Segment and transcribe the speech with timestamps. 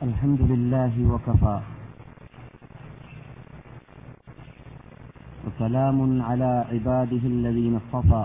[0.00, 1.56] الحمد لله وكفى.
[5.44, 5.98] وسلام
[6.28, 8.24] على عباده الذين اصطفى.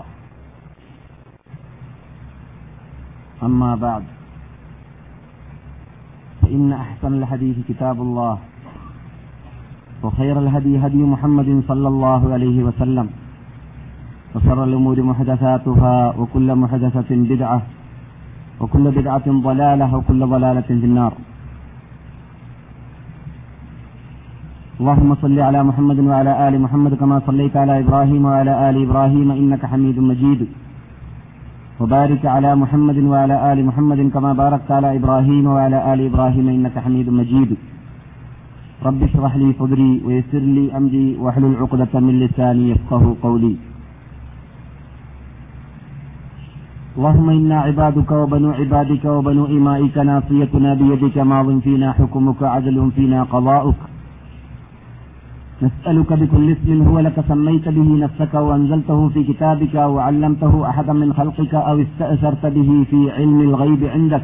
[3.42, 4.04] أما بعد
[6.40, 8.38] فإن أحسن الحديث كتاب الله
[10.02, 13.06] وخير الهدي هدي محمد صلى الله عليه وسلم
[14.34, 17.60] وشر الأمور محدثاتها وكل محدثة بدعة
[18.60, 21.14] وكل بدعة ضلالة وكل ضلالة في النار.
[24.80, 29.62] اللهم صل على محمد وعلى آل محمد كما صليت على إبراهيم وعلى آل إبراهيم إنك
[29.66, 30.40] حميد مجيد.
[31.80, 37.08] وبارك على محمد وعلى آل محمد كما باركت على إبراهيم وعلى آل إبراهيم إنك حميد
[37.20, 37.50] مجيد.
[38.86, 43.54] رب اشرح لي صدري ويسر لي أمري واحلل عقدة من لساني يفقه قولي.
[46.96, 53.80] اللهم إنا عبادك وبنو عبادك وبنو إمائك ناصيتنا بيدك ماض فينا حكمك عدل فينا قضاؤك.
[55.62, 61.54] نسألك بكل اسم هو لك سميت به نفسك وأنزلته في كتابك وعلمته أحدا من خلقك
[61.54, 64.22] أو استأثرت به في علم الغيب عندك.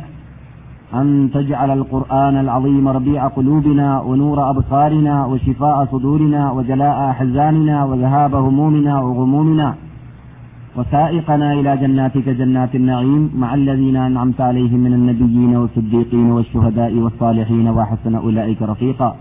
[0.94, 9.74] أن تجعل القرآن العظيم ربيع قلوبنا ونور أبصارنا وشفاء صدورنا وجلاء أحزاننا وذهاب همومنا وغمومنا.
[10.76, 18.14] وسائقنا إلى جناتك جنات النعيم مع الذين أنعمت عليهم من النبيين والصديقين والشهداء والصالحين وحسن
[18.14, 19.16] أولئك رفيقا.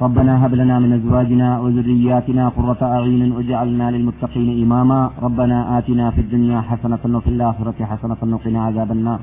[0.00, 5.10] ربنا هب لنا من أزواجنا وذرياتنا قرة أعين واجعلنا للمتقين إماما.
[5.22, 9.20] ربنا آتنا في الدنيا حسنة وفي الآخرة حسنة وقنا عذاب النار.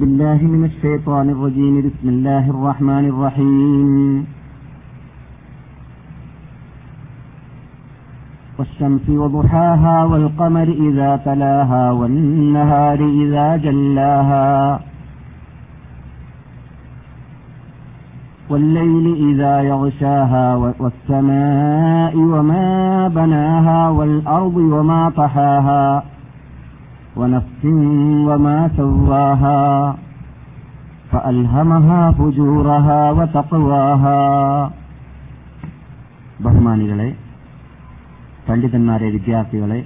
[0.00, 1.74] بالله من الشيطان الرجيم.
[1.88, 4.26] بسم الله الرحمن الرحيم.
[8.58, 14.80] والشمس وضحاها والقمر إذا تلاها والنهار إذا جلاها.
[18.49, 20.45] والليل إذا يغشاها
[20.81, 22.67] والسماء وما
[23.09, 25.85] بناها والأرض وما طحاها
[27.15, 27.63] ونفس
[28.27, 29.63] وما سواها
[31.11, 34.21] فألهمها فجورها وتقواها
[36.45, 37.09] ബഹുമാനികളെ
[38.47, 39.79] പണ്ഡിതന്മാരെ വിദ്യാർത്ഥികളെ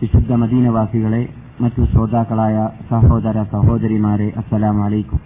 [0.00, 1.22] വിശുദ്ധ മദീനവാസികളെ
[1.62, 2.56] മറ്റു ശ്രോതാക്കളായ
[2.90, 5.20] സഹോദര സഹോദരിമാരെ അസ്സലാം അലൈക്കും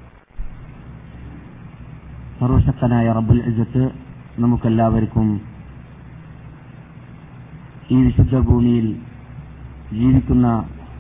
[2.42, 3.82] സർവശക്തനായ റബ്ബുൽ ഇസത്ത്
[4.40, 5.28] നമുക്കെല്ലാവർക്കും
[7.92, 8.88] ഈ വിശുദ്ധ ഭൂമിയിൽ
[10.00, 10.48] ജീവിക്കുന്ന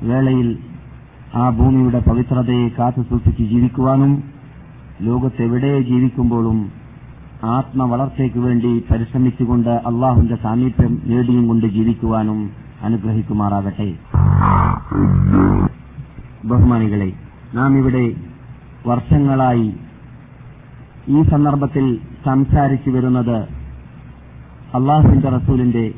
[0.03, 0.49] വേളയിൽ
[1.35, 4.13] ആ ഭൂമിയുടെ പവിത്രതയെ കാത്തു സൂക്ഷിച്ച് ജീവിക്കുവാനും
[5.01, 6.59] ലോകത്തെവിടെ ജീവിക്കുമ്പോഴും
[7.57, 12.39] ആത്മവളർച്ചയ്ക്ക് വേണ്ടി പരിശ്രമിച്ചുകൊണ്ട് അള്ളാഹുന്റെ സാമീപ്യം നേടിയും കൊണ്ട് ജീവിക്കുവാനും
[12.83, 13.87] അനുഗ്രഹിക്കുമാറാകട്ടെ.
[16.51, 17.09] ബഹുമാനികളെ
[17.53, 18.03] നാം ഇവിടെ
[18.87, 19.67] വർഷങ്ങളായി
[21.11, 23.37] ഈ സന്ദർഭത്തിൽ സംസാരിച്ചു വരുന്നത്
[24.75, 25.93] അള്ളാഹുവിന്റെ റസൂലിന്റെ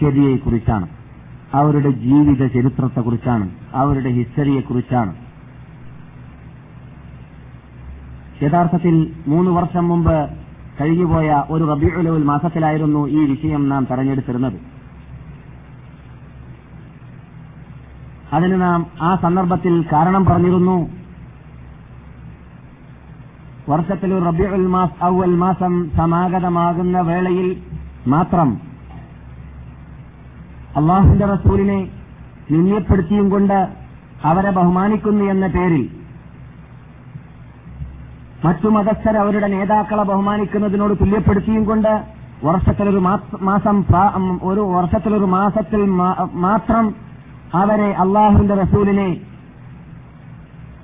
[0.00, 0.88] ശരിയെക്കുറിച്ചാണ്.
[1.54, 5.14] അവരുടെ ജീവിത ചരിത്രത്തെക്കുറിച്ചാണ് അവരുടെ ഹിസ്റ്ററിയെക്കുറിച്ചാണ്.
[8.42, 10.30] യഥാർത്ഥത്തിൽ മൂന്ന് വർഷം മുമ്പ്
[10.80, 14.60] കഴിഞ്ഞുപോയ ഒരു റബിയുലവുൽ മാസത്തിലായിരുന്നു ഈ വിഷയം നാം തെരഞ്ഞെടുത്തിരുന്നത്.
[18.32, 20.97] അതിന് നാം ആ സന്ദർഭത്തിൽ കാരണം പറഞ്ഞിരുന്നു.
[23.68, 27.48] വർഷത്തിൽ റബിയുൽ മാസ് ഔവൽ മാസം സമാഗതമാകുന്ന വേളയിൽ
[28.06, 28.48] മാത്രം
[30.76, 31.80] അള്ളാഹുന്റെ റസൂലിനെ
[32.50, 33.58] നിന്യപ്പെടുത്തിയും കൊണ്ട്
[34.24, 35.82] അവരെ ബഹുമാനിക്കുന്നു എന്ന പേരിൽ
[38.44, 41.92] മറ്റു മതസ്ഥർ അവരുടെ നേതാക്കളെ ബഹുമാനിക്കുന്നതിനോട് തുല്യപ്പെടുത്തിയും കൊണ്ട്
[42.44, 43.00] വർഷത്തിലൊരു
[43.42, 43.76] മാസം
[44.42, 45.80] ഒരു വർഷത്തിലൊരു മാസത്തിൽ
[46.40, 46.84] മാത്രം
[47.54, 49.08] അവരെ അള്ളാഹുവിന്റെ റസൂലിനെ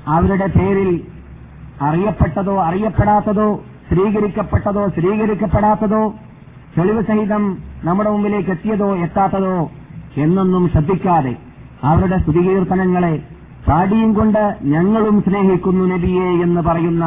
[0.09, 0.91] അവരുടെ പേരിൽ
[1.83, 3.49] അറിയപ്പെട്ടതോ അറിയപ്പെടാത്തതോ
[3.89, 6.03] സ്വീകരിക്കപ്പെട്ടതോ സ്വീകരിക്കപ്പെടാത്തതോ
[6.77, 9.57] തെളിവ് സഹിതം നമ്മുടെ മുമ്പിലേക്ക് എത്തിയതോ എത്താത്തതോ
[10.17, 11.35] എന്നൊന്നും ശ്രദ്ധിക്കാതെ
[11.83, 13.15] അവരുടെ സ്തുതികീർത്തനങ്ങളെ
[13.69, 17.05] പാടിയും കൊണ്ട് ഞങ്ങളും സ്നേഹിക്കുന്നു നബിയെ എന്ന് പറയുന്ന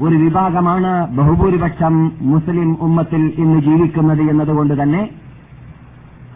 [0.00, 5.10] ഒരു വിഭാഗമാണ് ബഹുഭൂരിപക്ഷം മുസ്ലിം ഉമ്മത്തിൽ ഇന്ന് ജീവിക്കുന്നത് എന്നതുകൊണ്ട് തന്നെ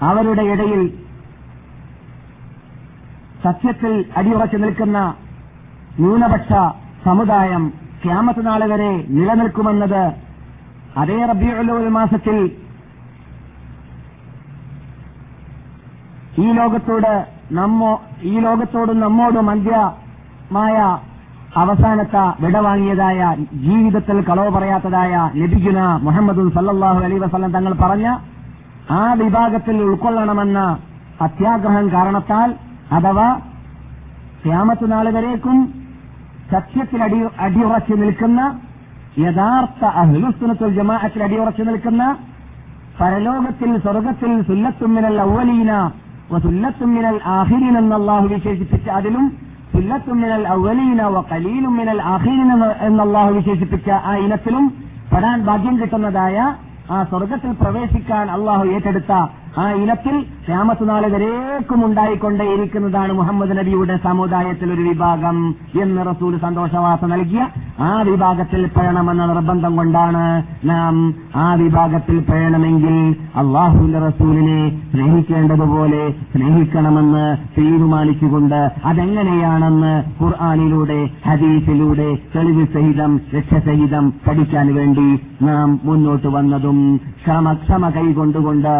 [0.02, 0.82] അവരുടെ ഇടയിൽ
[3.44, 4.98] സത്യത്തിൽ അടിയുറച്ചു നിൽക്കുന്ന
[5.98, 6.50] ന്യൂനപക്ഷ
[7.04, 10.02] സമുദായം ക്യാമത്ത് നാളെ വരെ നിലനിൽക്കുമെന്നത്
[10.96, 12.38] അതേ റബിയുൽ മാസത്തിൽ
[16.38, 17.12] ഈ ലോകത്തോട്
[17.52, 20.76] നമ്മോ ഈ ലോകത്തോടും നമ്മോടും അന്ത്യമായ
[21.56, 23.20] അവസാനത്തെ വിടവാങ്ങിയതായ
[23.64, 28.06] ജീവിതത്തിൽ കളവ് പറയാത്തതായ നബിഗുന മുഹമ്മദ് സല്ലാഹു അലൈ വസ്ലം തങ്ങൾ പറഞ്ഞ
[28.90, 30.60] ആ വിഭാഗത്തിൽ ഉൾക്കൊള്ളണമെന്ന
[31.20, 32.48] അത്യാഗ്രഹം കാരണത്താൽ
[32.92, 33.28] അഥവാ
[34.42, 35.58] ക്യാമത്ത് നാൾ വരേക്കും
[36.52, 38.40] സത്യത്തിൽ അടി അടിയുറച്ചു നിൽക്കുന്ന
[39.22, 42.02] യഥാർത്ഥ അഹ്ലുസ്തുനത്തുൽ ജമാഅത്തിൽ അടിയുറച്ചു നിൽക്കുന്ന
[43.00, 45.72] പരലോകത്തിൽ സ്വർഗത്തിൽ സുല്ലത്തുമ്മിനൽ ഔവലീന
[46.42, 47.96] സുല്ലത്തുമ്മിനൽ ആഹിരീൻ എന്ന്
[48.28, 49.24] വിശേഷിപ്പിച്ച അതിലും
[49.74, 52.50] സുല്ലത്തുമ്മിനൽ ഔവലീന വ കലീലുമ്മിനൽ ആഹിരീൻ
[52.88, 54.64] എന്ന് വിശേഷിപ്പിച്ച ആ ഇനത്തിലും
[55.12, 56.36] പെടാൻ ഭാഗ്യം കിട്ടുന്നതായ
[56.90, 59.12] ആ സ്വർഗത്തിൽ പ്രവേശിക്കാൻ അള്ളാഹു ഏറ്റെടുത്ത
[59.58, 60.14] ആ ഇനത്തിൽ
[60.46, 65.36] ക്യാമത്ത് വരേക്കും ഉണ്ടായിക്കൊണ്ടേയിരിക്കുന്നതാണ് മുഹമ്മദ് നബിയുടെ സമുദായത്തിൽ ഒരു വിഭാഗം
[65.82, 67.42] എന്ന് റസൂൽ സന്തോഷവാർത്ത നൽകിയ
[67.80, 70.24] ആ വിഭാഗത്തിൽ പെഴണമെന്ന നിർബന്ധം കൊണ്ടാണ്
[70.64, 70.96] നാം
[71.36, 72.96] ആ വിഭാഗത്തിൽ പെഴണമെങ്കിൽ
[73.36, 74.60] അള്ളാഹുവിന്റെ റസൂലിനെ
[74.92, 76.02] സ്നേഹിക്കേണ്ടതുപോലെ
[76.32, 77.26] സ്നേഹിക്കണമെന്ന്
[77.58, 85.08] തീരുമാനിച്ചുകൊണ്ട് അതെങ്ങനെയാണെന്ന് ഖുർആാനിലൂടെ ഹദീസിലൂടെ തെളിവ് സഹിതം രക്ഷസഹിതം പഠിക്കാൻ വേണ്ടി
[85.42, 86.80] നാം മുന്നോട്ട് വന്നതും
[87.20, 88.74] ക്ഷമ ക്ഷമ കൈകൊണ്ടുകൊണ്ട്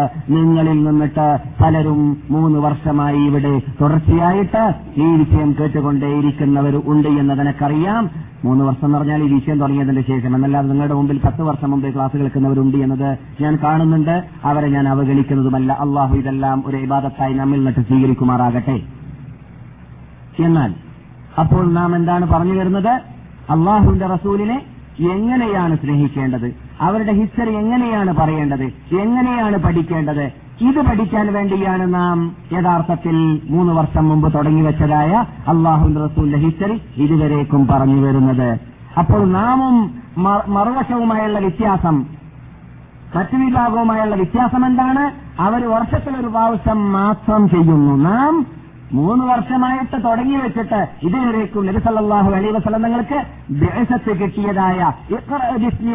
[0.63, 8.09] നിങ്ങളിൽ നിന്നിട്ട് പലരും മൂന്ന് വർഷമായി ഇവിടെ തുടർച്ചയായിട്ട് ഈ വിഷയം കേട്ടുകൊണ്ടേയിരിക്കുന്നവർ ഉണ്ട് എന്ന്
[8.45, 10.35] മൂന്ന് വർഷം എന്ന് പറഞ്ഞാൽ ഈ വിഷയം തുടങ്ങിയതിന്റെ ശേഷം.
[10.35, 14.23] എന്നല്ലാതെ നിങ്ങളുടെ മുമ്പിൽ പത്ത് വർഷം മുമ്പ് ക്ലാസ് കേൾക്കുന്നവരുണ്ട് എന്നത് ഞാൻ കാണുന്നുണ്ട്.
[14.45, 15.73] അവരെ ഞാൻ അവഗണിക്കുന്നതുമല്ല.
[15.73, 18.81] അള്ളാഹു ഇതെല്ലാം ഒരു ഇബാദത്തായി നമ്മിൽ നിന്നിട്ട് സ്വീകരിക്കുമാറാകട്ടെ.
[20.39, 20.73] എന്നാൽ
[21.39, 23.01] അപ്പോൾ നാം എന്താണ് പറഞ്ഞു വരുന്നത്?
[23.49, 24.61] അള്ളാഹുവിന്റെ റസൂലിനെ
[24.99, 26.55] എങ്ങനെയാണ് സ്നേഹിക്കേണ്ടത്?
[26.83, 28.63] അവരുടെ ഹിസ്റ്ററി എങ്ങനെയാണ് പറയേണ്ടത്?
[29.01, 30.25] എങ്ങനെയാണ് പഠിക്കേണ്ടത്?
[30.61, 32.17] ഇത് പഠിക്കാൻ വേണ്ടിയാണ് നാം
[32.53, 33.17] യഥാർത്ഥത്തിൽ
[33.49, 35.11] മൂന്ന് വർഷം മുമ്പ് തുടങ്ങി വെച്ചതായ
[35.47, 38.49] അള്ളാഹു റസൂലിന്റെ ഹിസ്റ്ററി ഇതുവരേക്കും പറഞ്ഞു വരുന്നത്.
[38.97, 39.75] അപ്പോൾ നാമും
[40.53, 42.05] മറുവശവുമായുള്ള വ്യത്യാസം
[43.15, 45.03] മറ്റു വിഭാഗവുമായുള്ള വ്യത്യാസം എന്താണ്?
[45.41, 47.95] അവർ വർഷത്തിൽ ഒരു പ്രാവശ്യം മാത്രം ചെയ്യുന്നു.
[48.09, 48.45] നാം
[48.93, 53.19] മൂന്ന് വർഷമായിട്ട് തുടങ്ങി വെച്ചിട്ട് ഇതുവരേക്കും നബിസല്ലാഹു അലൈ വസലങ്ങൾക്ക്
[53.49, 54.91] ദേശത്ത് കിട്ടിയതായ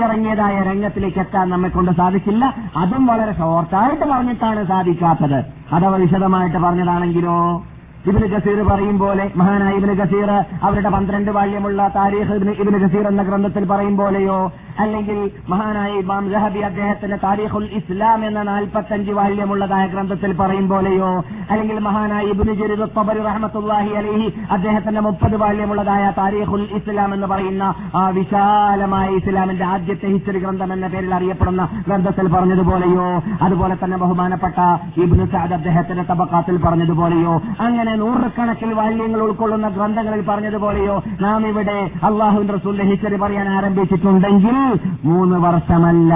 [0.05, 2.55] ഇറങ്ങിയതായ രംഗത്തിലേക്ക് എത്താൻ നമ്മെ കൊണ്ട് സാധിച്ചില്ല.
[2.77, 5.39] അതും വളരെ ഷോർട്ടായിട്ട് പറഞ്ഞിട്ടാണ് സാധിക്കാത്തത്.
[5.75, 7.65] അഥവാ വിശദമായിട്ട് പറഞ്ഞതാണെങ്കിലോ?
[8.05, 10.31] ഇബിന് ഗസീർ പറയും പോലെ മഹാനായ ഇബിന് ഗസീർ
[10.63, 14.39] അവരുടെ പന്ത്രണ്ട് ബാല്യമുള്ള താരീഖ് ഇബിന് ഗസീർ എന്ന ഗ്രന്ഥത്തിൽ പറയും പോലെയോ?
[14.79, 15.19] അല്ലെങ്കിൽ
[15.49, 21.11] മഹാനായ ഇമാം ജഹബി അദ്ദേഹത്തിന്റെ താരീഖുൽ ഇസ്ലാം എന്ന നാൽപ്പത്തഞ്ച് ബാല്യമുള്ളതായ ഗ്രന്ഥത്തിൽ പറയും പോലെയോ?
[21.51, 28.09] അല്ലെങ്കിൽ മഹാനായ ഇബിന് ജരീർ തബരി റഹ്മത്തുള്ളാഹി അലൈഹി അദ്ദേഹത്തിന്റെ മുപ്പത് ബാല്യമുള്ളതായ താരീഖുൽ ഇസ്ലാം എന്ന് പറയുന്ന ആ
[28.11, 33.09] വിശാലമായ ഇസ്ലാമിന്റെ ആദ്യത്തെ ഹിസ്റ്ററി ഗ്രന്ഥം എന്ന പേരിൽ അറിയപ്പെടുന്ന ഗ്രന്ഥത്തിൽ പറഞ്ഞതുപോലെയോ?
[33.43, 34.59] അതുപോലെ തന്നെ ബഹുമാനപ്പെട്ട
[34.97, 37.41] ഇബിന് സാദ് അദ്ദേഹത്തിന്റെ തബക്കാത്തിൽ പറഞ്ഞതുപോലെയോ?
[37.61, 46.15] അങ്ങനെ നൂറുകണക്കിൽ വാല്യങ്ങൾ ഉൾക്കൊള്ളുന്ന ഗ്രന്ഥങ്ങളിൽ പറഞ്ഞതുപോലെയോ നാം ഇവിടെ അള്ളാഹുവിന്റെ റസൂലിന്റെ ഹിസ്റ്ററി പറയാൻ ആരംഭിച്ചിട്ടുണ്ടെങ്കിൽ മൂന്ന് വർഷമല്ല.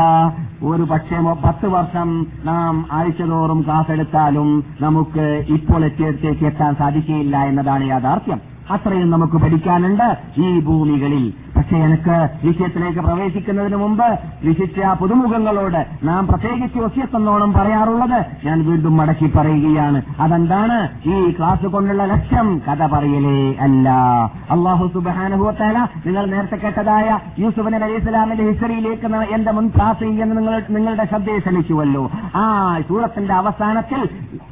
[0.62, 8.51] ഒരു പക്ഷേ പത്ത് വർഷം നാം ആഴ്ചതോറും ക്ലാസ് എടുത്താലും നമുക്ക് ഇപ്പോൾ എത്തിയത്തേക്ക് എത്താൻ സാധിക്കില്ല എന്നതാണ് യാഥാർത്ഥ്യം.
[8.72, 10.08] അത്രയും നമുക്ക് പഠിക്കാനുണ്ട്
[10.40, 11.32] ഈ ഭൂമികളിൽ.
[11.56, 14.06] പക്ഷെ എനിക്ക് വിഷയത്തിലേക്ക് പ്രവേശിക്കുന്നതിന് മുമ്പ്
[14.44, 20.02] വിശിഷ്ട പുതുമുഖങ്ങളോട് നാം പ്രത്യേകിച്ച് ഒസ്യത്തെന്നോണം പറയാറുള്ളത് ഞാൻ വീണ്ടും മടക്കി പറയുകയാണ്.
[20.20, 20.78] അതെന്താണ്?
[21.08, 23.88] ഈ ക്ലാസ് കൊണ്ടുള്ള ലക്ഷ്യം കഥ പറയലേ അല്ല.
[24.50, 31.04] അള്ളാഹു സുബാനുഭവത്തേല നിങ്ങൾ നേരത്തെ കേട്ടതായ യൂസുഫ് അലൈഹി ഇസ്ലാമിന്റെ ഹിസ്റ്ററിയിലേക്ക് എന്റെ മുൻ ക്ലാസ് ചെയ്യുന്ന നിങ്ങൾ നിങ്ങളുടെ
[31.04, 32.10] ശ്രദ്ധയെ ക്ഷണിച്ചുവല്ലോ.
[32.34, 32.44] ആ
[32.88, 34.02] സൂറത്തിന്റെ അവസാനത്തിൽ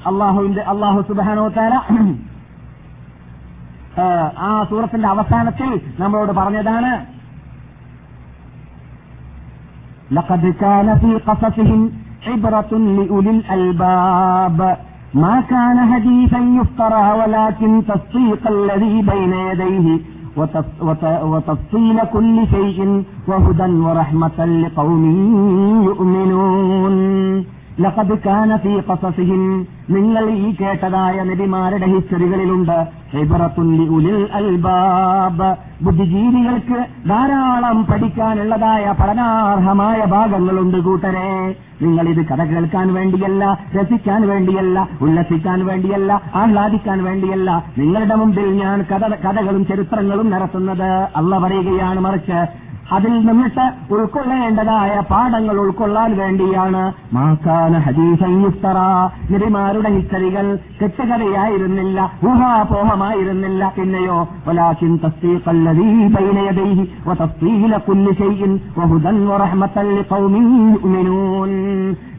[0.06, 1.76] അള്ളാഹുവിന്റെ അള്ളാഹു സുബാനുഭവത്തേല
[4.47, 5.69] ആ സൂറത്തിന്റെ അവസാനത്തിൽ
[5.99, 6.93] നമ്മളോട് പറഞ്ഞതാണ്
[10.11, 11.81] لقد كان في قصصهم
[12.27, 14.59] عبرة لأولي الألباب
[15.23, 19.87] ما كان حديثا يفترى ولكن تصديق الذي بين يديه
[20.37, 22.79] وتف- وت- وتفصيل كل شيء
[23.29, 25.03] وهدى ورحمة لقوم
[25.89, 26.95] يؤمنون
[27.80, 28.80] ലഖദ് കാന ഫീ
[29.90, 32.78] നിങ്ങൾ ഈ കേട്ടതായ നബിമാരുടെ ഹിസ്റ്ററികളിലുണ്ട്.
[33.88, 35.56] ഉലിൽ അൽബാബ്.
[35.84, 41.54] ബുദ്ധിജീവികൾക്ക് ധാരാളം പഠിക്കാനുള്ളതായ പഠനാർഹമായ ഭാഗങ്ങളുണ്ട് കൂട്ടരെ.
[41.82, 47.64] നിങ്ങൾ ഇത് കഥ കേൾക്കാൻ വേണ്ടിയല്ല രസിക്കാൻ വേണ്ടിയല്ല ഉല്ലസിക്കാൻ വേണ്ടിയല്ല ആഹ്ലാദിക്കാൻ വേണ്ടിയല്ല.
[47.78, 50.90] നിങ്ങളുടെ മുമ്പിൽ ഞാൻ കഥ കഥകളും ചരിത്രങ്ങളും നടത്തുന്നത്.
[51.16, 56.92] അല്ല പറയുകയാണ് മറിച്ച് അതിൽ നിന്നിട്ട് ഉൾക്കൊള്ളേണ്ടതായ പാഠങ്ങൾ ഉൾക്കൊള്ളാൻ വേണ്ടിയാണ്.
[57.12, 58.78] മാക്കാന ഹദീസയുസ്തറ
[59.32, 63.72] നബിമാരുടെ ഹിസ്റ്ററികൾ കെട്ടുകഥയായിരുന്നില്ല ഊഹാപോഹമായിരുന്നില്ല.
[63.78, 65.90] പിന്നെയോ വലാകിൻ തസ്ദീഖല്ലദീ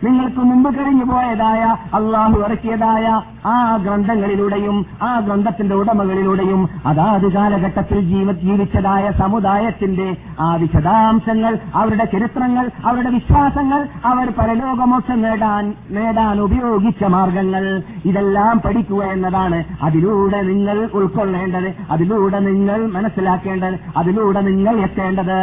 [0.03, 3.05] നിങ്ങൾക്ക് മുമ്പ് കഴിഞ്ഞു പോയതായ അള്ളാഹു ഇറക്കിയതായ
[3.45, 10.07] ആ ഗ്രന്ഥങ്ങളിലൂടെയും ആ ഗ്രന്ഥത്തിന്റെ ഉടമകളിലൂടെയും അതാത് കാലഘട്ടത്തിൽ ജീവ ജീവിച്ചതായ സമുദായത്തിന്റെ
[10.39, 17.65] ആ വിശദാംശങ്ങൾ അവരുടെ ചരിത്രങ്ങൾ അവരുടെ വിശ്വാസങ്ങൾ അവർ പരലോകമോക്ഷം നേടാൻ നേടാൻ ഉപയോഗിച്ച മാർഗങ്ങൾ
[18.05, 19.59] ഇതെല്ലാം പഠിക്കുക എന്നതാണ്.
[19.81, 25.39] അതിലൂടെ നിങ്ങൾ ഉൾക്കൊള്ളേണ്ടത് അതിലൂടെ നിങ്ങൾ മനസ്സിലാക്കേണ്ടത് അതിലൂടെ നിങ്ങൾ എത്തേണ്ടത്.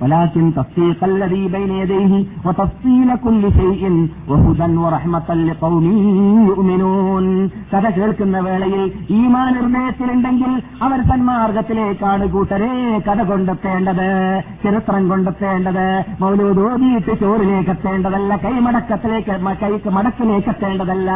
[0.00, 2.12] ولكن تصديق الذي بين يديه
[2.46, 3.82] وتفصيل كل شيء
[4.28, 5.84] وهدى ورحمة لقوم
[6.48, 7.26] يؤمنون
[7.72, 8.82] കഥ കേൾക്കുന്ന വേളയിൽ
[9.18, 10.52] ഈമാൻ ഹൃദയത്തിലുണ്ടെങ്കിൽ
[10.84, 12.72] അവർ സന്മാർഗത്തിലേക്കാണ് കൂട്ടരെ
[13.06, 14.08] കഥ കൊണ്ടെത്തേണ്ടത്
[14.64, 15.86] ചരിത്രം കൊണ്ടെത്തേണ്ടത്
[16.22, 21.10] മൗലൂദോദിയിട്ട് ചോറിലേക്ക് എത്തേണ്ടതല്ല കൈമടക്കത്തിലേക്ക് കൈക്ക് മടക്കിലേക്ക് എത്തേണ്ടതല്ല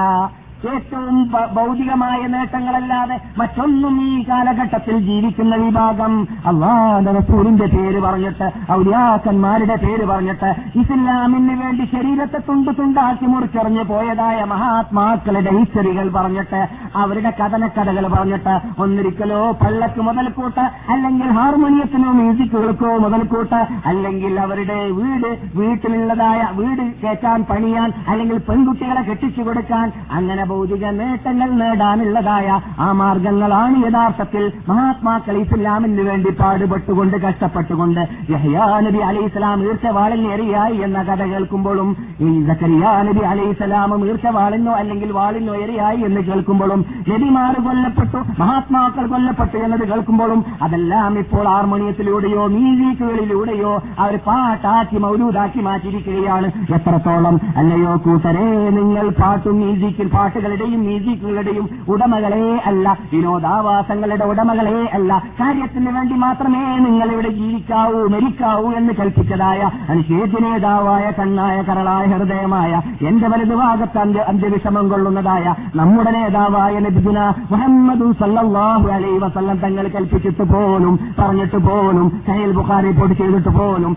[0.65, 1.15] ഏറ്റവും
[1.53, 6.13] ഭൗതികമായ നേട്ടങ്ങളല്ലാതെ മറ്റൊന്നും ഈ കാലഘട്ടത്തിൽ ജീവിക്കുന്ന വിഭാഗം
[6.45, 15.49] അള്ളാന്റെ റസൂലിന്റെ പേര് പറഞ്ഞിട്ട് ഔലിയാക്കന്മാരുടെ പേര് പറഞ്ഞിട്ട് ഇസ്ലാമിന് വേണ്ടി ശരീരത്തെ തുണ്ട് തുണ്ടാക്കി മുറിച്ചെറിഞ്ഞു പോയതായ മഹാത്മാക്കളുടെ
[15.49, 16.61] ഹിസ്റ്ററികൾ പറഞ്ഞിട്ട്
[16.95, 26.83] അവരുടെ കഥനക്കഥകൾ പറഞ്ഞിട്ട് ഒന്നിരിക്കലോ പള്ളക്ക് മുതൽക്കൂട്ട് അല്ലെങ്കിൽ ഹാർമോണിയത്തിനോ മ്യൂസിക്കുകൾക്കോ മുതൽക്കൂട്ട് അല്ലെങ്കിൽ അവരുടെ വീട് വീട്ടിലുള്ളതായ വീട്
[27.03, 32.47] കയറ്റാൻ പണിയാൻ അല്ലെങ്കിൽ പെൺകുട്ടികളെ കെട്ടിച്ചു കൊടുക്കാൻ അങ്ങനെ ഭൗതിക നേട്ടങ്ങൾ നേടാനുള്ളതായ
[32.85, 38.01] ആ മാർഗങ്ങളാണ് യഥാർത്ഥത്തിൽ മഹാത്മാക്കൾ ഇസ്ലാമിന് വേണ്ടി പാടുപെട്ടുകൊണ്ട് കഷ്ടപ്പെട്ടുകൊണ്ട്
[38.33, 41.89] യഹ്യാ നബി അലൈഹി ഇസ്ലാം ഈർച്ചവാളിൽ എറിയായി എന്ന കഥ കേൾക്കുമ്പോഴും
[42.27, 46.81] ഈ സക്കരിയാ നബി അലൈഹി ഇസ്ലാമും ഈർച്ചവാളിനോ അല്ലെങ്കിൽ വാളിനോ എറിയായി എന്ന് കേൾക്കുമ്പോഴും
[47.11, 56.47] നബിമാർ കൊല്ലപ്പെട്ടു മഹാത്മാക്കൾ കൊല്ലപ്പെട്ടു എന്നത് കേൾക്കുമ്പോഴും അതെല്ലാം ഇപ്പോൾ ഹാർമോണിയത്തിലൂടെയോ മ്യൂസിക്കുകളിലൂടെയോ അവർ പാട്ടാക്കി മൗലൂദാക്കി മാറ്റിയിരിക്കുകയാണ്.
[56.77, 58.45] എത്രത്തോളം അല്ലയോ കൂട്ടരെ
[58.77, 60.07] നിങ്ങൾ പാട്ടും മ്യൂസിക്കും
[60.45, 65.09] പാട്ടുകളുടെയും മ്യൂസിക്കുകളുടെയും ഉടമകളെ അല്ല വിനോദാവാസങ്ങളുടെ ഉടമകളെ അല്ല.
[65.39, 72.71] കാര്യത്തിന് വേണ്ടി മാത്രമേ നിങ്ങൾ ഇവിടെ ജീവിക്കാവൂ മരിക്കാവൂ എന്ന് കൽപ്പിച്ചതായ അനുശേദ്യ നേതാവായ കണ്ണായ കരളായ ഹൃദയമായ
[73.09, 75.45] എന്റെ വലതു ഭാഗത്ത് അന്ത്യ അന്ത്യവിഷമം കൊള്ളുന്നതായ
[75.79, 77.19] നമ്മുടെ നേതാവായ നബിദിന
[77.51, 83.91] മുഹമ്മദ് സല്ലല്ലാഹു അലൈഹി വസല്ലം തങ്ങൾ കൽപ്പിച്ചിട്ട് പോലും പറഞ്ഞിട്ട് പോലും സഹേൽ ബുഖാരി റിപ്പോർട്ട് ചെയ്തിട്ട് പോലും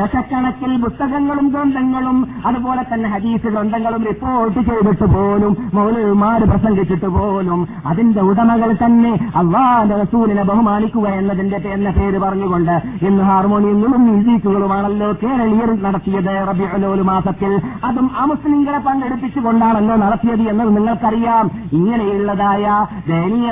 [0.00, 2.18] ദശക്കണക്കിൽ പുസ്തകങ്ങളും ഗ്രന്ഥങ്ങളും
[2.48, 7.60] അതുപോലെ തന്നെ ഹദീസ് ഗ്രന്ഥങ്ങളും റിപ്പോർട്ട് ചെയ്തിട്ട് പോലും മൗലവിമാര് പ്രസംഗിച്ചിട്ട് പോലും
[7.90, 12.74] അതിന്റെ ഉടമകൾ തന്നെ അള്ളാന്റെ റസൂലിനെ ബഹുമാനിക്കുക എന്നതിന്റെ എന്ന പേര് പറഞ്ഞുകൊണ്ട്
[13.08, 17.52] ഇന്ന് ഹാർമോണിയങ്ങളും മ്യൂസിക്കുകളുമാണല്ലോ കേരളീയർ നടത്തിയത് റബിയുലോൽ മാസത്തിൽ.
[17.88, 21.46] അതും അമുസ്ലിങ്ങളെ പങ്കെടുപ്പിച്ചുകൊണ്ടാണല്ലോ നടത്തിയത് എന്നത് നിങ്ങൾക്കറിയാം.
[21.78, 22.64] ഇങ്ങനെയുള്ളതായ
[23.08, 23.50] ദയനീയ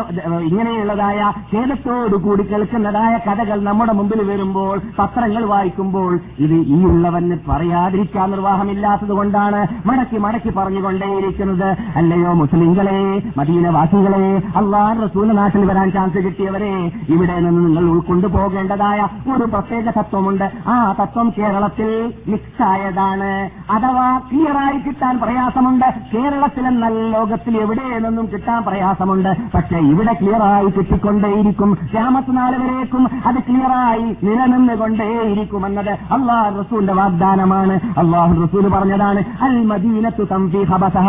[0.48, 1.20] ഇങ്ങനെയുള്ളതായ
[1.52, 6.12] ഖേദത്തോടുകൂടി കേൾക്കുന്നതായ കഥകൾ നമ്മുടെ മുമ്പിൽ വരുമ്പോൾ പത്രങ്ങൾ വായിക്കുമ്പോൾ
[6.44, 11.68] ഇത് ഈ ഉള്ളവന് പറയാതിരിക്കാൻ നിർവാഹമില്ലാത്തത് കൊണ്ടാണ് മടക്കി മടക്കി പറഞ്ഞുകൊണ്ടേയിരിക്കുന്നത്.
[12.08, 19.44] അല്ലയോ മുസ്ലിങ്ങളെ മദീനവാസികളെ അള്ളാഹ് റസൂൽ നാട്ടിൽ വരാൻ ചാൻസ് കിട്ടിയവരെ ഇവിടെ നിന്ന് നിങ്ങൾ ഉൾക്കൊണ്ടു പോകേണ്ടതായ ഒരു
[19.44, 20.52] പ്രത്യേക തത്വമുണ്ട്.
[20.66, 23.50] ആ തത്വം കേരളത്തിൽ മിക്സ് ആയതാണ്.
[23.72, 25.86] അഥവാ ക്ലിയറായി കിട്ടാൻ പ്രയാസമുണ്ട്.
[26.14, 29.36] കേരളത്തിലെന്നല്ല ലോകത്തിൽ എവിടെ നിന്നും കിട്ടാൻ പ്രയാസമുണ്ട്.
[29.54, 31.78] പക്ഷെ ഇവിടെ ക്ലിയറായി കിട്ടിക്കൊണ്ടേയിരിക്കും.
[31.96, 33.08] രാമത്ത് നാല് വരേക്കും.
[33.26, 37.80] അത് ക്ലിയറായി നിലനിന്നുകൊണ്ടേയിരിക്കുമെന്നത് അള്ളാഹ് റസൂലിന്റെ വാഗ്ദാനമാണ്.
[37.98, 41.08] അള്ളാഹു റസൂൽ പറഞ്ഞതാണ് അൽ മദീനത്തു തംഫി ഹബസഹ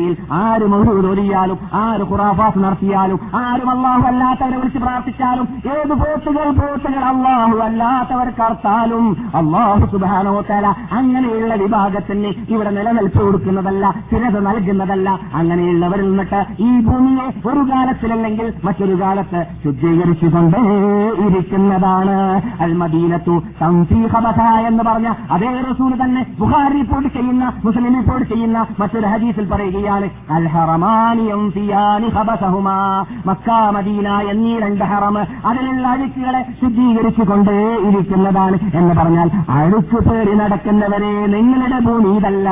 [0.00, 7.56] മദീനയിൽ ആര് മൗലൂദൊരിയാലും ആര് ഖുറാഫാസ് നടത്തിയാലും ആരും അള്ളാഹു അല്ലാത്തവരെ വിളിച്ച് പ്രാർത്ഥിച്ചാലും ഏത് പോത്തുകൾ പോത്തുകൾ അള്ളാഹു
[7.68, 9.06] അല്ലാത്തവർ കർത്താലും
[9.40, 10.66] അള്ളാഹു സുബാനോ തല
[10.98, 15.08] അങ്ങനെയുള്ള വിഭാഗത്തിന് ഇവിടെ നിലനിൽപ്പ് കൊടുക്കുന്നതല്ല സ്ഥിരത നൽകുന്നതല്ല.
[15.34, 20.62] അങ്ങനെയുള്ളവരിൽ നിന്നിട്ട് ഈ ഭൂമിയെ ഒരു കാലത്തിലല്ലെങ്കിൽ മറ്റൊരു കാലത്ത് ശുദ്ധീകരിച്ചുകൊണ്ടേ
[21.26, 22.16] ഇരിക്കുന്നതാണ്.
[22.66, 23.36] അൽമദീനത്തു
[24.70, 29.88] എന്ന് പറഞ്ഞ അതേ റസൂൽ തന്നെ ബുഹാരി റിപ്പോർട്ട് ചെയ്യുന്ന മുസ്ലിം റിപ്പോർട്ട് ചെയ്യുന്ന മറ്റൊരു ഹദീസിൽ പറയുകയാണ്.
[32.16, 41.26] ഹബസഹുമാ മക്ക മദീന എന്നീ രണ്ട് ഹറം അതിലുള്ള അഴുക്കുകളെ ശുദ്ധീകരിച്ചുകൊണ്ടേ ഇരിക്കുന്നതാണ് എന്ന് പറഞ്ഞാൽ അഴുക്ക് പേര് നടക്കുന്നവരെ
[41.26, 42.50] നിങ്ങളുടെ ഭൂമി ഇതല്ല.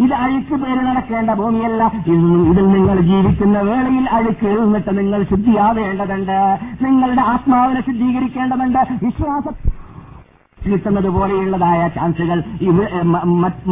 [0.00, 1.90] ഇത് അഴുക്ക് പേര് നടക്കേണ്ട ഭൂമിയല്ല.
[2.06, 6.58] ഇത് ഇതിൽ നിങ്ങൾ ജീവിക്കുന്ന വേളയിൽ അഴുക്ക് നിന്നിട്ട് നിങ്ങൾ ശുദ്ധിയാവേണ്ടതുണ്ട്.
[6.82, 8.78] നിങ്ങളുടെ ആത്മാവിനെ ശുദ്ധീകരിക്കേണ്ടതുണ്ട്.
[9.04, 9.44] വിശ്വാസ
[10.70, 12.38] കിട്ടുന്നത് പോലെയുള്ളതായ ചാൻസുകൾ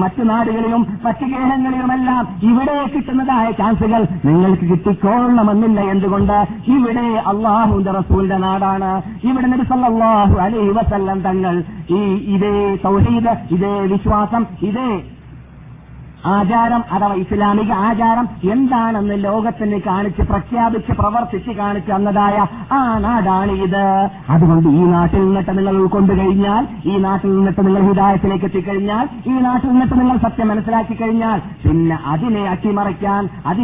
[0.02, 6.36] മറ്റു നാടുകളിലും മറ്റു ഗ്രഹങ്ങളിലുമെല്ലാം ഇവിടെ കിട്ടുന്നതായ ചാൻസുകൾ നിങ്ങൾക്ക് കിട്ടിക്കൊള്ളണമെന്നില്ല എന്തുകൊണ്ട്?
[6.76, 8.90] ഇവിടെ അള്ളാഹുന്റെ റസൂലിന്റെ നാടാണ്.
[9.30, 11.54] ഇവിടെ നബി സല്ലല്ലാഹു അലൈഹി വസല്ലം തങ്ങൾ
[11.90, 12.00] ഈ
[12.34, 14.88] ഇതേ തൗഹീദ് ഇതേ വിശ്വാസം ഇതേ
[16.33, 22.37] ആചാരം അഥവാ ഇസ്ലാമിക ആചാരം എന്താണെന്ന് ലോകത്തിന് കാണിച്ച് പ്രഖ്യാപിച്ച് പ്രവർത്തിച്ച് കാണിച്ച് തന്നതായ
[22.76, 23.83] ആ നാടാണ് ഇത്
[24.35, 26.62] അതുകൊണ്ട് ഈ നാട്ടിൽ നിന്നിട്ട് നിങ്ങൾ ഉൾക്കൊണ്ടു കഴിഞ്ഞാൽ
[26.93, 32.45] ഈ നാട്ടിൽ നിന്നിട്ട് നിങ്ങൾ ഹിതായത്തിലേക്ക് എത്തിക്കഴിഞ്ഞാൽ ഈ നാട്ടിൽ നിന്നിട്ട് നിങ്ങൾ സത്യം മനസ്സിലാക്കി കഴിഞ്ഞാൽ പിന്നെ അതിനെ
[32.54, 33.61] അട്ടിമറിക്കാൻ അത്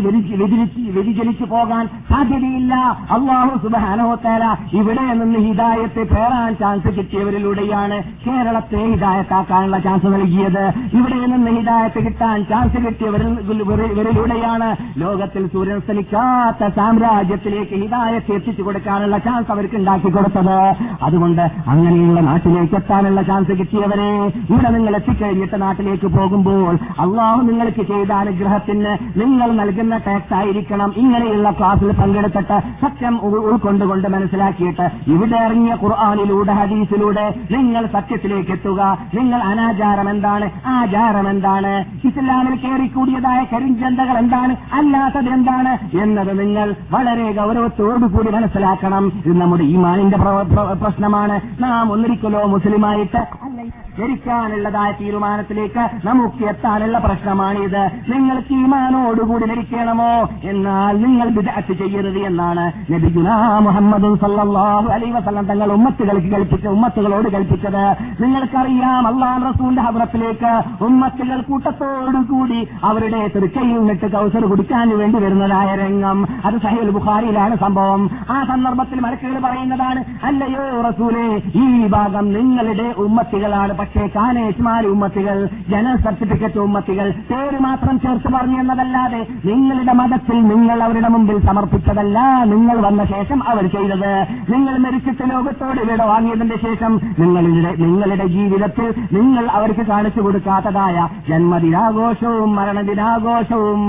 [0.95, 2.75] വ്യതിചലിച്ചു പോകാൻ സാധ്യതയില്ല.
[3.17, 4.45] അള്ളാഹു സുബാനോത്തേല
[4.81, 10.65] ഇവിടെ നിന്ന് ഹിതായത്തെ പേറാൻ ചാൻസ് കിട്ടിയവരിലൂടെയാണ് കേരളത്തെ ഹിതായത്താക്കാനുള്ള ചാൻസ് നൽകിയത്.
[10.99, 13.41] ഇവിടെ നിന്ന് ഹിദായത്ത് കിട്ടാൻ ചാൻസ് കിട്ടിയവരിൽ
[13.83, 20.75] ഇവരിലൂടെയാണ് ലോകത്തിൽ സൂര്യസ്തലിക്കാത്ത സാമ്രാജ്യത്തിലേക്ക് ഹിതായത്തെ എത്തിച്ചു കൊടുക്കാനുള്ള ചാൻസ് അവർക്ക് ഉണ്ടാക്കി കൊടുത്തത്.
[21.03, 29.21] അതുകൊണ്ട് അങ്ങനെയുള്ള നാട്ടിലേക്ക് എത്താനുള്ള ചാൻസ് കിട്ടിയവരെ ഇവിടെ നിങ്ങൾ എത്തിക്കഴിഞ്ഞിട്ട് നാട്ടിലേക്ക് പോകുമ്പോൾ അള്ളാഹു നിങ്ങൾക്ക് ചെയ്ത അനുഗ്രഹത്തിന്
[29.21, 30.95] നിങ്ങൾ നൽകുന്ന ടാക്സ് ആയിരിക്കണം.
[30.97, 38.99] ഇങ്ങനെയുള്ള ക്ലാസ്സിൽ പങ്കെടുത്തിട്ട് സത്യം ഉൾ- ഉൾക്കൊണ്ടുകൊണ്ട് മനസ്സിലാക്കിയിട്ട് ഇവിടെ ഇറങ്ങിയ ഖുർആാനിലൂടെ ഹദീസിലൂടെ നിങ്ങൾ സത്യത്തിലേക്ക് എത്തുക.
[39.15, 40.51] നിങ്ങൾ അനാചാരം എന്താണ്?
[40.67, 42.01] ആചാരം എന്താണ്?
[42.41, 44.57] ഇസ്ലാമിൽ കയറിക്കൂടിയതായ കരിഞ്ചന്തകൾ എന്താണ്?
[44.73, 45.97] അല്ലാത്തത് എന്താണ്?
[45.97, 49.13] എന്നത് നിങ്ങൾ വളരെ ഗൗരവത്തോടുകൂടി മനസ്സിലാക്കണം.
[49.27, 51.63] ഇത് നമ്മുടെ ഈമാനിന്റെ പ്ര- പ്ര- പ്രശ്നമാണ്.
[51.63, 53.27] നാം ഒന്നിരിക്കലോ മുസ്ലിമായിട്ട്?
[53.43, 57.83] അല്ലെങ്കിൽ ധരിക്കാനുള്ളതായ തീരുമാനത്തിലേക്ക് നമുക്ക് എത്താനുള്ള പ്രശ്നമാണിത്.
[58.13, 60.13] നിങ്ങൾക്ക് ഈമാനോടുകൂടി ധരിക്കണമോ?
[60.45, 63.31] എന്നാൽ നിങ്ങൾ വിദഗ്ധ ചെയ്യരുത് എന്നാണ് നബിഗുന
[63.67, 67.85] മുഹമ്മദ് സല്ലല്ലാഹു അലൈഹി വസല്ലം തങ്ങൾ ഉമ്മത്തുകൾക്ക് കൽപ്പിച്ച ഉമ്മത്തുകളോട് കൽപ്പിച്ചത്.
[68.23, 70.53] നിങ്ങൾക്കറിയാം അള്ളാൻ റസൂന്റെ ഹബ്രത്തിലേക്ക്
[70.85, 76.19] ഉമ്മത്തുകൾ കൂട്ടത്തോടുകൂടി അവരുടെ തൃക്കയിൽ നിന്നിട്ട് കൗസർ കുടിക്കാൻ വേണ്ടി വരുന്നതായ രംഗം.
[76.45, 78.03] അത് സഹേൽ ബുഖാരിയിലാണ് സംഭവം.
[78.31, 81.27] ആ സന്ദർഭത്തിൽ മലക്കുകൾ പറയുന്നതാണ് അല്ലയോ റസൂലെ
[81.65, 85.37] ഈ ഭാഗം നിങ്ങളുടെ ഉമ്മത്തികളാണ് പക്ഷേ കാനേഷ്മാരി ഉമ്മത്തികൾ
[85.71, 92.19] ജനറൽ സർട്ടിഫിക്കറ്റ് ഉമ്മത്തികൾ പേര് മാത്രം ചേർത്ത് പറഞ്ഞു എന്നതല്ലാതെ നിങ്ങളുടെ മതത്തിൽ നിങ്ങൾ അവരുടെ മുമ്പിൽ സമർപ്പിച്ചതല്ല
[92.53, 94.13] നിങ്ങൾ വന്ന ശേഷം അവർ ചെയ്തത്.
[94.53, 100.97] നിങ്ങൾ മരിച്ചിട്ട് ലോകത്തോട് വിട വാങ്ങിയതിന്റെ ശേഷം നിങ്ങളുടെ നിങ്ങളുടെ ജീവിതത്തിൽ നിങ്ങൾ അവർക്ക് കാണിച്ചു കൊടുക്കാത്തതായ
[101.29, 103.83] ജന്മദിനാഘോഷവും മരണദിനാഘോഷവും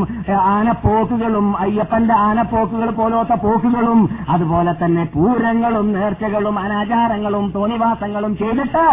[0.51, 8.85] ആനപ്പോക്കുകളും അയ്യപ്പന്റെ ആനപ്പോക്കുകൾ പോലത്തെ പോക്കുകളും അതുപോലെ തന്നെ പൂരങ്ങളും നേർച്ചകളും അനാചാരങ്ങളും തോന്നിവാസങ്ങളും ചെയ്തിട്ട്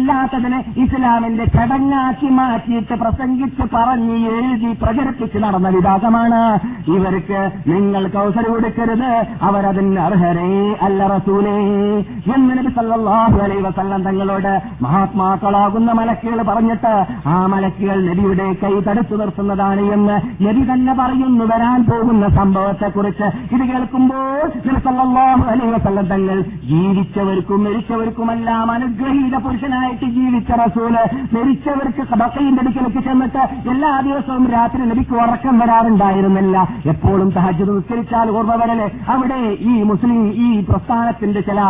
[0.00, 6.40] ഇസ്ലാമിലില്ലാത്തതിനെ ഇസ്ലാമിന്റെ ചടങ്ങാക്കി മാറ്റിയിട്ട് പ്രസംഗിച്ച് പറഞ്ഞ് എഴുതി പ്രചരിപ്പിച്ച് നടന്ന വിഭാഗമാണ്.
[6.90, 9.10] ഇവർക്ക് നിങ്ങൾക്ക് അവസരം കൊടുക്കരുത്.
[9.42, 10.52] അവരതിന് അർഹരേ
[10.82, 11.56] അല്ല റസൂലേ.
[12.34, 14.52] എന്ന് നബി സല്ലാഹു അലൈഹി വസല്ലം തങ്ങളോട്
[14.82, 16.94] മഹാത്മാക്കളാകുന്ന മലക്കുകൾ പറഞ്ഞിട്ട്
[17.28, 20.16] ആ മലക്കുകൾ നബിയുടെ കൈ തടുത്തു നിർത്തുന്നതാണ് എന്ന്
[20.46, 21.44] നബി തന്നെ പറയുന്നു.
[21.52, 26.38] വരാൻ പോകുന്ന സംഭവത്തെക്കുറിച്ച് ഇത് കേൾക്കുമ്പോൾ നബി സല്ലല്ലാഹു അലൈഹി വസല്ലം തങ്ങൾ
[26.72, 29.36] ജീവിച്ചവർക്കും മരിച്ചവർക്കുമെല്ലാം അനുഗ്രഹീത
[29.80, 30.94] പുരുഷനായിട്ട് ജീവിച്ച റസൂൽ
[31.34, 36.56] മരിച്ചവർക്ക് ബക്കയിന്റെ അടുക്കലേക്ക് ചെന്നിട്ട് എല്ലാ ദിവസവും രാത്രി നബിക്ക് ഉറക്കം വരാറുണ്ടായിരുന്നില്ല.
[36.92, 38.80] എപ്പോഴും തഹജ്ജുദ് നിസ്കരിച്ചാൽ ഓർമ്മ വരൽ.
[39.14, 39.38] അവിടെ
[39.70, 41.60] ഈ മുസ്ലിം ഈ പ്രസ്ഥാനത്തിന്റെ ചില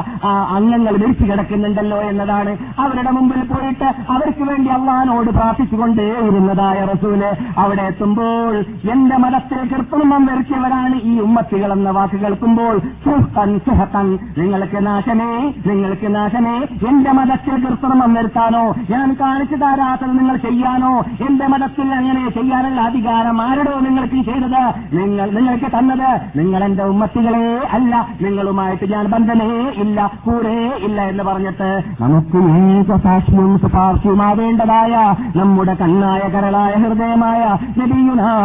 [0.57, 7.23] അംഗങ്ങൾ മരിച്ചു കിടക്കുന്നുണ്ടല്ലോ എന്നതാണ് അവരുടെ മുമ്പിൽ പോയിട്ട് അവർക്ക് വേണ്ടി അള്ളഹാനോട് പ്രാർത്ഥിച്ചുകൊണ്ടേയിരുന്നതായ റസൂൽ.
[7.65, 8.53] അവിടെ എത്തുമ്പോൾ
[8.95, 12.75] എന്റെ മതത്തിൽ കൃത്രിമം വരുത്തിയവരാണ് ഈ ഉമ്മത്തികൾ എന്ന വാക്ക് കേൾക്കുമ്പോൾ
[13.07, 14.07] സുഹത്തൻ സുഹത്തൻ
[14.41, 15.33] നിങ്ങൾക്ക് നാശമേ
[15.71, 16.57] നിങ്ങൾക്ക് നാശമേ
[16.91, 18.63] എന്റെ മതത്തിൽ കൃത്രിമം വരുത്താനോ?
[18.91, 20.93] ഞാൻ കാണിച്ചു തരാത്തത് നിങ്ങൾ ചെയ്യാനോ?
[21.27, 24.63] എന്റെ മതത്തിൽ അങ്ങനെ ചെയ്യാനുള്ള അധികാരം ആരുടോ നിങ്ങൾക്ക് ചെയ്തത്?
[24.99, 27.93] നിങ്ങൾ നിങ്ങൾക്ക് തന്നത് നിങ്ങൾ എന്റെ ഉമ്മത്തികളെ അല്ല.
[28.23, 29.51] നിങ്ങളുമായിട്ട് ഞാൻ ബന്ധനേ
[29.83, 34.95] ഇല്ല കൂടെ ഇല്ല എന്ന് പറഞ്ഞിട്ട് നമുക്ക് സാക്ഷ്യവും സാക്ഷിയും സുപാർശ്യമാവേണ്ടതായ
[35.37, 37.43] നമ്മുടെ കണ്ണായ കരളായ ഹൃദയമായ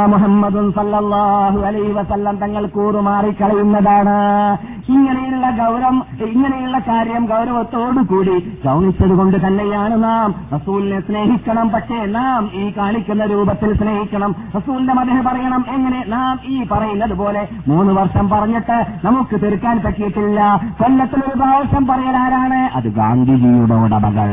[0.08, 4.15] മുഹമ്മദും സല്ലാഹു അലൈ വസല്ലം തങ്ങൾ കൂറുമാറി കളയുന്നതാണ്
[4.89, 10.36] ഇങ്ങനെയുള്ള ഗൗരവം ഇങ്ങനെയുള്ള കാര്യം ഗൗരവത്തോടുകൂടി ഗൗനിച്ചത് കൊണ്ട് തന്നെയാണ് നാം.
[10.56, 14.36] റസൂലിനെ സ്നേഹിക്കണം പക്ഷേ നാം ഈ കാണിക്കുന്ന രൂപത്തിൽ സ്നേഹിക്കണം.
[14.58, 16.04] റസൂലിന്റെ മതം പറയണം എങ്ങനെ?
[16.08, 20.62] നാം ഈ പറയുന്നത് പോലെ മൂന്ന് വർഷം പറഞ്ഞിട്ട് നമുക്ക് തീർക്കാൻ പറ്റിയിട്ടില്ല.
[20.80, 22.70] കൊല്ലത്തിൽ ഒരു പ്രാവശ്യം പറയൽ ആരാണ്?
[22.76, 24.30] അത് ഗാന്ധിജിയുടെ ഉടമകൾ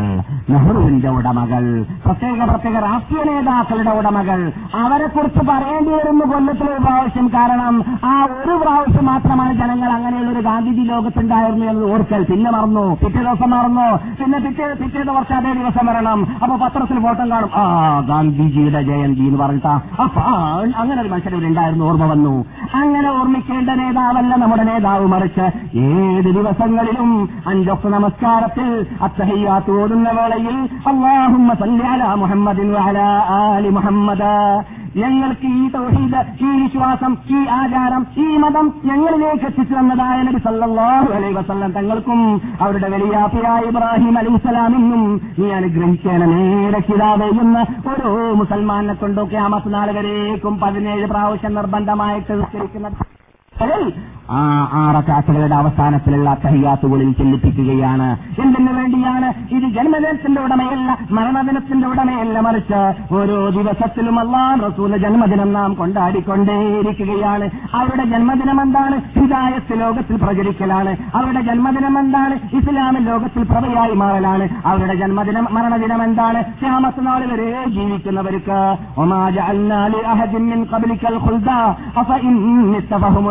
[0.50, 4.52] നെഹ്റുവിന്റെ ഉടമകൾ പ്രത്യേക പ്രത്യേക രാഷ്ട്രീയ നേതാക്കളുടെ ഉടമകൾ.
[4.74, 10.40] അവരെ കുറിച്ച് പറയേണ്ടി വരുന്നു കൊല്ലത്തിൽ ഒരു പ്രാവശ്യം കാരണം ആ ഒരു പ്രാവശ്യം മാത്രമാണ് ജനങ്ങൾ അങ്ങനെയുള്ള ഒരു
[10.40, 12.22] ഗാന്ധിജി ലോകത്തുണ്ടായിരുന്നു എന്ന് ഓർക്കൽ.
[12.24, 12.94] പിന്നെ മറന്നു.
[12.94, 13.96] പിറ്റേ ദിവസം മറന്നു.
[14.20, 17.50] പിന്നെ പിറ്റേ പിറ്റേ ദിവസം അതേ ദിവസം വരണം അപ്പൊ പത്രത്തിൽ ഫോട്ടോ കാണും.
[17.54, 17.64] ആ
[18.08, 19.74] ഗാന്ധിജിയുടെ ജയന്തി എന്ന് പറഞ്ഞിട്ടാ.
[20.04, 20.20] അപ്പൊ
[20.80, 22.34] അങ്ങനെ ഒരു മനുഷ്യരുണ്ടായിരുന്നു ഓർമ്മ വന്നു.
[22.74, 25.46] അങ്ങനെ ഓർമ്മിക്കേണ്ട നേതാവല്ല നമ്മുടെ നേതാവ് മറിച്ച്
[25.78, 32.76] ഏത് ദിവസങ്ങളിലും അഞ്ചൊക്കെ നമസ്കാരത്തിൽ അത്തഹയ്യാത്ത് ഓടുന്ന വേളയിൽ അള്ളാഹുമ്മ സല്യാല മുഹമ്മദിൻ
[33.40, 34.32] ആലി മുഹമ്മദ്.
[34.96, 41.34] ഞങ്ങൾക്ക് ഈ തൗഹീദ് ഈ വിശ്വാസം ഈ ആചാരം ഈ മതം ഞങ്ങളിലേക്ക് എത്തിച്ചു തന്നതായ നബി സല്ലല്ലാഹു അലൈഹി
[41.34, 42.20] വസല്ലം തങ്ങൾക്കും
[42.60, 45.04] അവരുടെ വലിയാപ്പിയായ ഇബ്രാഹിം അലൈഹിസ്സലാമിനും
[45.38, 46.42] നീ അനുഗ്രഹിക്കണമേ.
[46.68, 49.88] രക്ഷിതാവേ എന്ന് ഓരോ മുസൽമാനെ കൊണ്ടൊക്കെ ആമസ് നാൾ
[50.62, 52.88] പതിനേഴ് പ്രാവശ്യം നിർബന്ധമായിട്ട് നിസ്കരിക്കുന്ന
[54.32, 58.16] ആ ആറക്കാറ്റുകളുടെ അവസാനത്തിലുള്ള തഹിയാത്തുകളിൽ ചെല്ലിപ്പിക്കുകയാണ്.
[58.42, 59.32] എന്തിനു വേണ്ടിയാണ്?
[59.50, 67.50] ഇത് ജന്മദിനത്തിന്റെ ഉടമയല്ല മരണദിനത്തിന്റെ ഉടമയല്ല മറിച്ച് ഓരോ ദിവസത്തിലും അള്ളാൻ റസൂല ജന്മദിനം നാം കൊണ്ടാടിക്കൊണ്ടേയിരിക്കുകയാണ്.
[67.74, 69.20] അവരുടെ ജന്മദിനം എന്താണ്?
[69.20, 70.96] ഹിദായത്ത് ലോകത്തിൽ പ്രചരിക്കലാണ്.
[71.14, 72.34] അവരുടെ ജന്മദിനം എന്താണ്?
[72.56, 74.48] ഇസ്ലാമിൽ ലോകത്തിൽ പ്രഭയായി മാറലാണ്.
[74.66, 76.42] അവരുടെ ജന്മദിനം മരണദിനം എന്താണ്?
[76.42, 78.76] ശ്യാമത്ത് നാൾ വരെ ജീവിക്കുന്നവർക്ക്.
[78.98, 81.50] ഒമാജ അഹദിൻ മിൻ ഖബ്ലിക്കൽ ഖുൽദ
[81.98, 82.76] അഫ ഇൻ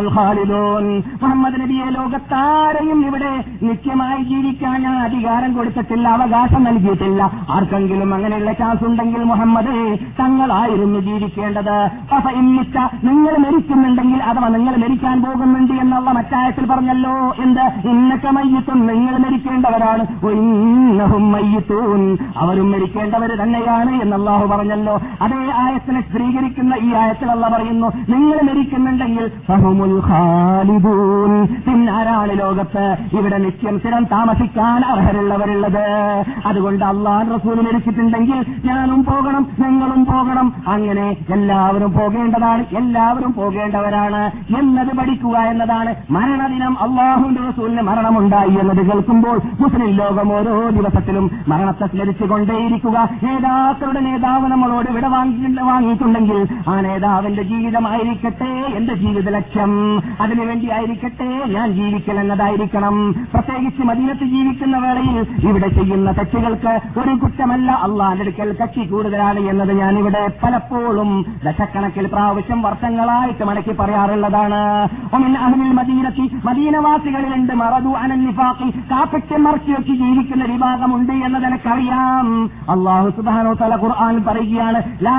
[0.08, 0.91] ഖാലിദൂൻ.
[1.22, 7.22] മുഹമ്മദ് നബിയെ ലോകത്താരെയും ഇവിടെ നിത്യമായി ജീവിക്കാൻ ഞാൻ അധികാരം കൊടുത്തിട്ടില്ല അവകാശം നൽകിയിട്ടില്ല.
[7.50, 9.74] ആർക്കെങ്കിലും അങ്ങനെയുള്ള ചാൻസ് ഉണ്ടെങ്കിൽ മുഹമ്മദ്
[10.20, 11.76] തങ്ങളായിരുന്നു ജീവിക്കേണ്ടത്.
[12.40, 17.64] ഇന്നിച്ച നിങ്ങൾ മരിക്കുന്നുണ്ടെങ്കിൽ അഥവാ നിങ്ങൾ മരിക്കാൻ പോകുന്നുണ്ട് എന്നുള്ള മറ്റായത്തിൽ പറഞ്ഞല്ലോ എന്ത്?
[17.88, 20.04] ഇന്നൊക്കെ മയ്യത്തും നിങ്ങൾ മരിക്കേണ്ടവരാണ്.
[22.42, 24.94] അവരും മരിക്കേണ്ടവർ തന്നെയാണ് എന്നല്ലാഹു പറഞ്ഞല്ലോ.
[25.22, 29.96] അതേ ആയത്തിനെ സ്ത്രീകരിക്കുന്ന ഈ ആയത്തിൽ അല്ല പറയുന്നു നിങ്ങൾ മരിക്കുന്നുണ്ടെങ്കിൽ ഫഹുമുൽ
[30.72, 31.32] ഖാലിദൂൻ.
[31.66, 32.96] പിന്നാരാണ് ലോകത്ത്?
[33.18, 35.86] ഇവിടെ നിത്യം സ്ഥിരം താമസിക്കാൻ അർഹരുള്ളവരുള്ളത്.
[36.46, 40.52] അതുകൊണ്ട് അള്ളാൻ റസൂൽ മരിച്ചിട്ടുണ്ടെങ്കിൽ ഞാനും പോകണം നിങ്ങളും പോകണം.
[40.68, 44.22] അങ്ങനെ എല്ലാവരും പോകേണ്ടതാണ് എല്ലാവരും പോകേണ്ടവരാണ്
[44.58, 46.76] എന്നത് പഠിക്കുക എന്നതാണ് മരണദിനം.
[46.82, 53.08] അള്ളാഹുവിന്റെ റസൂലിന് മരണമുണ്ടായി എന്നത് കേൾക്കുമ്പോൾ മുസ്ലിം ലോകം ഓരോ ദിവസത്തിലും മരണത്തെ സ്മരിച്ചുകൊണ്ടേയിരിക്കുക.
[53.22, 60.02] നേതാക്കളുടെ നേതാവ് നമ്മളോട് വിട വാങ്ങി വാങ്ങിയിട്ടുണ്ടെങ്കിൽ ആ നേതാവിന്റെ ജീവിതമായിരിക്കട്ടെ എന്റെ ജീവിത ലക്ഷ്യം.
[60.20, 62.96] അതിനുവേണ്ടി ആയിരിക്കട്ടെ ഞാൻ ജീവിക്കൽ എന്നതായിരിക്കണം
[63.32, 67.70] പ്രത്യേകിച്ച് മദീനത്ത് ജീവിക്കുന്ന വേളയിൽ ഇവിടെ ചെയ്യുന്ന തെറ്റുകൾക്ക് ഒരു കുറ്റമല്ല.
[67.72, 71.10] അള്ളാന്റെ അടുക്കൽ കക്ഷി കൂടുതലാണ് എന്നത് ഞാനിവിടെ പലപ്പോഴും
[71.44, 74.62] ദശക്കണക്കിൽ പ്രാവശ്യം വർഷങ്ങളായിട്ട് മടക്കി പറയാറുള്ളതാണ്.
[75.14, 77.52] അഹ്ലിൽ മദീനത്തി മദീനവാസികളിലുണ്ട്.
[77.54, 82.50] മറതു അനന്നിഫാക്കി കാപ്പറ്റ് മറച്ചു വെച്ച് ജീവിക്കുന്ന വിഭാഗമുണ്ട് എന്നത് എനിക്കറിയാം.
[82.70, 85.16] അള്ളാഹു സുബാനോ തല ഖുർആൻ പറയുകയാണ് ലാ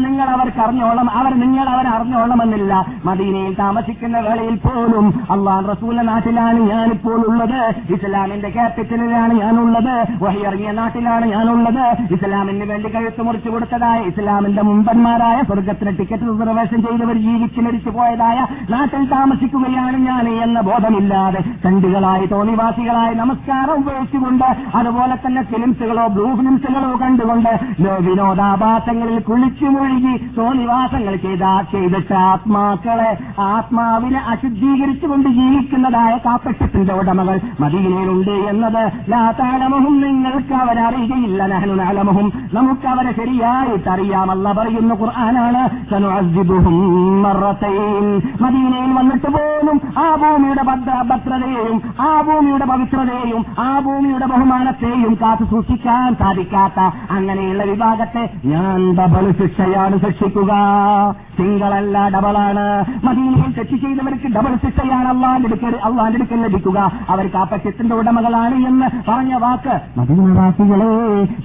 [0.00, 7.18] നിങ്ങൾ അവർക്ക് അറിഞ്ഞോളം അവർ നിങ്ങൾ അവർ അറിഞ്ഞോളമെന്നില്ല മദീനയിൽ താമസിക്കുന്ന വേളയിൽ പോലും അള്ളാൻ റസൂലിന്റെ നാട്ടിലാണ് ഞാനിപ്പോൾ
[7.30, 7.58] ഉള്ളത്.
[7.94, 9.94] ഇസ്ലാമിന്റെ ക്യാപിറ്റലിലാണ് ഞാനുള്ളത്.
[10.24, 11.84] വഹിയിറങ്ങിയ നാട്ടിലാണ് ഞാനുള്ളത്.
[12.14, 18.38] ഇസ്ലാമിന് വേണ്ടി കഴുത്ത് മുറിച്ചു കൊടുത്തതായ ഇസ്ലാമിന്റെ മുമ്പന്മാരായ സ്വർഗത്തിന് ടിക്കറ്റ് റിസർവേഷൻ ചെയ്തവർ ജീവിച്ച് മരിച്ചു പോയതായ
[18.70, 27.52] നാട്ടിൽ താമസിക്കുകയാണ് ഞാൻ എന്ന ബോധമില്ലാതെ ചണ്ടികളായി തോന്നിവാസികളായി നമസ്കാരം ഉപയോഗിച്ചുകൊണ്ട് അതുപോലെ തന്നെ ഫിലിംസുകളോ ബ്ലൂ ഫിലിംസുകളോ കണ്ടുകൊണ്ട്
[28.06, 33.10] വിനോദാഭാസങ്ങളിൽ കുളിച്ചു മുഴുകി തോന്നിവാസങ്ങൾ ചെയ്ത ചെയ്തിട്ട് ആത്മാക്കളെ
[33.46, 34.20] ആത്മാവിനെ
[34.60, 44.92] അശുദ്ധീകരിച്ചുകൊണ്ട് ജീവിക്കുന്നതായ കാപ്പറ്റത്തിന്റെ ഉടമകൾ മദീനയിലുണ്ട് എന്നത് ലാതാലമഹും നിങ്ങൾക്ക് അവരറിയുകയില്ല നഹനുനാലമഹും നമുക്ക് അവരെ ശരിയായിട്ട് അറിയാമല്ല പറയുന്ന
[45.02, 45.62] ഖുർആനാണ്.
[48.44, 56.10] മദീനയിൽ വന്നിട്ട് പോലും ആ ഭൂമിയുടെ ഭദ്ര ഭദ്രതയെയും ആ ഭൂമിയുടെ പവിത്രതയെയും ആ ഭൂമിയുടെ ബഹുമാനത്തെയും കാത്തു സൂക്ഷിക്കാൻ
[56.22, 56.78] സാധിക്കാത്ത
[57.16, 60.52] അങ്ങനെയുള്ള വിഭാഗത്തെ ഞാൻ ഡബിൾ ശിക്ഷയാണ് ശിക്ഷിക്കുക.
[61.38, 62.64] സിംഗിളല്ല ഡബിളാണ്
[63.06, 66.78] മദീനയിൽ തെറ്റ് ചെയ്തവർക്ക് ഡബിൾ ശിക്ഷയാണ് അള്ളാന്റെ അടുക്കൽ അള്ളാന്റെ അടുക്കൽ ലഭിക്കുക.
[67.12, 70.90] അവർക്ക് ആ പറ്റത്തിന്റെ ഉടമകളാണ് എന്ന് പറഞ്ഞ വാക്ക് മദീനവാസികളെ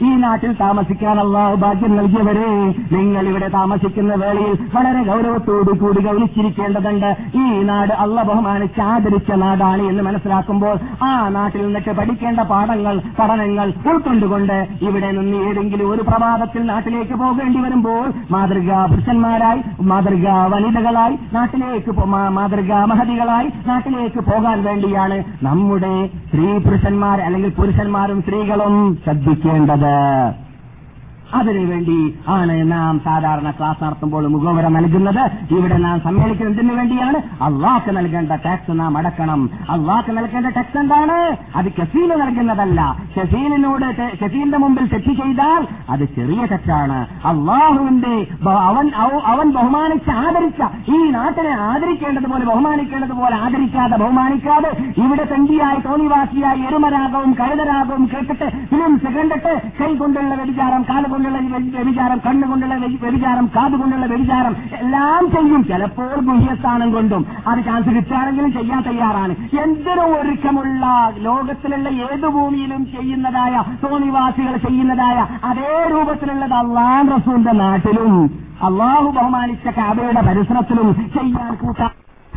[0.08, 2.48] ഈ നാട്ടിൽ താമസിക്കാൻ അള്ളാഹു ഭാഗ്യം നൽകിയവരെ
[2.96, 7.10] നിങ്ങൾ ഇവിടെ താമസിക്കുന്ന വേളയിൽ വളരെ ഗൗരവത്തോടു കൂടി ഗൗനിച്ചിരിക്കേണ്ടതുണ്ട്.
[7.36, 10.76] ഈ നാട് അള്ള ബഹുമാനിച്ച് ആദരിച്ച നാടാണ് എന്ന് മനസ്സിലാക്കുമ്പോൾ
[11.08, 18.06] ആ നാട്ടിൽ നിന്നിട്ട് പഠിക്കേണ്ട പാഠങ്ങൾ പഠനങ്ങൾ ഉൾക്കൊണ്ടുകൊണ്ട് ഇവിടെ നിന്ന് ഏതെങ്കിലും ഒരു പ്രഭാതത്തിൽ നാട്ടിലേക്ക് പോകേണ്ടി വരുമ്പോൾ
[18.32, 21.92] മാതൃകാ പുരുഷന്മാരായി മാതൃകാ വനിതകളായി നാട്ടിലേക്ക്
[22.38, 25.94] മാതൃകാ മഹതികളായി നാട്ടിലേക്ക് പോകാൻ വേണ്ടിയാണ് നമ്മുടെ
[26.28, 29.96] സ്ത്രീ പുരുഷന്മാർ അല്ലെങ്കിൽ പുരുഷന്മാരും സ്ത്രീകളും ശ്രദ്ധിക്കേണ്ടത്.
[31.36, 35.24] അതിനുവേണ്ടി ആണ് നാം സാധാരണ ക്ലാസ് നടത്തുമ്പോൾ മുഖവര നൽകുന്നത്.
[35.54, 37.18] ഇവിടെ നാം സമ്മേളിക്കുന്നതിന് വേണ്ടിയാണ്.
[37.44, 39.50] അള്ളാഹ്ക്ക് നൽകേണ്ട ടാക്സ് നാം അടക്കണം.
[39.70, 41.18] അള്ളാഹ്ക്ക് നൽകേണ്ട ടാക്സ് എന്താണ്?
[41.56, 42.82] അത് ഷസീന് നൽകുന്നതല്ല.
[43.16, 48.92] ഷസീലിനോട് ഷസീലിന്റെ മുമ്പിൽ തെറ്റ് ചെയ്താൽ അത് ചെറിയ തെറ്റാണ് അള്ളാഹുവിന്റെ അവൻ
[49.26, 58.50] അവൻ ബഹുമാനിച്ച് ആദരിച്ച ഈ നാട്ടിനെ ആദരിക്കേണ്ടതുപോലെ ബഹുമാനിക്കേണ്ടതുപോലെ ആദരിക്കാതെ ബഹുമാനിക്കാതെ ഇവിടെ തണ്ടിയായി തോന്നിവാസിയായി എരുമരാഗവും കഴുതരാഗവും കേട്ടിട്ട്
[58.50, 65.32] ഫിലിംസ് കണ്ടിട്ട് കൈ കൊണ്ടുള്ള കാലുകൊണ്ട് കാൽ കൊണ്ടുള്ള വ്യ- വ്യഭിചാരം കണ്ണുകൊണ്ടുള്ള വ്യ- വ്യഭിചാരം കാതുകൊണ്ടുള്ള വ്യഭിചാരം എല്ലാം
[65.32, 65.66] ചെയ്യും.
[65.66, 67.26] ചിലപ്പോൾ ഗുഹ്യസ്ഥാനം കൊണ്ടും.
[67.48, 69.36] അത് ചാൻസ് കിട്ടുകയാണെങ്കിലും ചെയ്യാൻ തയ്യാറാണ്.
[69.60, 78.40] എന്തിനും ഒരുക്കമുള്ള ലോകത്തിലുള്ള ഏത് ഭൂമിയിലും ചെയ്യുന്നതായ തോണിവാസികൾ ചെയ്യുന്നതായ അതേ രൂപത്തിലുള്ളത് അള്ളാൻ റസൂന്റെ നാട്ടിലും.
[78.64, 81.90] അള്ളാഹു ബഹുമാനിച്ച കാബയുടെ പരിസരത്തിലും ചെയ്യാൻ കൂട്ടാ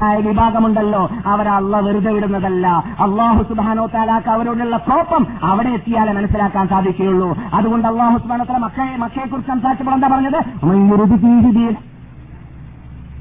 [0.02, 1.10] ആയ വിഭാഗമുണ്ടല്ലോ.
[1.26, 2.66] അവരെ അള്ള വെറുതെ വിടുന്നതല്ല
[3.00, 7.36] അള്ളാഹു സുബാനോ താലാക്ക് അവരോടുള്ള കോപ്പം അവിടെ എത്തിയാലേ മനസ്സിലാക്കാൻ സാധിക്കുകയുള്ളൂ.
[7.54, 10.40] അതുകൊണ്ട് അള്ളാഹു സുബാനോ താല മക്കയെ മക്കയെ കുറിച്ച് സംസാരിച്ചപ്പോൾ എന്താ പറഞ്ഞത്?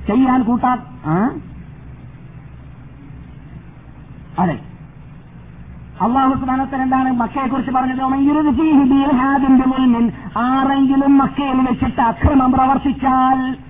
[0.08, 0.78] ചെയ്യാൻ കൂട്ടാ?
[4.40, 4.60] അതെ.
[6.02, 8.02] അള്ളാഹു സ്ഥാനത്തിൽ എന്താണ് മക്കയെ കുറിച്ച് പറഞ്ഞത്
[10.38, 13.67] ആരെങ്കിലും മക്കയിൽ വെച്ചിട്ട് അക്രമം പ്രവർത്തിച്ചാൽ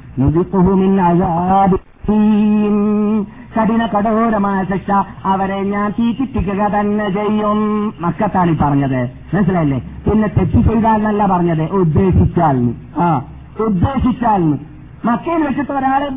[3.58, 4.92] കഠിന കഠോരമായ ശിക്ഷ
[5.26, 7.60] അവരെ ഞാൻ തീറ്റിപ്പിക്കുക തന്നെ ചെയ്യും.
[8.02, 9.12] മക്കത്താണ് ഈ പറഞ്ഞത്.
[9.34, 9.80] മനസ്സിലായില്ലേ?
[9.80, 11.62] പിന്നെ തെറ്റ് ചെയ്താൽ എന്നല്ല പറഞ്ഞത്.
[11.62, 12.74] ഉദ്ദേശിച്ചാൽ.
[12.98, 13.22] ആ
[13.60, 14.60] ഉദ്ദേശിച്ചാൽ.
[15.06, 16.10] മക്കയിൽ വെച്ചിട്ട് ഒരാൾ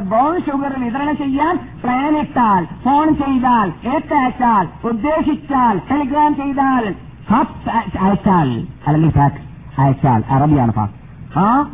[0.00, 6.94] ബോൺ ഷുഗർ വിതരണം ചെയ്യാൻ പ്ലാൻ ഇട്ടാൽ ഫോൺ ചെയ്താൽ ഏറ്റയച്ചാൽ ഉദ്ദേശിച്ചാൽ ടെലിഗ്രാം ചെയ്താൽ
[8.00, 8.48] അയച്ചാൽ
[8.86, 9.20] അല്ലെങ്കിൽ
[9.78, 10.72] അയച്ചാൽ അറബിയാണ്
[11.36, 11.66] ആ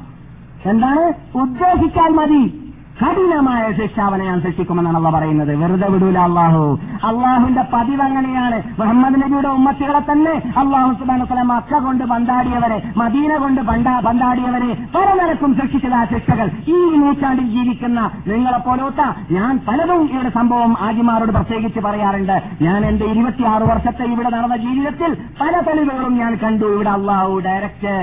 [0.65, 1.05] എന്താണ്?
[1.39, 2.64] ഉദ്ദേശിച്ചാൽ മതി.
[2.99, 5.53] കഠിനമായ ശിക്ഷ അവനെ ഞാൻ ശിക്ഷിക്കുമെന്നാണ് അള്ള പറയുന്നത്.
[5.61, 6.63] വെറുതെ വിടൂല അള്ളാഹു.
[7.09, 8.59] അള്ളാഹുവിന്റെ പതിവ് അങ്ങനെയാണ്.
[8.81, 13.61] മുഹമ്മദ് നബിയുടെ ഉമ്മത്തികളെ തന്നെ അള്ളാഹു സുബാനുസല മക്ക കൊണ്ട് പന്താടിയവരെ മദീന കൊണ്ട്
[14.07, 16.51] പന്താടിയവരെ പല നിരക്കും ശിക്ഷിച്ചത് ആ ശിക്ഷകൾ.
[16.75, 19.03] ഈ നൂറ്റാണ്ടിൽ ജീവിക്കുന്ന നിങ്ങളെ പോലോത്ത
[19.39, 22.37] ഞാൻ പലതും ഇവിടെ സംഭവം ആജിമാരോട് പ്രത്യേകിച്ച് പറയാറുണ്ട്.
[22.63, 25.11] ഞാൻ എന്റെ ഇരുപത്തിയാറ് വർഷത്തെ ഇവിടെ നടന്ന ജീവിതത്തിൽ
[25.43, 26.67] പല തെളിവുകളും ഞാൻ കണ്ടു.
[26.77, 27.97] ഇവിടെ അള്ളാഹു ഡയറക്റ്റ്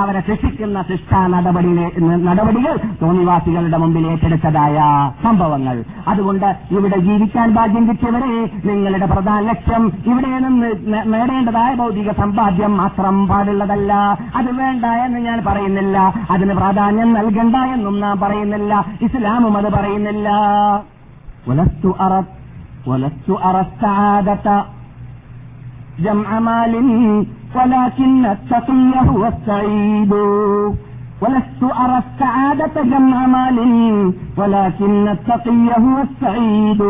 [0.00, 1.72] അവരെ ശിക്ഷിക്കുന്ന ശിക്ഷാ നടപടി
[2.30, 4.77] നടപടികൾ തോന്നിവാസികളുടെ മുമ്പിൽ ഏറ്റെടുത്തതായ
[5.23, 8.31] സംഭവങ്ങൾ അതുകൊണ്ട് ഇവിടെ ജീവിക്കാൻ ഭാഗ്യം കിട്ടിയവരെ
[8.65, 13.91] നിങ്ങളുടെ പ്രധാന ലക്ഷ്യം ഇവിടെ നിന്ന് നേ- നേടേണ്ടതായ ഭൗതിക സമ്പാദ്യം മാത്രം പാടുള്ളതല്ല
[14.35, 15.97] അത് വേണ്ട എന്ന് ഞാൻ പറയുന്നില്ല
[16.29, 17.41] അതിന് പ്രാധാന്യം നൽകണ്ട
[17.75, 20.29] എന്നും നാം പറയുന്നില്ല ഇസ്ലാമും അത് പറയുന്നില്ല
[21.47, 22.13] വലസ്തു അറ
[22.87, 24.49] വലസ്തു അറസ്താദത്ത
[25.99, 26.73] جمع مال
[27.55, 30.11] ولكن التقي هو السعيد
[31.21, 33.57] ولست أرى السعادة جمع مال
[34.37, 36.81] ولكن التقي هو السعيد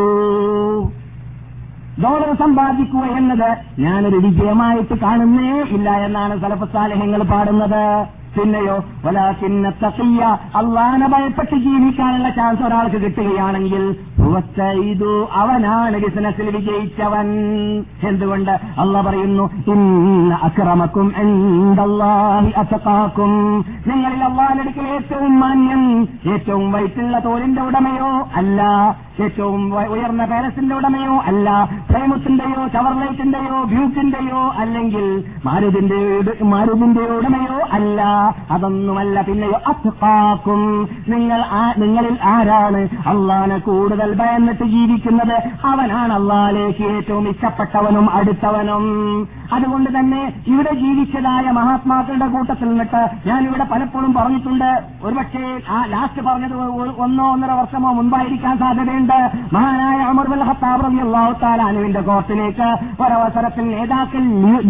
[2.04, 7.84] ഡോളർ സമ്പാദിക്കുക എന്നത് ഞാനൊരു വിജയമായിട്ട് കാണുന്നേ ഇല്ല എന്നാണ് സലഫസാലഹ്യങ്ങൾ പാടുന്നത്
[8.36, 10.22] പിന്നെയോ വലാക്കിന്ന തക്കിയ
[10.60, 13.84] അള്ളാനെ ഭയപ്പെട്ട് ജീവിക്കാനുള്ള ചാൻസ് ഒരാൾക്ക് കിട്ടുകയാണെങ്കിൽ
[14.17, 14.17] ഹുവസ്സൈദു
[15.41, 17.29] അവനാണ് ബിസിനസ്സിൽ വിജയിച്ചവൻ.
[18.09, 18.53] എന്തുകൊണ്ട്?
[18.79, 23.33] അല്ല പറയുന്നു ഇന്ന അക്രമക്കും എന്തല്ലാഹി അസക്കാക്കും
[23.89, 25.83] നിങ്ങളിൽ അള്ളാഹിനടുക്കൽ ഏറ്റവും മാന്യം
[26.35, 28.61] ഏറ്റവും വയറ്റുള്ള തോലിന്റെ ഉടമയോ അല്ല
[29.21, 31.49] ഏറ്റവും ഉയർന്ന പാലസിന്റെ ഉടമയോ അല്ല
[31.89, 35.07] പ്രേമത്തിന്റെയോ ചവർലൈറ്റിന്റെയോ ബ്യൂക്കിന്റെയോ അല്ലെങ്കിൽ
[35.45, 35.99] മാരുതിന്റെ
[36.53, 38.01] മാരുതിന്റെ ഉടമയോ അല്ല
[38.51, 40.63] അതൊന്നുമല്ല പിന്നെയോ അസക്കാക്കും
[41.09, 41.41] നിങ്ങൾ
[41.79, 48.85] നിങ്ങളിൽ ആരാണ് അള്ളാനെ കൂടുതൽ ഭയന്നിട്ട് ജീവിക്കുന്നത് അവനാണ് അള്ളാലേക്ക് ഏറ്റവും ഇഷ്ടപ്പെട്ടവനും അടുത്തവനും.
[49.53, 54.83] അതുകൊണ്ട് തന്നെ ഇവിടെ ജീവിച്ചതായ മഹാത്മാക്കളുടെ കൂട്ടത്തിൽ നിന്നിട്ട് ഞാൻ ഇവിടെ പലപ്പോഴും പറഞ്ഞിട്ടുണ്ട്.
[55.03, 56.55] ഒരുപക്ഷെ ആ ലാസ്റ്റ് പറഞ്ഞത്
[56.99, 59.31] ഒന്നോ ഒന്നര വർഷമോ മുൻപായിരിക്കാൻ സാധ്യതയുണ്ട്.
[59.53, 60.43] മഹാനായ അമർ ബൽ
[61.43, 62.69] തആല അനുവിന്റെ കോർട്ടിലേക്ക്
[63.03, 64.23] ഒരവസരത്തിൽ നേതാക്കൾ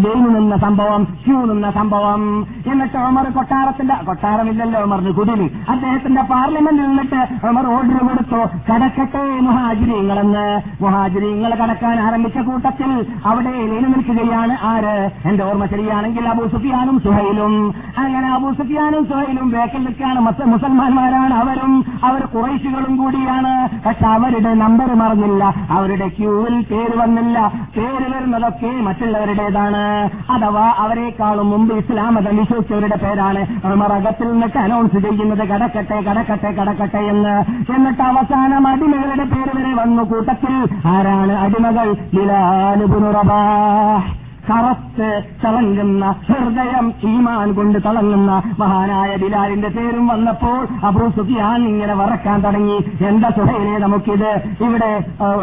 [0.04, 2.46] ലൈനു നിന്ന സംഭവം ക്യൂ നിന്ന സംഭവം.
[2.72, 5.50] എന്നിട്ട് ഉമർ കൊട്ടാരത്തിന്റെ കൊട്ടാരമില്ലല്ലോ ഒമറിന് കുടിലി.
[5.68, 8.40] അദ്ദേഹത്തിന്റെ പാർലമെന്റിൽ നിന്നിട്ട് ഉമർ ഓർഡർ കൊടുത്തു.
[8.72, 15.10] കടക്കട്ടെ മുഹാജിരിങ്ങളെന്ന് മുഹാജിരിങ്ങൾ കടക്കാൻ ആരംഭിച്ച കൂട്ടത്തിൽ അവിടെ ലൈന് നിൽക്കുകയാണ് ആര്?
[15.28, 17.74] എന്റെ ഓർമ്മ ശരിയാണെങ്കിൽ അബൂ സുഫിയാനും സുഹൈലും.
[17.98, 20.20] അങ്ങനെ അബൂ സുഫിയാനും സുഹൈലും വേക്കൽ നിൽക്കുകയാണ്.
[20.20, 21.84] മത്ത- മുസൽമാന്മാരാണ് അവരും.
[22.04, 23.68] അവർ കുറേശികളും കൂടിയാണ്.
[23.86, 25.54] പക്ഷെ അവരുടെ നമ്പർ മറന്നില്ല.
[25.70, 27.52] അവരുടെ ക്യൂവിൽ പേര് വന്നില്ല.
[27.76, 30.10] പേര് വരുന്നതൊക്കെ മറ്റുള്ളവരുടേതാണ്.
[30.32, 33.46] അഥവാ അവരെക്കാളും മുമ്പ് ഇസ്ലാം മതം വിശ്വസിച്ചവരുടെ പേരാണ്.
[33.64, 37.40] റമറകത്തിൽ നിന്നിട്ട് അനൗൺസ് ചെയ്യുന്നത് കടക്കട്ടെ കടക്കട്ടെ കടക്കട്ടെ എന്ന്.
[37.72, 40.54] എന്നിട്ട് അവസാനം അടിമകളുടെ പേര് വരെ വന്നു കൂട്ടത്തിൽ
[40.88, 41.92] ആരാണ് അടിമകൾ?
[42.14, 45.08] ബിലാൽ ഇബ്നു റബാഹ് കറത്ത്
[45.42, 52.78] തിളങ്ങുന്ന ഹൃദയം ഈമാൻ കൊണ്ട് തിളങ്ങുന്ന മഹാനായ ബിലാലിന്റെ പേരും വന്നപ്പോൾ അബൂ സുഫിയാൻ ഇങ്ങനെ വറക്കാൻ തുടങ്ങി.
[53.08, 54.30] എന്താ സുഹൈനെ നമുക്കിത്
[54.66, 54.90] ഇവിടെ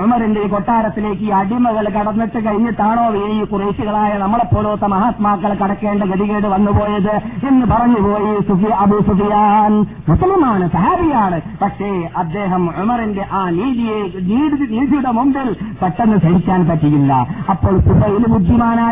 [0.04, 7.15] ഉമറിന്റെ ഈ കൊട്ടാരത്തിലേക്ക് ഈ അടിമകൾ കടന്നിട്ട് കഴിഞ്ഞിട്ടാണോ ഈ കുറേശികളായ നമ്മളെ പോലത്തെ മഹാത്മാക്കൾ കടക്കേണ്ട ഗതികേട് വന്നുപോയത്?
[7.50, 9.74] എന്ന് പറഞ്ഞുപോയി സുഫി അബൂ സുഫിയാൻ.
[10.10, 11.39] മുസ്ലിമാണ് സഹാബിയാണ്.
[11.62, 11.91] പക്ഷേ
[12.24, 14.00] അദ്ദേഹം ഉമറിന്റെ ആ നീതിയെ
[14.32, 15.50] നീതി നീതിയുടെ മുമ്പിൽ
[15.82, 17.13] പെട്ടെന്ന് സഹിക്കാൻ പറ്റിയില്ല.
[17.54, 18.26] അപ്പോൾ സുബൈൽ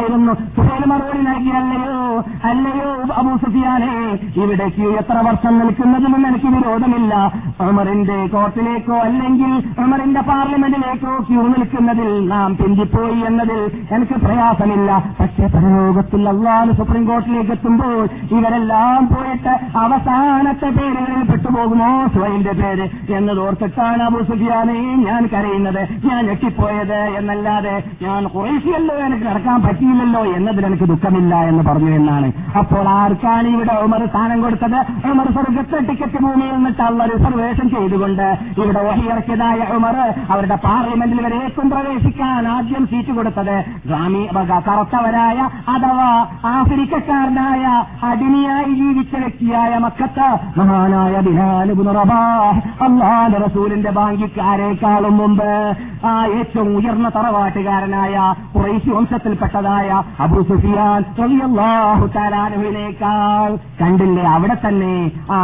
[0.03, 1.99] ബുദ്ധിമാനായിരുന്നു സുബൈൽ മറുപടി നൽകിയല്ലയോ?
[2.43, 3.91] അല്ലയോ അബൂ സുഫിയാനെ?
[4.43, 7.13] ഇവിടേക്ക് എത്ര വർഷം നിൽക്കുന്നതിനും എനിക്ക് വിരോധമില്ല.
[7.69, 13.61] ഉമറിന്റെ കോർട്ടിലേക്കോ അല്ലെങ്കിൽ ഉമറിന്റെ പാർലമെന്റിലേക്കോ ക്യൂ നിൽക്കുന്നതിൽ നാം പിന്തിപ്പോയി എന്നതിൽ
[13.91, 14.89] എനിക്ക് പ്രയാസമില്ല.
[15.19, 18.03] പക്ഷേ പരലോകത്തിൽ അള്ളാഹ് സുപ്രീം കോർട്ടിലേക്ക് എത്തുമ്പോൾ
[18.37, 21.91] ഇവരെല്ലാം പോയിട്ട് അവസാനത്തെ പേരുകളിൽ പെട്ടുപോകുമോ?
[22.15, 22.87] സ്വയന്റെ പേര്.
[23.17, 25.81] എന്ന് ഓർത്തിട്ടാണ് അബൂ സുഫിയാനെ ഞാൻ കരയുന്നത്.
[26.07, 29.59] ഞാൻ ഞെട്ടിപ്പോയത് എന്നല്ലാതെ ഞാൻ കുറേശ്യല്ലോ എനിക്ക് നടക്കാൻ
[29.93, 32.27] പറ്റിയില്ലല്ലോ എന്നതിൽ എനിക്ക് ദുഃഖമില്ല എന്ന് പറഞ്ഞു എന്നാണ്.
[32.59, 34.79] അപ്പോൾ ആർക്കാണ് ഇവിടെ ഉമർ സ്ഥാനം കൊടുത്തത്?
[35.11, 38.25] ഉമർ സ്വർഗത്തെ ടിക്കറ്റ് ഭൂമിയിൽ നിന്നിട്ട് അള്ള റിസർവേഷൻ ചെയ്തുകൊണ്ട്
[38.61, 39.97] ഇവിടെ ഓഹിയിറക്കിയതായ ഉമർ
[40.33, 43.55] അവരുടെ പാർലമെന്റിൽ വരേക്കും പ്രവേശിക്കാൻ ആദ്യം സീറ്റ് കൊടുത്തത്
[43.87, 44.23] ഗ്രാമീ
[44.63, 45.39] കറുത്തവരായ
[45.75, 46.09] അഥവാ
[46.53, 47.63] ആഫ്രിക്കക്കാരനായ
[48.09, 50.29] അടിനിയായി ജീവിച്ച വ്യക്തിയായ മക്കത്ത്
[50.59, 51.13] മഹാനായ
[52.85, 55.49] അള്ളാഹുവിന്റെ റസൂലിന്റെ ബാങ്കിക്കാരേക്കാളും മുമ്പ്
[56.05, 58.15] ആ ഏറ്റവും ഉയർന്ന തറവാട്ടുകാരനായ
[58.55, 58.91] കുറേശി
[59.73, 59.89] വംശത്തിൽപ്പെട്ടതായ
[60.23, 62.05] അബു സുഫിയാൻ റളിയല്ലാഹു
[63.81, 64.23] കണ്ടില്ലേ?
[64.35, 64.93] അവിടെ തന്നെ
[65.35, 65.37] ആ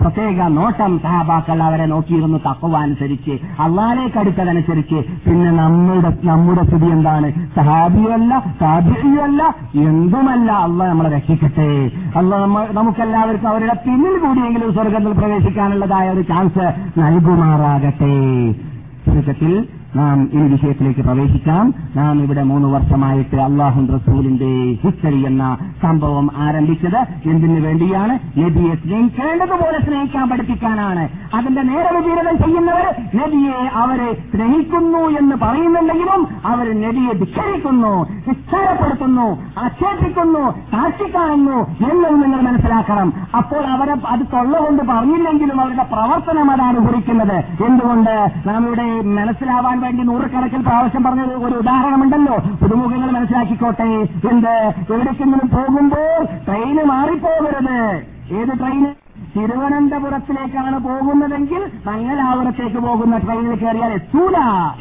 [0.00, 3.34] പ്രത്യേക നോട്ടം സഹാബാക്കൾ അവരെ നോക്കിയിരുന്നു തക്കവ അനുസരിച്ച്.
[3.64, 4.98] അള്ളാലേക്ക് അടുത്തതനുസരിച്ച്.
[5.26, 7.30] പിന്നെ നമ്മുടെ നമ്മുടെ സ്ഥിതി എന്താണ്?
[7.58, 9.42] സഹാബിയല്ല സാബിയല്ല
[9.88, 11.70] എന്തുമല്ല അള്ള നമ്മളെ രക്ഷിക്കട്ടെ.
[12.20, 12.34] അല്ല
[12.78, 16.66] നമുക്കെല്ലാവർക്കും അവരുടെ പിന്നിൽ കൂടിയെങ്കിലും സ്വർഗത്തിൽ പ്രവേശിക്കാനുള്ളതായ ഒരു ചാൻസ്
[17.02, 18.14] നൽകുമാറാകട്ടെ.
[19.16, 21.74] ചുരുക്കത്തിൽ നാം ഈ വിഷയത്തിലേക്ക് പ്രവേശിക്കാം.
[21.96, 28.14] നാം ഇവിടെ മൂന്ന് വർഷമായിട്ട് അള്ളാഹു റസൂലിന്റെ ഹിസ്റ്ററി എന്ന സംഭവം ആരംഭിച്ചത് എന്തിനു വേണ്ടിയാണ്?
[28.38, 31.08] നബിയെ സ്നേഹിക്കേണ്ടതുപോലെ സ്നേഹിക്കാൻ പഠിപ്പിക്കാനാണ്.
[31.34, 32.00] അതിന്റെ നേരെ
[32.32, 41.58] ചെയ്യുന്നവർ നബിയെ അവരെ സ്നേഹിക്കുന്നു എന്ന് പറയുന്നുണ്ടെങ്കിലും അവർ നബിയെ ധിക്ഷരിക്കുന്നു നിസ്സാരപ്പെടുത്തുന്നു ആക്ഷേപിക്കുന്നു സാക്ഷി കാണുന്നു
[41.92, 43.12] എന്നും നിങ്ങൾ മനസ്സിലാക്കണം.
[43.36, 47.38] അപ്പോൾ അവരെ അത് തൊള്ളുകൊണ്ട് പറഞ്ഞില്ലെങ്കിലും അവരുടെ പ്രവർത്തനം അതാണ് കുറിക്കുന്നത്.
[47.66, 48.14] എന്തുകൊണ്ട്?
[48.46, 48.66] നാം
[49.14, 52.36] മനസ്സിലാവാൻ വേണ്ടി നൂറുകണക്കിൽ പ്രാവശ്യം പറഞ്ഞ ഒരു ഉദാഹരണമുണ്ടല്ലോ.
[52.62, 53.82] പുതുമുഖങ്ങൾ മനസ്സിലാക്കിക്കോട്ടെ.
[54.30, 54.72] എന്ത്?
[54.92, 58.02] എവിടേക്കെങ്കിലും പോകുമ്പോൾ ട്രെയിന് മാറിപ്പോകരുത്.
[58.30, 59.05] ഏത് ട്രെയിന്
[59.36, 64.36] തിരുവനന്തപുരത്തിലേക്കാണ് പോകുന്നതെങ്കിൽ മംഗലാപുരത്തേക്ക് പോകുന്ന ട്രെയിനിൽ കയറിയാൽ എത്തൂല.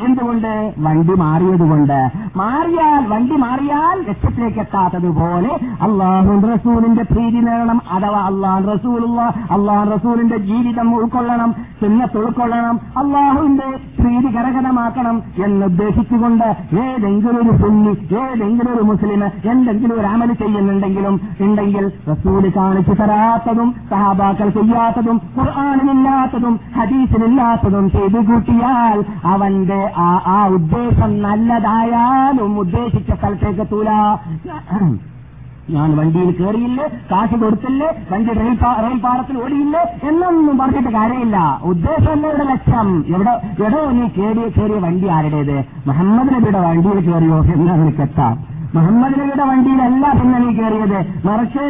[0.06, 0.74] എന്തുകൊണ്ട്?
[0.78, 2.10] വണ്ടി മാറിയതുകൊണ്ട്.
[2.36, 7.82] മാറിയാൽ വണ്ടി മാറിയാൽ ലക്ഷ്യത്തിലേക്ക് എത്താത്തതുപോലെ അള്ളാഹു റസൂലിന്റെ പ്രീതി നേടണം.
[7.92, 16.44] അഥവാ അള്ളാഹു റസൂലുള്ള അള്ളാഹു റസൂലിന്റെ ജീവിതം ഉൾക്കൊള്ളണം സുന്നത്ത് ഉൾക്കൊള്ളണം അള്ളാഹുവിന്റെ പ്രീതി കരകരമാക്കണം എന്നുദ്ദേശിച്ചുകൊണ്ട്
[16.80, 24.45] ഏതെങ്കിലും ഒരു പുണ്ണി ഏതെങ്കിലും ഒരു മുസ്ലിം എന്തെങ്കിലും ഒരു അമൽ ചെയ്യുന്നുണ്ടെങ്കിലും ഉണ്ടെങ്കിൽ റസൂൽ കാണിച്ചു തരാത്തതും സഹാബാക്കൾ
[24.58, 29.00] ചെയ്യാത്തതും ഖുർആാനില്ലാത്തതും ഹദീസിനില്ലാത്തതും ചെയ്തു കൂട്ടിയാൽ
[29.34, 33.90] അവന്റെ ആ ആ ഉദ്ദേശം നല്ലതായാലും ഉദ്ദേശിച്ച സ്ഥലത്തേക്ക് എത്തൂല.
[35.76, 41.38] ഞാൻ വണ്ടിയിൽ കയറിയില്ലേ കാശ് കൊടുത്തില്ലേ വണ്ടി റെയിൽ റെയിൽ പാറത്തിൽ ഓടിയില്ലേ എന്നൊന്നും പറഞ്ഞിട്ട് കാര്യമില്ല.
[41.72, 42.90] ഉദ്ദേശമല്ല ഇവിടെ ലക്ഷ്യം.
[43.16, 43.34] എവിടെ
[43.68, 45.58] എടോ നീ കയറിയ കയറിയ വണ്ടി ആരുടേത്?
[45.88, 48.36] മുഹമ്മദ് നബിയുടെ വണ്ടിയിൽ കയറിയോ എന്നാണ് നിനക്കെത്താം
[48.76, 51.66] മുഹമ്മദ് നബിയുടെ വണ്ടിയിലല്ല പിന്നെ നീ കയറിയത് മറിച്ച്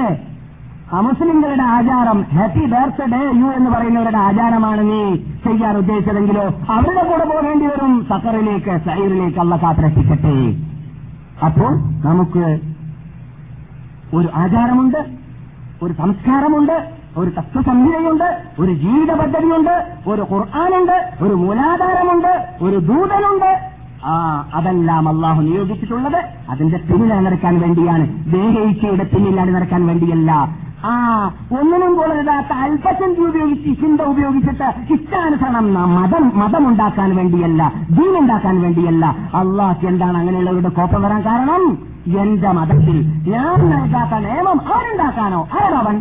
[0.94, 8.06] അമുസ്ലിങ്ങളുടെ ആചാരം ഹാപ്പി ബർത്ത്ഡേ യു എന്ന് പറയുന്നവരുടെ ആചാരമാണ് നീ ചെയ്യാൻ ഉദ്ദേശിച്ചതെങ്കിലോ അവരുടെ കൂടെ പോകേണ്ടി വരും.
[8.10, 10.36] സക്കറിലേക്ക് സൈറിലേക്ക് അള്ള കാത്തിരക്ഷിക്കട്ടെ.
[11.46, 11.72] അപ്പോൾ
[12.08, 12.60] നമുക്ക്
[14.14, 15.06] ഒരു ആചാരമുണ്ട്
[15.84, 19.76] ഒരു സംസ്കാരമുണ്ട് ഒരു തത്വസംഹിതയുണ്ട് ഒരു ജീവിത പദ്ധതിയുണ്ട്
[20.08, 23.52] ഒരു ഖുർആാനുണ്ട് ഒരു മൂലാധാരമുണ്ട് ഒരു ദൂതനുണ്ട്.
[24.06, 24.14] ആ
[24.54, 26.26] അതെല്ലാം അള്ളാഹു നിയോഗിച്ചിട്ടുള്ളത്.
[26.50, 28.32] അതിന്റെ പിന്നിലാണ് നടക്കാൻ വേണ്ടിയാണ്.
[28.32, 30.32] ദേഹയിച്ചയുടെ പിന്നിലാണ് നടക്കാൻ വേണ്ടിയല്ല.
[30.86, 30.94] ആ
[31.52, 39.06] ഒന്നിനും കൊള്ളരുതാത്ത അല്പചിന്ത ഉപയോഗിച്ച് ചിന്ത ഉപയോഗിച്ചിട്ട് ഇഷ്ടാനുസരണം മതം മതമുണ്ടാക്കാൻ വേണ്ടിയല്ല ദീനുണ്ടാക്കാൻ വേണ്ടിയല്ല.
[39.36, 41.64] അള്ളാഹ് എന്താണ് അങ്ങനെയുള്ളവരുടെ കോപ്പം വരാൻ കാരണം?
[42.20, 45.96] എന്റെ മതത്തിൽ ഞാൻ നൽകാത്ത നിയമം അവരുണ്ടാക്കാനോ അവരവൻ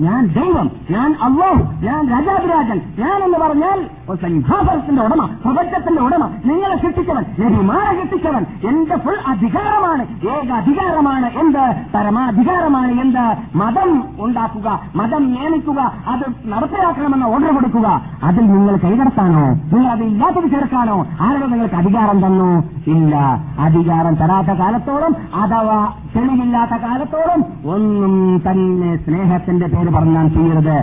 [0.00, 3.78] ഞാൻ ദൈവം ഞാൻ അള്ളാഹു ഞാൻ രാജാതിരാജൻ ഞാൻ എന്ന് പറഞ്ഞാൽ
[4.08, 11.64] ഒരു സിംഹാസനത്തിന്റെ ഉടമ പ്രപഞ്ചത്തിന്റെ ഉടമ നിങ്ങളെ സൃഷ്ടിച്ചവൻ നബിമാരെ സൃഷ്ടിച്ചവൻ എന്റെ ഫുൾ അധികാരമാണ് ഏക അധികാരമാണ് എന്ത്?
[11.94, 13.24] പരമാധികാരമാണ് എന്ത്?
[13.54, 13.90] മതം
[14.20, 17.88] ഉണ്ടാക്കുക മതം നിയമിക്കുക അത് നടപ്പിലാക്കണമെന്ന് ഓർഡർ കൊടുക്കുക.
[18.22, 22.50] അതിൽ നിങ്ങൾ കൈകടത്താനോ നിങ്ങൾ അത് ഇല്ലാത്തത് ചേർക്കാനോ ആരുടെ നിങ്ങൾക്ക് അധികാരം തന്നു?
[22.86, 23.14] ഇല്ല.
[23.58, 25.78] അധികാരം തരാത്ത കാലത്തോളം അഥവാ
[26.16, 27.40] തെളിവില്ലാത്ത കാലത്തോളം
[27.74, 28.14] ഒന്നും
[28.46, 30.76] തന്നെ സ്നേഹത്തിന്റെ പേര് പറഞ്ഞാൽ ചെയ്യരുത്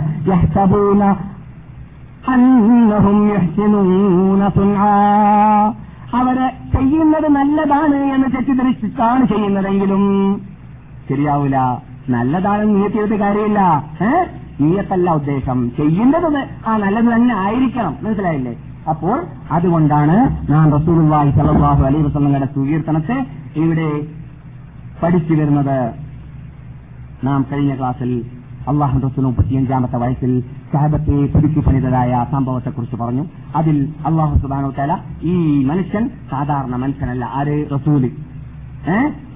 [2.28, 4.42] അന്നഹും യഹ്സിനൂന.
[6.14, 6.34] അവർ
[6.74, 10.02] ചെയ്യുന്നത് നല്ലതാണ് എന്ന് തെറ്റിദ്ധരിച്ചിട്ടാണ് ചെയ്യുന്നതെങ്കിലും
[11.08, 11.56] ശരിയാവൂല.
[12.08, 13.84] നല്ലതാണെന്ന് നീയത്തിയത് കാര്യമില്ല.
[14.02, 14.24] ഏ?
[14.60, 15.70] നീയത്തല്ല ഉദ്ദേശം.
[15.76, 17.96] ചെയ്യുന്നത് ആ നല്ലത് തന്നെ ആയിരിക്കണം.
[18.02, 18.56] മനസ്സിലായില്ലേ?
[18.88, 20.16] അപ്പോൾ അതുകൊണ്ടാണ്
[20.50, 24.02] ഞാൻ റസൂലുള്ളാഹി സ്വല്ലല്ലാഹു അലൈഹി വസല്ലമയുടെ സുകീർത്തനത്തെ ഇവിടെ
[25.02, 25.94] പഠിച്ചു വരുന്നത്.
[27.24, 28.24] നാം കഴിഞ്ഞ ക്ലാസ്സിൽ
[28.68, 30.40] അള്ളാഹു റസൂൽ മുപ്പത്തിയഞ്ചാമത്തെ വയസ്സിൽ
[30.72, 33.24] സഹബത്തെ പുതുക്കി പണിതതായ സംഭവത്തെക്കുറിച്ച് പറഞ്ഞു.
[33.56, 37.24] അതിൽ അള്ളാഹു സുബാനോ തല ഈ മനുഷ്യൻ സാധാരണ മനുഷ്യനല്ല.
[37.34, 37.66] ആര്?
[37.74, 38.10] റസൂൽ.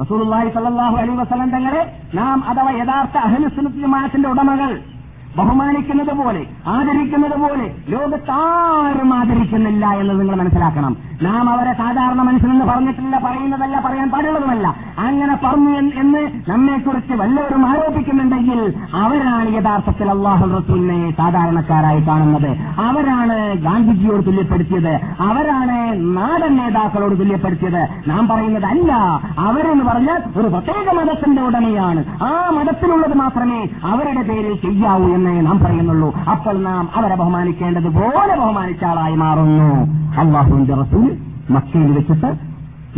[0.02, 4.78] റസൂലുള്ളാഹി സല്ലല്ലാഹു അലൈഹി വസല്ലം തങ്ങളെ നാം അഥവാ യഥാർത്ഥ അഹ്ലുസുന്നത്ത് ഉടമകൾ
[5.36, 10.96] ബഹുമാനിക്കുന്നത് പോലെ ആദരിക്കുന്നത് പോലെ ലോകത്താരും ആദരിക്കുന്നില്ല എന്ന് നിങ്ങൾ മനസ്സിലാക്കണം.
[11.22, 14.74] നാം അവരെ സാധാരണ മനുഷ്യനെന്ന് പറഞ്ഞിട്ടില്ല പറയുന്നതല്ല പറയാൻ പാടുള്ളതുമല്ല.
[14.98, 22.56] അങ്ങനെ പറഞ്ഞു എന്ന് നമ്മെക്കുറിച്ച് വല്ലവരും ആരോപിക്കുന്നുണ്ടെങ്കിൽ അവരാണ് യഥാർത്ഥത്തിൽ അള്ളാഹു റസൂലിനെ സാധാരണക്കാരായി കാണുന്നത്.
[22.80, 25.00] അവരാണ് ഗാന്ധിജിയോട് തുല്യപ്പെടുത്തിയത്.
[25.20, 25.76] അവരാണ്
[26.16, 27.88] നാടൻ നേതാക്കളോട് തുല്യപ്പെടുത്തിയത്.
[28.08, 28.92] നാം പറയുന്നത് അല്ല
[29.38, 32.04] അവരെന്ന് പറഞ്ഞാൽ ഒരു പ്രത്യേക മതത്തിന്റെ ഉടമയാണ്.
[32.22, 36.14] ആ മതത്തിലുള്ളത് മാത്രമേ അവരുടെ പേരിൽ ചെയ്യാവൂ എന്ന് നാം പറയുന്നുള്ളൂ.
[36.30, 39.98] അപ്പോൾ നാം അവരെ ബഹുമാനിക്കേണ്ടതുപോലെ ബഹുമാനിച്ച ആളായി മാറുന്നു.
[40.20, 41.07] അള്ളാഹുവിന്റെ റസൂൽ
[41.50, 42.30] മക്കയിൽ വെച്ചിട്ട്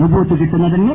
[0.00, 0.94] നുബൂത്ത് കിട്ടുന്നതിന്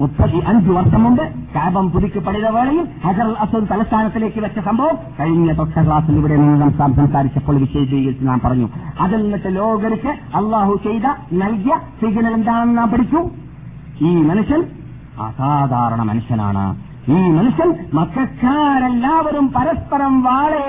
[0.00, 1.22] മുപ്പത്തി അഞ്ച് വർഷം മുമ്പ്
[1.54, 7.56] കാബം പുതുക്കി പണിത വേളയിൽ ഹജർ അസദ് തലസ്ഥാനത്തിലേക്ക് വെച്ച സംഭവം കഴിഞ്ഞ തൊട്ട ക്ലാസ്സിൽ ഇവിടെ നാം സംസാരിച്ചപ്പോൾ
[7.58, 8.68] വിശദീകരിച്ച് നാം പറഞ്ഞു.
[9.00, 13.22] അതിൽ നിന്നിട്ട് ലോകർക്ക് അള്ളാഹു ചെയ്ത നൽകിയ സിഗ്നൽ എന്താണെന്ന് നാം പഠിച്ചു?
[14.04, 14.62] ഈ മനുഷ്യൻ
[15.22, 16.87] അസാധാരണ മനുഷ്യനാണ്.
[17.08, 20.64] ഈ മനുഷ്യൻ മക്കാരെല്ലാവരും പരസ്പരം വാളേ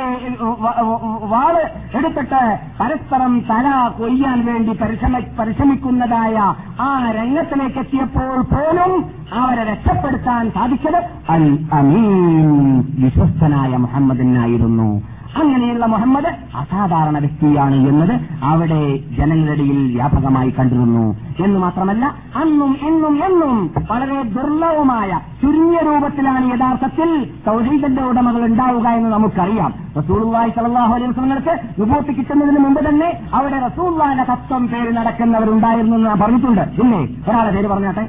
[1.24, 1.56] വാൾ
[1.96, 2.42] എടുത്തിട്ട്
[2.80, 6.36] പരസ്പരം തല കൊയ്യാൻ വേണ്ടി പരിശ്രമ പരിശ്രമിക്കുന്നതായ
[6.80, 8.94] ആ രംഗത്തിലേക്ക് എത്തിയപ്പോൾ പോലും
[9.34, 11.00] അവരെ രക്ഷപ്പെടുത്താൻ സാധിച്ചത്
[11.30, 12.52] അൽ അമീൻ
[13.00, 18.14] വിശ്വസ്തനായ മുഹമ്മദിനായിരുന്നു അങ്ങനെയുള്ള മുഹമ്മദ് അസാധാരണ വ്യക്തിയാണ് എന്നത്
[18.52, 18.80] അവിടെ
[19.18, 21.16] ജനങ്ങളിടയിൽ വ്യാപകമായി കണ്ടിരുന്നു
[21.46, 22.06] എന്ന് മാത്രമല്ല
[22.42, 27.10] അന്നും ഇന്നും എന്നും വളരെ ദുർലഭമായ ചുരുങ്ങിയ രൂപത്തിലാണ് യഥാർത്ഥത്തിൽ
[27.46, 29.74] സൗഹീദന്റെ ഉടമകൾ ഉണ്ടാവുക എന്ന് നമുക്കറിയാം.
[29.98, 36.64] റസൂലുള്ളാഹി സ്വല്ലല്ലാഹു അലൈഹി വസ്ലങ്ങൾക്ക് വിഭൂത്തി കിട്ടുന്നതിന് മുമ്പ് തന്നെ അവിടെ റസൂള്ളാന്റെ തത്വം പേര് നടക്കുന്നവരുണ്ടായിരുന്നു എന്ന് പറഞ്ഞിട്ടുണ്ട്.
[36.84, 38.06] ഇല്ലേ ഒരാളെ പേര് പറഞ്ഞാട്ടെ?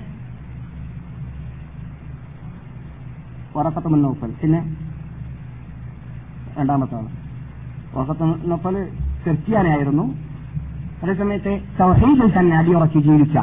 [4.42, 4.60] പിന്നെ?
[6.58, 6.96] രണ്ടാമത്തെ
[7.94, 8.74] ഉറക്കത്ത് മുന്നോപ്പൽ
[9.24, 10.04] ക്രിസ്ത്യാനായിരുന്നു
[11.02, 13.38] അതേസമയത്ത് സൗഹീദിൽ തന്നെ അടിയുറച്ച് ജീവിച്ച.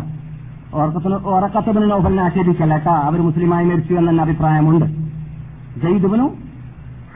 [1.33, 4.85] ഉറക്കത്തിന് നോഫലിനെ ആക്ഷേപിക്കല്ല കേട്ടാ അവർ മുസ്ലിമായി മരിച്ചു എന്ന അഭിപ്രായമുണ്ട്.
[5.83, 6.27] ജയ്ദുബിനു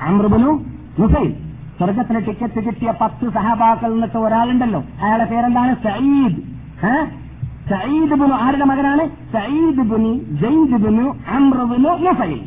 [0.07, 0.51] അമൃബനു
[0.99, 1.31] മുസൈൽ
[1.77, 4.81] സ്വർഗത്തിന് ടിക്കറ്റ് കിട്ടിയ പത്ത് സഹബാക്കൾ എന്നിട്ട് ഒരാളുണ്ടല്ലോ.
[5.03, 5.75] അയാളുടെ പേരെന്താണ്?
[5.83, 6.39] സയ്യിദ്?
[7.71, 9.03] സയ്യിദ് ബിനു ആരുടെ മകനാണ്?
[9.33, 12.41] സയ്യിദ് ബിനു ജയ്ദ് ബിനു അമ്രുബിനു മുസൈൽ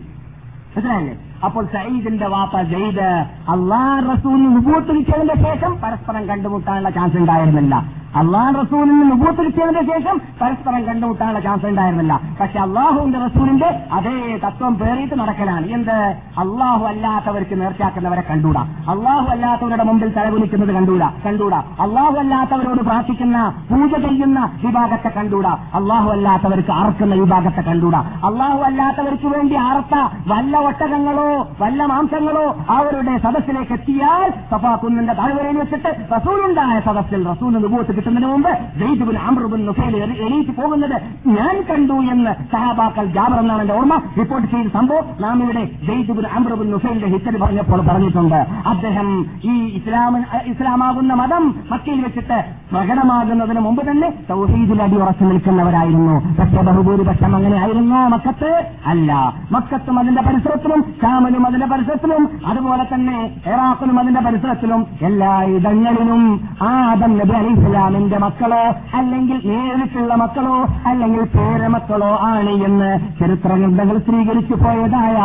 [0.74, 1.14] മനസ്സിലായില്ലേ?
[1.42, 3.08] അപ്പോൾ സയ്യിദിന്റെ വാപ്പ ജയ്ദ്
[3.48, 8.03] അള്ളാഹ് റസൂലിന് നുബൂത്ത് കിട്ടിയതിന്റെ ശേഷം പരസ്പരം കണ്ടുമുട്ടാനുള്ള ചാൻസ് ഉണ്ടായിരുന്നില്ല.
[8.20, 12.20] അള്ളാഹ് റസൂലിന് നുബൂത്ത് കിട്ടിയതിന്റെ ശേഷം പരസ്പരം കണ്ടുമുട്ടാനുള്ള ചാൻസ് ഉണ്ടായിരുന്നില്ല.
[12.40, 15.66] പക്ഷെ അള്ളാഹുവിന്റെ റസൂലിന്റെ അതേ തത്വം പേറിയിട്ട് നടക്കലാണ്.
[15.66, 15.96] എന്ത്?
[16.42, 23.38] അള്ളാഹു അല്ലാത്തവർക്ക് നേർച്ചാക്കുന്നവരെ കണ്ടൂടാ അള്ളാഹു അല്ലാത്തവരുടെ മുമ്പിൽ തലകുലിക്കുന്നത് കണ്ടൂടാ കണ്ടൂടാ അള്ളാഹു അല്ലാത്തവരോട് പ്രാർത്ഥിക്കുന്ന
[23.70, 29.94] പൂജ ചെയ്യുന്ന വിഭാഗത്തെ കണ്ടൂടാ അള്ളാഹു അല്ലാത്തവർക്ക് അറക്കുന്ന വിഭാഗത്തെ കണ്ടൂടാ അള്ളാഹു അല്ലാത്തവർക്ക് വേണ്ടി അറത്ത
[30.28, 31.28] വല്ല ഒട്ടകങ്ങളോ
[31.60, 38.50] വല്ല മാംസങ്ങളോ അവരുടെ സദസ്സിലേക്ക് എത്തിയാൽ സഫാ കുന്നിന്റെ താഴ്വരയിൽ വെച്ചിട്ട് റസൂലുണ്ടായ സദസ്സിൽ റസൂൽ വിഭൂത്ത് കിട്ടുന്നതിന് മുമ്പ്
[38.78, 40.96] ജയ്ദുബിൻ അമ്രുബിൻ നുഫേൽ എണീറ്റ് പോകുന്നത്
[41.26, 44.02] ഞാൻ കണ്ടു എന്ന് സഹാബാക്കൾ ജാബർ എന്നാണ് എന്റെ ഓർമ്മ.
[44.18, 48.34] റിപ്പോർട്ട് ചെയ്ത സംഭവം നാം ഇവിടെ ജയ്ദുബിൻ അമ്രുബിൻ നുഫേലിന്റെ ഹിസ്റ്ററി പറഞ്ഞപ്പോൾ പറഞ്ഞിട്ടുണ്ട്.
[48.66, 49.08] അദ്ദേഹം
[49.44, 52.38] ഈ ഇസ്ലാമ ഇസ്ലാമാകുന്ന മതം മക്കയിൽ വെച്ചിട്ട്
[52.72, 56.16] പ്രകടമാകുന്നതിന് മുമ്പ് തന്നെ സൗഹീദിൽ അടിയുറച്ചു നിൽക്കുന്നവരായിരുന്നു.
[56.38, 58.50] പക്ഷെ ബഹുഭൂരിപക്ഷം അങ്ങനെ ആയിരുന്നു മക്കത്ത്?
[58.86, 59.10] അല്ല.
[59.52, 66.22] മക്കത്തും അതിന്റെ പരിസരത്തിലും ഷാമിലും അതിന്റെ പരിസരത്തിലും അതുപോലെ തന്നെ ഇറാഖിലും അതിന്റെ പരിസരത്തിലും എല്ലാ ഇടങ്ങളിലും
[66.62, 68.62] ആദം നബി അലി ഇസ്ലാമിന്റെ മക്കളോ
[68.98, 70.54] അല്ലെങ്കിൽ നേരിട്ടുള്ള മക്കളോ
[70.86, 72.88] അല്ലെങ്കിൽ പേരമക്കളോ ആണ് എന്ന്
[73.20, 75.16] ചരിത്ര ഗ്രന്ഥങ്ങൾ സ്വീകരിച്ചു പോയതായ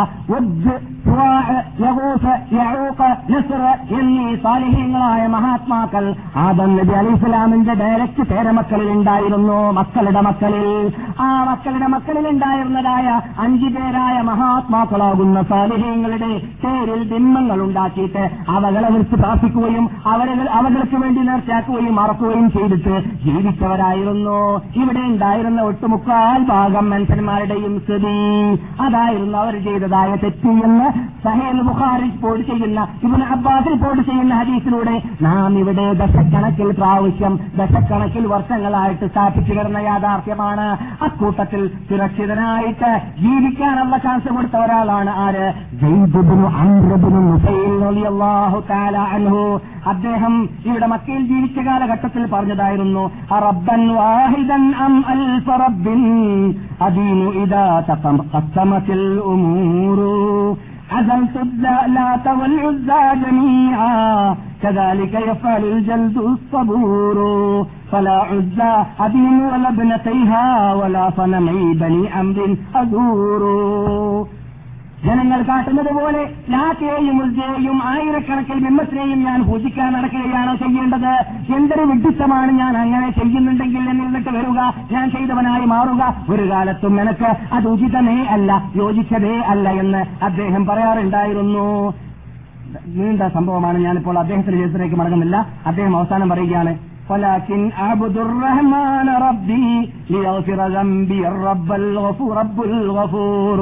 [3.96, 6.04] എന്നീ സാലിഹ്യങ്ങളായ മഹാത്മാക്കൾ
[6.36, 10.66] ആദം നബി അലി ഇസ്ലാമിന്റെ ഡയറക്റ്റ് പേരമക്കളിൽ ഉണ്ടായിരുന്നു മക്കളുടെ മക്കളിൽ.
[11.20, 13.06] ആ മക്കളുടെ മക്കളിൽ ഉണ്ടായിരുന്നതായ
[13.38, 16.30] അഞ്ചു പേരായ മഹാത്മാക്കളാകുന്ന സാലിഹ്യങ്ങളുടെ
[16.64, 22.94] പേരിൽ ബിംബങ്ങൾ ഉണ്ടാക്കിയിട്ട് അവകളെ വിളിച്ച് പ്രാർത്ഥിക്കുകയും അവരെ അവകൾക്ക് വേണ്ടി നേർച്ചാക്കുകയും മറക്കുകയും ചെയ്തിട്ട്
[23.26, 24.38] ജീവിച്ചവരായിരുന്നു.
[24.82, 28.14] ഇവിടെ ഉണ്ടായിരുന്ന ഒട്ടുമുക്കാൽ ഭാഗം മനുഷ്യന്മാരുടെയും സ്ഥിതി
[28.82, 30.88] അതായിരുന്നു അവർ ചെയ്തതായ തെറ്റ് എന്ന്
[31.24, 39.06] സഹേൽ ബുഖാരി റിപ്പോർട്ട് ചെയ്യുന്ന ഇവൻ അബ്ബാസ് റിപ്പോർട്ട് ചെയ്യുന്ന ഹദീസിലൂടെ നാം ഇവിടെ ദശക്കണക്കിൽ പ്രാവശ്യം ദശക്കണക്കിൽ വർഷങ്ങളായിട്ട്
[39.10, 40.68] സ്ഥാപിച്ചു കിടന്ന യാഥാർത്ഥ്യമാണ്.
[41.04, 42.90] അക്കൂട്ടത്തിൽ സുരക്ഷിതനായിട്ട്
[43.20, 45.46] ജീവിക്കാനുള്ള ചാൻസ് കൊടുത്ത ഒരാളാണ് ആര്?
[49.86, 50.34] അദ്ദേഹം
[50.66, 53.03] ഇവിടെ മക്കയിൽ ജീവിച്ച കാലഘട്ടത്തിൽ പറഞ്ഞതായിരുന്നു
[53.45, 56.01] റബ്ബൻ വാഹിദൻ അം അൽഫ റബ്ബിൻ
[56.87, 59.03] അദീനു ഇദാ തഖസമത്തിൽ
[59.33, 60.13] ഉമൂറു
[60.89, 63.95] عزلت اللات والعزى جميعا
[64.63, 67.17] كذلك يفعل الجلد الصبور
[67.91, 72.37] فلا عزى أدين ولا ابنتيها ولا صنمي بني أمر
[72.75, 73.41] أزور
[75.04, 81.12] ജനങ്ങൾ കാട്ടുന്നത് പോലെ ലാറ്റയെയും ഉൽജയെയും ആയിരക്കണക്കിൽ മെമ്മസിനെയും ഞാൻ പൂജിക്കാൻ നടക്കുകയാണോ ചെയ്യേണ്ടത്.
[81.56, 84.60] എന്തൊരു വിഡ്ഢിത്തമാണ് ഞാൻ അങ്ങനെ ചെയ്യുന്നുണ്ടെങ്കിൽ എന്നിട്ട് വരിക
[84.92, 86.02] ഞാൻ ചെയ്തവനായി മാറുക.
[86.30, 91.66] ഒരു കാലത്തും എനിക്ക് അത് ഉചിതമേ അല്ല യോജിച്ചതേ അല്ല എന്ന് അദ്ദേഹം പറയാറുണ്ടായിരുന്നു.
[92.96, 93.78] നീണ്ട സംഭവമാണ്.
[93.78, 95.46] ഞാനിപ്പോൾ അദ്ദേഹത്തിന്റെ ചരിത്രത്തിലേക്ക് മടങ്ങുന്നില്ല.
[95.66, 99.69] അദ്ദേഹം അവസാനം പറയുകയാണ് ولكن أعبد الرحمن ربي
[100.11, 103.59] ليغفر ذنبي الرب الغفور رب الغفور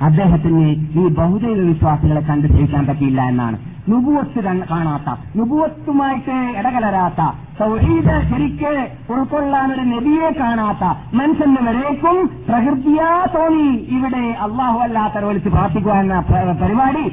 [0.00, 0.62] അദ്ദേഹത്തിന്
[0.94, 3.56] ഈ ബഹുദൈവ വിശ്വാസികളെ കണ്ട് ജയിക്കാൻ പറ്റിയില്ല എന്നാണ്
[3.88, 4.40] നുപുവത്ത്
[4.70, 5.08] കാണാത്ത
[5.38, 7.20] നുപുവത്തുമായിട്ട് ഇടകലരാത്ത
[7.58, 8.72] സൗഹീദ് ശരിക്ക്
[9.12, 10.84] ഉൾക്കൊള്ളാൻ ഒരു നബിയെ കാണാത്ത
[11.14, 12.16] മനുഷ്യന് വരേക്കും
[12.48, 17.06] പ്രകൃതിയാ തോന്നി ഇവിടെ അള്ളാഹു അല്ലാത്ത വിളിച്ച് പ്രാർത്ഥിക്കുക എന്ന പ- പരിപാടി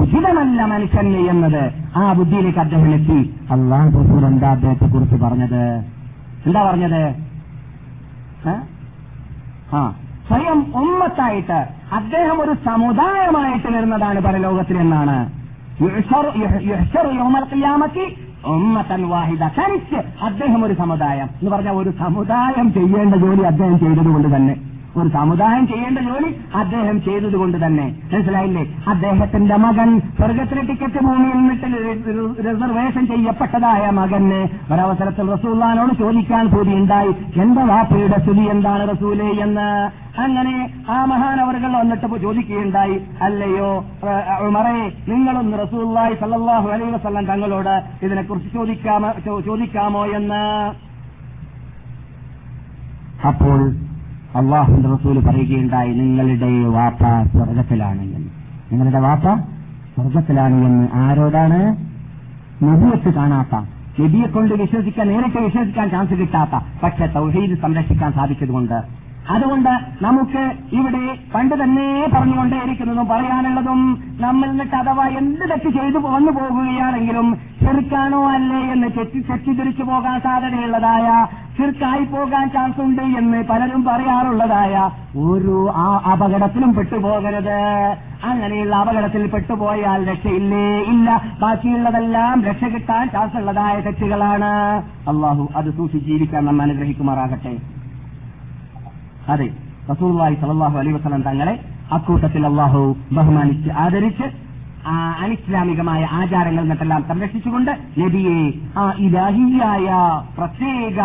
[0.00, 1.70] ഉചിതമല്ല മനുഷ്യന് എന്നത്.
[1.96, 3.34] ആ ബുദ്ധിയിലേക്ക് അദ്ദേഹം എത്തി.
[3.50, 5.84] അള്ളാഹു റസൂൽ എന്താ അദ്ദേഹത്തെ കുറിച്ച് പറഞ്ഞത്?
[6.46, 7.14] എന്താ പറഞ്ഞത്?
[9.74, 9.94] ആ
[10.28, 15.40] സ്വയം ഉമ്മത്തായിട്ട് അദ്ദേഹം ഒരു സമുദായമായിട്ട് വരുന്നതാണ് പരലോകത്തിൽ എന്നാണ്.
[19.02, 19.42] വാഹിദ.
[20.22, 24.56] അദ്ദേഹം ഒരു സമുദായം എന്ന് പറഞ്ഞാൽ ഒരു സമുദായം ചെയ്യേണ്ട ജോലി അദ്ദേഹം ചെയ്തതുകൊണ്ട് തന്നെ.
[24.96, 27.96] ഒരു സമുദായം ചെയ്യേണ്ട ജോലി അദ്ദേഹം ചെയ്തതുകൊണ്ട് തന്നെ.
[28.12, 28.74] മനസ്സിലായില്ലേ?
[28.88, 31.64] അദ്ദേഹത്തിന്റെ മകൻ സ്വർഗത്തിലെ ടിക്കറ്റ് ഭൂമിയിൽ നിന്നിട്ട്
[32.38, 37.08] റിസർവേഷൻ ചെയ്യപ്പെട്ടതായ മകന് ഒരവസരത്തിൽ റസൂല്ലാനോട് ചോദിക്കാൻ കൂടി ഉണ്ടായി.
[37.40, 39.30] എന്റെ വാപ്പയുടെ സ്ഥിതി എന്താണ് റസൂലേ?
[39.30, 39.90] എന്ന്.
[40.20, 43.00] അങ്ങനെ ആ മഹാനവറുകൾ വന്നിട്ട് ചോദിക്കുകയുണ്ടായി.
[43.22, 43.84] അല്ലയോ
[44.48, 50.06] മറേ നിങ്ങളൊന്ന് റസൂല്ലായി സല്ലാഹു അലൈ വസല്ലം തങ്ങളോട് ഇതിനെക്കുറിച്ച് ചോദിക്കാമോ ചോദിക്കാമോ?
[50.06, 50.74] എന്ന്.
[53.26, 53.89] അപ്പോൾ
[54.36, 57.02] അള്ളാഹുന്റെ റസൂൽ പറയുകയുണ്ടായി നിങ്ങളുടെ വാപ്പ
[57.32, 58.30] സ്വർഗത്തിലാണ് എന്ന്.
[58.72, 59.34] നിങ്ങളുടെ വാപ്പ
[59.94, 61.60] സ്വർഗത്തിലാണ് എന്ന് ആരോടാണ്?
[62.64, 63.54] നബിയത്ത് കാണാത്ത
[64.00, 69.10] നബിയെ കൊണ്ട് വിശ്വസിക്കാൻ നേരിട്ട് വിശ്വസിക്കാൻ ചാൻസ് കിട്ടാത്ത പക്ഷെ തൗഹീദ് സംരക്ഷിക്കാൻ സാധിച്ചതുകൊണ്ട്.
[69.30, 77.38] അതുകൊണ്ട് നമുക്ക് ഇവിടെ പണ്ട് തന്നെ പറഞ്ഞുകൊണ്ടേയിരിക്കുന്നതും പറയാനുള്ളതും നമ്മൾ എന്നിട്ട് അഥവാ എന്ത് തെറ്റ് ചെയ്തു വന്നു പോകുകയാണെങ്കിലും
[77.60, 81.26] ചെറുക്കാണോ അല്ലേ എന്ന് തെറ്റി തെറ്റിദ്ധരിച്ചു പോകാൻ സാധ്യതയുള്ളതായ
[81.60, 84.74] ചെറുക്കായി പോകാൻ ചാൻസ് ഉണ്ട് എന്ന് പലരും പറയാറുള്ളതായ
[85.18, 87.58] ഒരു ആ അപകടത്തിലും പെട്ടുപോകരുത്.
[88.24, 90.66] അങ്ങനെയുള്ള അപകടത്തിൽ പെട്ടുപോയാൽ രക്ഷയില്ലേ?
[90.92, 91.08] ഇല്ല.
[91.42, 94.52] ബാക്കിയുള്ളതെല്ലാം രക്ഷ കിട്ടാൻ ചാൻസ് ഉള്ളതായ തെറ്റുകളാണ്.
[95.12, 97.54] അള്ളാഹു അത് സൂക്ഷിച്ച് ജീവിക്കാൻ നമ്മൾ അനുഗ്രഹിക്കുമാറാകട്ടെ.
[99.28, 99.48] അതെ
[99.90, 101.54] റസൂർവായി സലല്ലാഹു അലൈ വസ്ലം തങ്ങളെ
[101.92, 102.82] അക്കൂട്ടത്തിൽ അള്ളാഹു
[103.12, 104.26] ബഹുമാനിച്ച് ആദരിച്ച്
[105.22, 108.38] അനിസ്ലാമികമായ ആചാരങ്ങൾ എന്നിട്ടെല്ലാം സംരക്ഷിച്ചുകൊണ്ട് നബിയെ
[108.78, 109.88] ആ ഇലാഹിയായ
[110.38, 110.98] പ്രത്യേക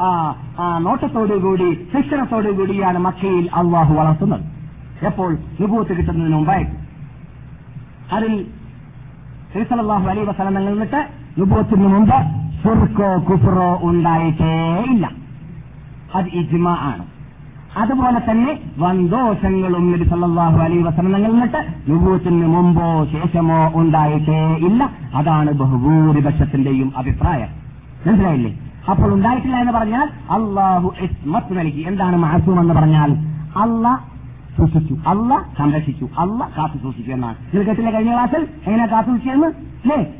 [0.00, 4.40] ആ ആ നോട്ടത്തോടുകൂടി ശിക്ഷണത്തോടുകൂടിയാണ് മക്കയിൽ അള്ളാഹു വളർത്തുന്നത്.
[5.04, 5.38] എപ്പോൾ?
[5.60, 6.70] വിഭൂത്ത് കിട്ടുന്നതിന് മുമ്പായിട്ട്.
[8.14, 8.46] അതിൽ
[9.52, 15.10] ശ്രീസലാഹു അലൈ വസലം നിന്നിട്ട് വിഭൂത്തിന് മുമ്പ് സുർക്കോ കുഫറോ ഉണ്ടായിട്ടേ ഇല്ല.
[16.14, 17.06] അത് ഇജ്മ ആണ്.
[17.76, 24.90] അതുപോലെ തന്നെ വന്തോഷങ്ങളും നബി സല്ലാഹു അലൈ വസനങ്ങൾ നിന്നിട്ട് യുഗത്തിന് മുമ്പോ ശേഷമോ ഉണ്ടായിട്ടേ ഇല്ല.
[25.14, 27.48] അതാണ് ബഹുഭൂരിപക്ഷത്തിന്റെയും അഭിപ്രായം.
[28.06, 28.63] മനസ്സിലായില്ലേ?
[28.90, 31.80] അപ്പോൾ ഉണ്ടായിട്ടില്ല എന്ന് പറഞ്ഞാൽ അള്ളാഹു ഇസ്മത്ത് നൽകി.
[31.80, 33.10] എന്താണ് മാസൂം എന്ന് പറഞ്ഞാൽ?
[33.56, 34.00] അല്ല
[34.56, 34.94] സൂക്ഷിച്ചു.
[35.06, 36.08] അല്ല സംരക്ഷിച്ചു.
[36.18, 37.36] അല്ല കാത്തു സൂക്ഷിച്ചു എന്നാണ്.
[37.44, 38.42] നിങ്ങൾ കേട്ടില്ല കഴിഞ്ഞ ക്ലാസ്സിൽ?
[38.66, 40.14] എങ്ങനെ കാത്തു സൂക്ഷിച്ചെന്ന് അല്ലേ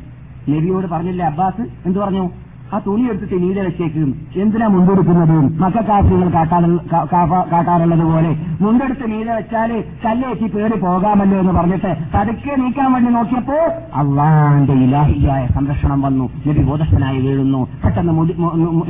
[0.48, 1.60] നബിയോട് പറഞ്ഞില്ലേ അബ്ബാസ്?
[1.86, 2.30] എന്ത് പറഞ്ഞു?
[2.72, 4.08] ആ തുണി എടുത്തിട്ട് നീല വെച്ചേക്കും.
[4.42, 5.36] എന്തിനാ മുണ്ടെടുക്കുന്നത്?
[5.62, 6.28] മക്കാഫികൾ
[7.52, 8.30] കാട്ടാറുള്ളത് പോലെ.
[8.62, 9.70] മുണ്ടെടുത്ത് നീല വെച്ചാൽ
[10.04, 13.58] കല്ലേറ്റി പേര് പോകാമല്ലോ എന്ന് പറഞ്ഞിട്ട് പതുക്കെ നീക്കാൻ വേണ്ടി നോക്കിയപ്പോ
[14.00, 16.26] അള്ളാന്റെ ഇലാഹിയായ സംരക്ഷണം വന്നു.
[16.46, 17.62] നബി ബോധസ്ഥനായി വീഴുന്നു.
[17.84, 18.14] പെട്ടെന്ന്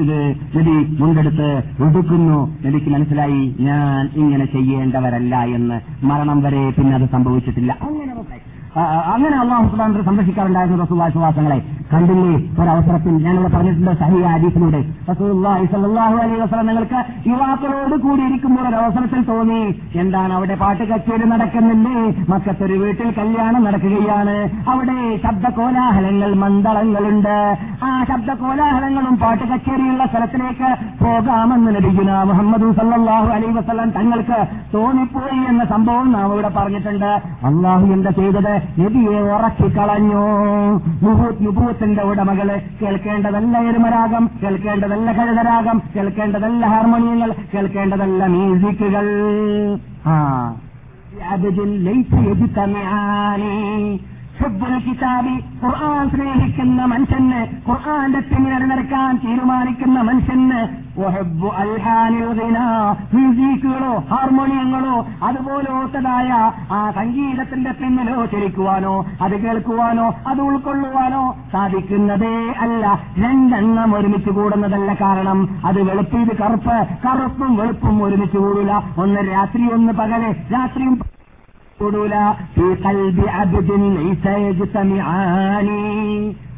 [0.04, 0.18] ഇത്
[0.56, 1.48] നബി മുണ്ടെടുത്ത്
[1.86, 5.78] ഒടുക്കുന്നു നബിക്ക് മനസ്സിലായി ഞാൻ ഇങ്ങനെ ചെയ്യേണ്ടവരല്ല എന്ന്.
[6.10, 7.72] മരണം വരെ പിന്നെ അത് സംഭവിച്ചിട്ടില്ല.
[7.88, 8.12] അങ്ങനെ
[9.14, 11.58] അങ്ങനെ അള്ളാഹു സുബാൻ സംരക്ഷിക്കാറുണ്ടായിരുന്നു റസൂല്ലാ വിശ്വാസങ്ങളെ
[11.90, 17.00] കണ്ടില്ലേ ഒരവസരത്തിൽ ഞാനിവിടെ പറഞ്ഞിട്ടുണ്ട് സഹി ആദീഫിലൂടെ റസൂലുള്ളാഹി സ്വല്ലല്ലാഹു അലൈഹി വസല്ലം നിങ്ങൾക്ക്
[17.30, 19.60] യുവാക്കളോട് കൂടിയിരിക്കുമ്പോൾ ഒരു അവസരത്തിൽ തോന്നി.
[20.02, 21.98] എന്താണ് അവിടെ പാട്ട് കച്ചേരി നടക്കുന്നില്ലേ
[22.32, 24.36] മക്കത്തൊരു വീട്ടിൽ കല്യാണം നടക്കുകയാണ്.
[24.72, 27.36] അവിടെ ശബ്ദ കോലാഹലങ്ങൾ മന്ദളങ്ങളുണ്ട്
[27.88, 30.70] ആ ശബ്ദ കോലാഹലങ്ങളും പാട്ട് കച്ചേരിയുള്ള സ്ഥലത്തിലേക്ക്
[31.04, 34.40] പോകാമെന്ന് ലഭിക്കുന്ന മുഹമ്മദ് സല്ലാഹു അലൈഹി വസല്ലം തങ്ങൾക്ക്
[34.74, 37.10] തോന്നിപ്പോയി എന്ന സംഭവം നാം ഇവിടെ പറഞ്ഞിട്ടുണ്ട്.
[37.50, 38.54] അള്ളാഹു എന്താ ചെയ്തത്?
[38.78, 40.20] നബിയെ ഉറക്കിക്കളഞ്ഞു.
[41.40, 49.06] നുഭൂത്തിന്റെ ഉടമകൾ കേൾക്കേണ്ടതല്ല എരുമരാഗം കേൾക്കേണ്ടതല്ല കഴുതരാഗം കേൾക്കേണ്ടതല്ല ഹാർമോണിയങ്ങൾ കേൾക്കേണ്ടതല്ല മ്യൂസിക്കുകൾ.
[50.06, 50.54] ആ.
[54.38, 60.60] കിതാബി ഖുർആൻ സ്നേഹിക്കുന്ന മനുഷ്യന് ഖുർആന്റെ പിന്നിൽ നടക്കാൻ തീരുമാനിക്കുന്ന മനുഷ്യന്
[63.12, 66.28] മ്യൂസിക്കുകളോ ഹാർമോണിയങ്ങളോ അതുപോലത്തതായ
[66.70, 71.22] ആ സംഗീതത്തിന്റെ പിന്നിലോ ചലിക്കുവാനോ അത് കേൾക്കുവാനോ അത് ഉൾക്കൊള്ളുവാനോ
[71.52, 72.84] സാധിക്കുന്നതേ അല്ല.
[73.18, 75.40] രണ്ടെണ്ണം ഒരുമിച്ച് കൂടുന്നതല്ല കാരണം.
[75.64, 76.76] അത് വെളുപ്പിത് കറുപ്പ്
[77.06, 80.22] കറുപ്പും വെളുപ്പും ഒരുമിച്ച് കൂടില്ല ഒന്ന് രാത്രി ഒന്ന് പകൽ.
[80.52, 80.94] രാത്രിയും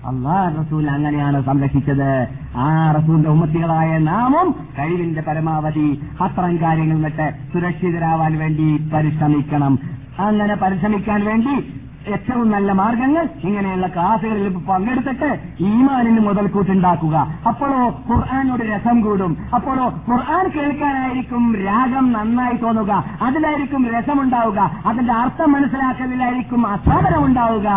[0.06, 2.26] അള്ളാഹ് റസൂൽ അങ്ങനെയാണ് സംരക്ഷിച്ചത്.
[2.56, 9.78] ആ റസൂലിന്റെ ഉമ്മത്തികളായ നാമും കഴിവിന്റെ പരമാവധി അത്തരം കാര്യങ്ങൾ നിന്നിട്ട് സുരക്ഷിതരാവാൻ വേണ്ടി പരിശ്രമിക്കണം.
[10.18, 15.28] അങ്ങനെ പരിശ്രമിക്കാൻ വേണ്ടി ഏറ്റവും നല്ല മാർഗങ്ങൾ ഇങ്ങനെയുള്ള ക്ലാസുകളിൽ പങ്കെടുത്തിട്ട്
[15.61, 17.16] ഈമാനിന് മുതൽക്കൂട്ടുണ്ടാക്കുക.
[17.46, 17.80] അപ്പോഴോ
[18.11, 19.36] ഖുർആാനോട് രസം കൂടും.
[19.54, 22.92] അപ്പോഴോ ഖുർആൻ കേൾക്കാനായിരിക്കും രാഗം നന്നായി തോന്നുക.
[23.22, 24.61] അതിലായിരിക്കും രസമുണ്ടാവുക.
[24.86, 27.68] അതിന്റെ അർത്ഥം മനസ്സിലാക്കലിലായിരിക്കും അസാധനം ഉണ്ടാവുക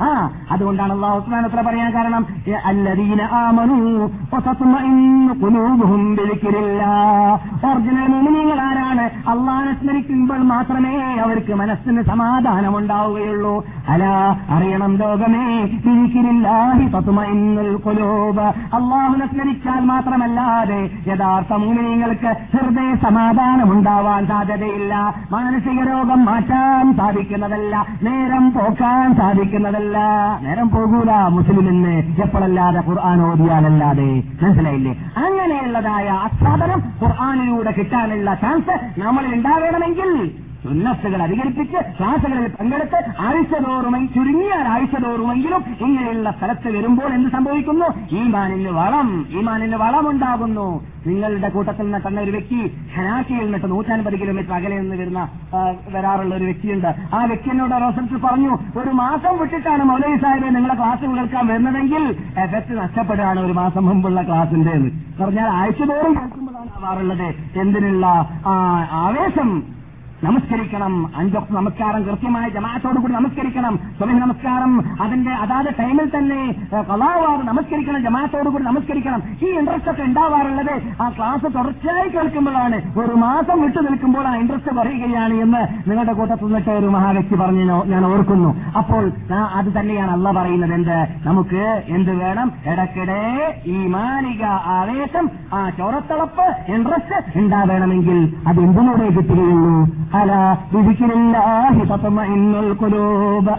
[0.00, 0.10] ആ
[0.50, 1.12] അതുകൊണ്ടാണ് അള്ളാഹു
[1.44, 3.76] അത്ര പറയാൻ കാരണം "യ അല്ലദീന ആമനു
[4.32, 7.34] വതത്മഇന്നു ഖുലൂബുഹും ബിദിക്രില്ലാഹ്."
[7.66, 9.04] ഒറിജിനൽ മുഅ്മിനീങ്ങൾ ആരാണ്?
[9.28, 13.54] അള്ളാഹനെ സ്മരിക്കുമ്പോൾ മാത്രമേ അവർക്ക് മനസ്സിന് സമാധാനം ഉണ്ടാവുകയുള്ളൂ
[13.88, 14.04] അല
[14.48, 15.70] അറിയണം ലോകമേ
[18.74, 25.14] അള്ളാഹു നസ്മരിച്ചാൽ മാത്രമല്ലാതെ യഥാർത്ഥ മൂലങ്ങൾക്ക് ഹൃദയ സമാധാനം ഉണ്ടാവാൻ സാധ്യതയില്ല.
[25.30, 27.86] മാനസിക രോഗം മാറ്റാൻ സാധിക്കുന്നതല്ല.
[28.02, 29.98] നേരം പോക്കാൻ സാധിക്കുന്നതല്ല.
[30.42, 34.22] നേരം പോകൂല മുസ്ലിമിന് എപ്പോഴല്ലാതെ ഖുർആൻ ഓതിയാലല്ലാതെ.
[34.42, 34.92] മനസ്സിലായില്ലേ?
[35.16, 40.30] അങ്ങനെയുള്ളതായ ആസ്വാദനം ഖുർആാനിലൂടെ കിട്ടാനുള്ള ചാൻസ് നമ്മളിൽ ഉണ്ടാകണമെങ്കിൽ
[40.64, 47.88] സുന്നത്തുകൾ അധികരിപ്പിച്ച് ക്ലാസുകളിൽ പങ്കെടുത്ത് ആഴ്ചതോറുമെങ്കിൽ ചുരുങ്ങിയാൽ ആഴ്ചതോറുമെങ്കിലും ഇങ്ങനെയുള്ള സ്ഥലത്ത് വരുമ്പോൾ എന്ത് സംഭവിക്കുന്നു?
[48.20, 49.08] ഈമാനിന് വളം
[49.38, 50.66] ഈമാനിന് വളമുണ്ടാകുന്നു.
[51.06, 52.60] നിങ്ങളുടെ കൂട്ടത്തിൽ നിന്ന് കണ്ട ഒരു വ്യക്തി
[52.94, 55.22] ഹനാക്കിയിൽ നിന്നിട്ട് നൂറ്റൻപത് കിലോമീറ്റർ അകലെ നിന്ന് വരുന്ന
[55.94, 56.90] വരാറുള്ള ഒരു വ്യക്തിയുണ്ട്.
[57.16, 57.74] ആ വ്യക്തി എന്നോട്
[58.26, 62.04] പറഞ്ഞു ഒരു മാസം വിട്ടിട്ടാണ് മൗലവി സാഹിബ് നിങ്ങളെ ക്ലാസ് കേൾക്കാൻ വരുന്നതെങ്കിൽ
[62.44, 64.74] എഫക്ട് നഷ്ടപ്പെടുകയാണ് ഒരു മാസം മുമ്പുള്ള ക്ലാസിന്റെ
[65.20, 67.28] പറഞ്ഞാൽ ആഴ്ചതോറും കേൾക്കുമ്പോഴാണ് ആവാറുള്ളത്.
[67.60, 68.06] എന്തിനുള്ള
[69.04, 69.50] ആവേശം
[70.24, 71.16] നമസ്കരിക്കണം.
[71.16, 73.76] അഞ്ചൊക്കെ നമസ്കാരം കൃത്യമായ ജമാഅത്തോടു കൂടി നമസ്കരിക്കണം.
[73.76, 75.02] സ്വയം നമസ്കാരം.
[75.02, 79.22] അതിന്റെ അതാത് ടൈമിൽ തന്നെ കലാവാറ് നമസ്കരിക്കണം ജമാഅത്തോടു കൂടി നമസ്കരിക്കണം.
[79.42, 82.98] ഈ ഇൻട്രസ്റ്റ് ഒക്കെ ഉണ്ടാവാറുള്ളത് ആ ക്ലാസ് തുടർച്ചയായി കേൾക്കുമ്പോഴാണ്.
[82.98, 87.84] ഒരു മാസം വിട്ടു നിൽക്കുമ്പോൾ ആ ഇൻട്രസ്റ്റ് പറയുകയാണ് എന്ന് നിങ്ങളുടെ കൂട്ടത്തിൽ നിന്നിട്ട് ഒരു മഹാവ്യക്തി പറഞ്ഞു ഞാൻ-
[87.84, 88.72] ഞാൻ ഓർക്കുന്നു.
[88.78, 90.74] അപ്പോൾ അത് തന്നെയാണ് അല്ല പറയുന്നത്.
[90.74, 91.06] എന്ത്?
[91.26, 92.52] നമുക്ക് എന്ത് വേണം?
[92.66, 100.04] ഇടയ്ക്കിടെ ഈ മാലിക ആവേശം ആ ചോരത്തളപ്പ് ഇൻട്രസ്റ്റ് ഉണ്ടാവേണമെങ്കിൽ അത് എന്തിനോടെ കിട്ടുകയുള്ളൂ?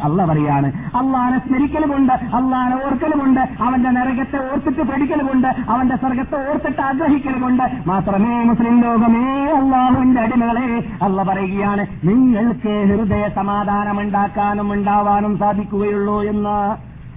[0.05, 0.71] അല്ല പറയാണ്.
[0.95, 7.63] അള്ളാനെ സ്മരിക്കലുമുണ്ട് അള്ളാനെ ഓർക്കലുമുണ്ട് അവന്റെ നരകത്തെ ഓർത്തിട്ട് പേടിക്കലുമുണ്ട് അവന്റെ സ്വർഗത്തെ ഓർത്തിട്ട് ആഗ്രഹിക്കലുമുണ്ട്.
[7.87, 10.83] മാത്രമേ മുസ്ലിം ലോകമേ അള്ളാഹുവിന്റെ അടിമകളെ.
[11.01, 16.75] അല്ല പറയുകയാണ് നിങ്ങൾക്ക് ഹൃദയ സമാധാനമുണ്ടാക്കാനും ഉണ്ടാവാനും സാധിക്കുകയുള്ളൂ എന്ന്.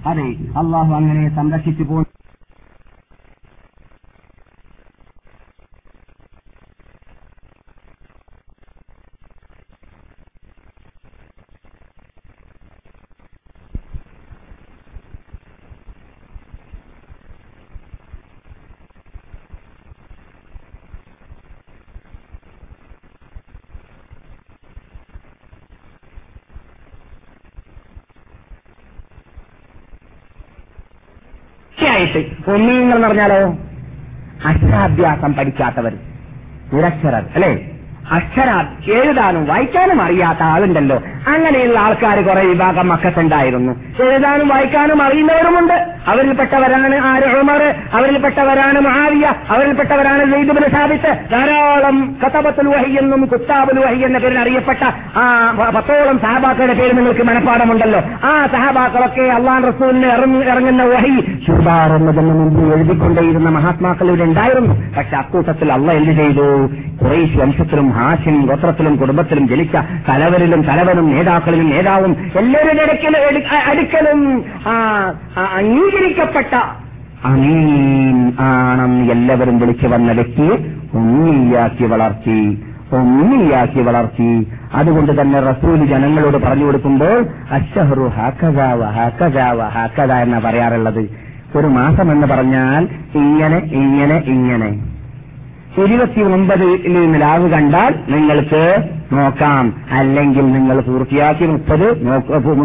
[0.09, 2.18] അതെ അള്ളാഹു അങ്ങനെ സംരക്ഷിച്ചു പോകുന്നു
[32.19, 33.53] തീർച്ചയായിട്ട് ഒന്നീങ്ങൾ എന്ന് പറഞ്ഞാലോ?
[34.45, 35.93] അക്ഷരാഭ്യാസം പഠിക്കാത്തവർ
[36.73, 37.78] നിരക്ഷരർ അല്ലേ?
[38.17, 38.49] അക്ഷര
[38.97, 40.97] എഴുതാനും വായിക്കാനും അറിയാത്ത ആളുണ്ടല്ലോ.
[41.33, 43.71] അങ്ങനെയുള്ള ആൾക്കാർ കുറെ വിഭാഗം മക്കത്തുണ്ടായിരുന്നു
[44.05, 45.75] എഴുതാനും വായിക്കാനും അറിയുന്നവരുമുണ്ട്.
[46.11, 47.61] അവരിൽപ്പെട്ടവരാണ് ആര് ഉമർ
[47.97, 54.83] അവരിൽപ്പെട്ടവരാണ് മഹാവിയ അവരിൽപ്പെട്ടവരാണ് ജയ്ദുബിന് സാധിത്ത് ധാരാളം കത്തബത്തുൽ വഹി എന്നും കുത്താബുൽ വഹി എന്ന പേരിൽ അറിയപ്പെട്ട
[55.21, 55.23] ആ
[55.75, 60.09] പത്തോളം സഹബാക്കളുടെ പേര് നിങ്ങൾക്ക് മനഃപ്പാടമുണ്ടല്ലോ ആ സഹബാക്കളൊക്കെ അള്ളാൻ റസൂലിന്
[60.51, 61.15] ഇറങ്ങുന്ന വഹി
[61.47, 64.75] ഷുബാർ എന്നതിന് മുമ്പ് എഴുതിക്കൊണ്ടേയിരുന്ന മഹാത്മാക്കൾ ഇവിടെ ഉണ്ടായിരുന്നു.
[64.97, 66.47] പക്ഷെ അക്കൂട്ടത്തിൽ അള്ള എന്ത് ചെയ്തു?
[67.03, 69.75] കുറേശ് വംശത്തിലും ഹാഷിനും ഗോത്രത്തിലും കുടുംബത്തിലും ജനിച്ച
[70.09, 72.15] തലവരിലും തലവനും നേതാക്കളിലും നേതാവും
[73.51, 74.43] അ- അടുക്കലും
[75.55, 76.55] അംഗീകരിക്കപ്പെട്ട
[77.25, 84.47] അമീൻ ആണെന്ന് എല്ലാവരും വിളിച്ചു വന്ന വ്യക്തിയെ ഒന്നിയാക്കി വളർത്തി ഒന്നിയാക്കി വളർത്തി.
[84.73, 91.09] അതുകൊണ്ട് തന്നെ റസൂൽ ജനങ്ങളോട് പറഞ്ഞു കൊടുക്കുമ്പോൾ അഷഹറു ഹാക്കജാവ ഹാക്കജാവ ഹാക്കജ എന്നാ പറയാറുള്ളത്.
[91.55, 94.88] ഒരു മാസം എന്ന് പറഞ്ഞാൽ ഇങ്ങനെ ഇങ്ങനെ ഇങ്ങനെ.
[95.82, 96.70] ഇരുപത്തി ഒമ്പതിൽ
[97.06, 98.60] നിലാവ് കണ്ടാൽ നിങ്ങൾക്ക്
[99.12, 101.86] നോക്കാം അല്ലെങ്കിൽ നിങ്ങൾ പൂർത്തിയാക്കി മുപ്പത്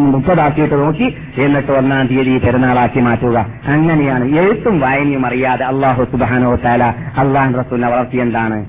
[0.09, 1.07] മുപ്പതാക്കിയിട്ട് നോക്കി
[1.43, 3.37] എന്നിട്ട് ഒന്നാം തീയതി പെരുന്നാളാക്കി മാറ്റുക
[3.73, 6.83] അങ്ങനെയാണ് എഴുത്തും വായനയും അറിയാതെ അള്ളാഹു സുബാനോ താല
[7.17, 8.59] അള്ളാഹ് റസൂലിനെ വളർത്തിയെന്താണ്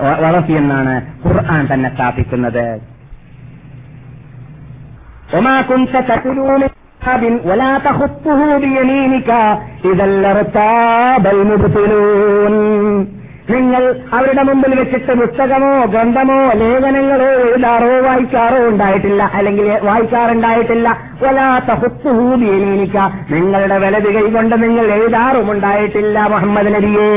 [0.00, 0.94] വ- വളർത്തിയെന്നാണ്
[1.24, 2.64] ഖുർആൻ തന്നെ സ്ഥാപിക്കുന്നത്
[5.30, 9.30] وما كنت تتلو من كتاب ولا تخطه بيمينك
[9.84, 12.54] إذا لارتاب المبطلون
[13.49, 20.97] നിങ്ങൾ അവരുടെ മുമ്പിൽ വെച്ചിട്ട് പുസ്തകമോ ഗ്രന്ഥമോ ലേഖനങ്ങളോ എഴുതാറോ വായിക്കാറോ ഉണ്ടായിട്ടില്ല അല്ലെങ്കിൽ വായിക്കാറുണ്ടായിട്ടില്ല.
[21.23, 21.71] വലാത്ത
[22.73, 22.97] എനിക്ക
[23.31, 27.09] നിങ്ങളുടെ വലത് കൈകൊണ്ട് നിങ്ങൾ എഴുതാറും ഉണ്ടായിട്ടില്ല മുഹമ്മദ് നബിയേ.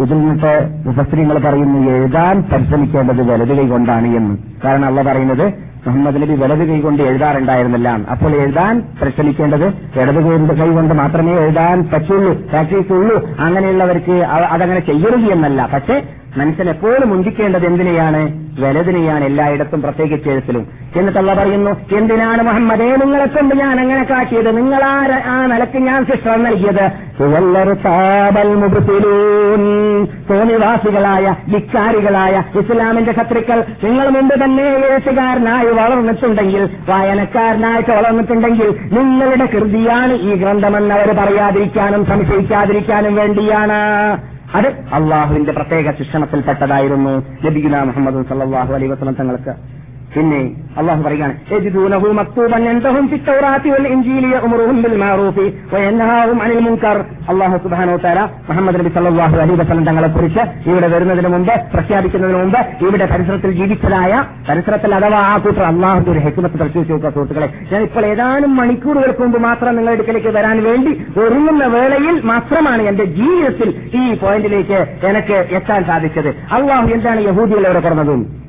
[0.00, 0.52] ഇതിൽ നിന്നിട്ട്
[0.86, 4.36] മുഫസ്ത്രീങ്ങൾ പറയുന്നു എഴുതാൻ പരിശ്രമിക്കേണ്ടത് വലത് കൈ കൊണ്ടാണ് എന്ന്.
[4.64, 7.88] കാരണം അള്ള പറയുന്നത് മുഹമ്മദ് നബി വലത് കൈ കൊണ്ട് എഴുതാറുണ്ടായിരുന്നില്ല.
[7.88, 9.66] അപ്പോൾ എഴുതാൻ പരിശ്രമിക്കേണ്ടത്
[10.00, 13.36] ഇടത് കൈ- കൊണ്ട് മാത്രമേ എഴുതാൻ പറ്റുള്ളൂ പ്രാക്ടീസ് ഉള്ളൂ.
[13.38, 15.68] അങ്ങനെയുള്ളവർക്ക് അതങ്ങനെ ചെയ്യരുത് എന്നല്ല.
[15.74, 16.02] പക്ഷേ
[16.36, 18.41] മനുഷ്യൻ എപ്പോഴും മുന്തിക്കേണ്ടത് എന്തിനെയാണ്?
[18.60, 20.66] വലതിനെയാണ് എല്ലായിടത്തും പ്രത്യേകിച്ച് എഴുത്തിലും.
[20.96, 24.56] എന്നിട്ട് പറയുന്നു എന്തിനാണ് മുഹമ്മദേ നിങ്ങളെ കൊണ്ട് ഞാൻ അങ്ങനെ കാട്ടിയത്?
[24.56, 26.90] നിങ്ങൾ ആ നിലയ്ക്ക് ഞാൻ ശിക്ഷ നൽകിയത്.
[30.30, 40.94] തോന്നിവാസികളായ ധിക്കാരികളായ ഇസ്ലാമിന്റെ ശത്രുക്കൾ നിങ്ങൾ മുമ്പ് തന്നെ എഴുത്തുകാരനായി വളർന്നിട്ടുണ്ടെങ്കിൽ വായനക്കാരനായിട്ട് വളർന്നിട്ടുണ്ടെങ്കിൽ നിങ്ങളുടെ കൃതിയാണ് ഈ ഗ്രന്ഥമെന്ന്
[40.94, 43.82] അവർ പറയാതിരിക്കാനും സംശയിക്കാതിരിക്കാനും വേണ്ടിയാണ്.
[44.54, 47.12] അത് അള്ളാഹുവിന്റെ പ്രത്യേക ശിക്ഷണത്തിൽപ്പെട്ടതായിരുന്നു
[47.44, 49.81] നബിഗുല മുഹമ്മദ് സല്ലാഹു അലൈ വസ്ലം തങ്ങൾക്ക്.
[50.14, 50.40] പിന്നെ
[50.80, 51.00] അള്ളാഹു
[56.66, 56.96] മുൻകർ.
[57.30, 62.60] അള്ളാഹു സുബ്ഹാനഹു വതആല മുഹമ്മദ് നബി സല്ലല്ലാഹു അലൈഹി വസല്ലം തങ്ങളെ കുറിച്ച് ഇവിടെ വരുന്നതിന് മുമ്പ് പ്രഖ്യാപിക്കുന്നതിന് മുമ്പ്
[62.86, 64.12] ഇവിടെ പരിസരത്തിൽ ജീവിച്ചതായ
[64.48, 67.48] പരിസരത്തിൽ അഥവാ ആ കൂട്ടർ അള്ളാഹുന്റെ ഒരു ഹെക്കുമത്ത് പ്രത്യേകിച്ച് നോക്കുക സുഹൃത്തുക്കളെ.
[67.72, 70.92] ഞാൻ ഇപ്പോൾ ഏതാനും മണിക്കൂറുകൾക്ക് മുമ്പ് മാത്രം നിങ്ങളുടെ അടുക്കലേക്ക് വരാൻ വേണ്ടി
[71.24, 73.68] ഒരുങ്ങുന്ന വേളയിൽ മാത്രമാണ് എന്റെ ജീവിതത്തിൽ
[74.02, 76.30] ഈ പോയിന്റിലേക്ക് എനിക്ക് എത്താൻ സാധിച്ചത്.
[76.58, 78.41] അള്ളാഹു എന്താണ് യഹൂദികളെ പറഞ്ഞതും?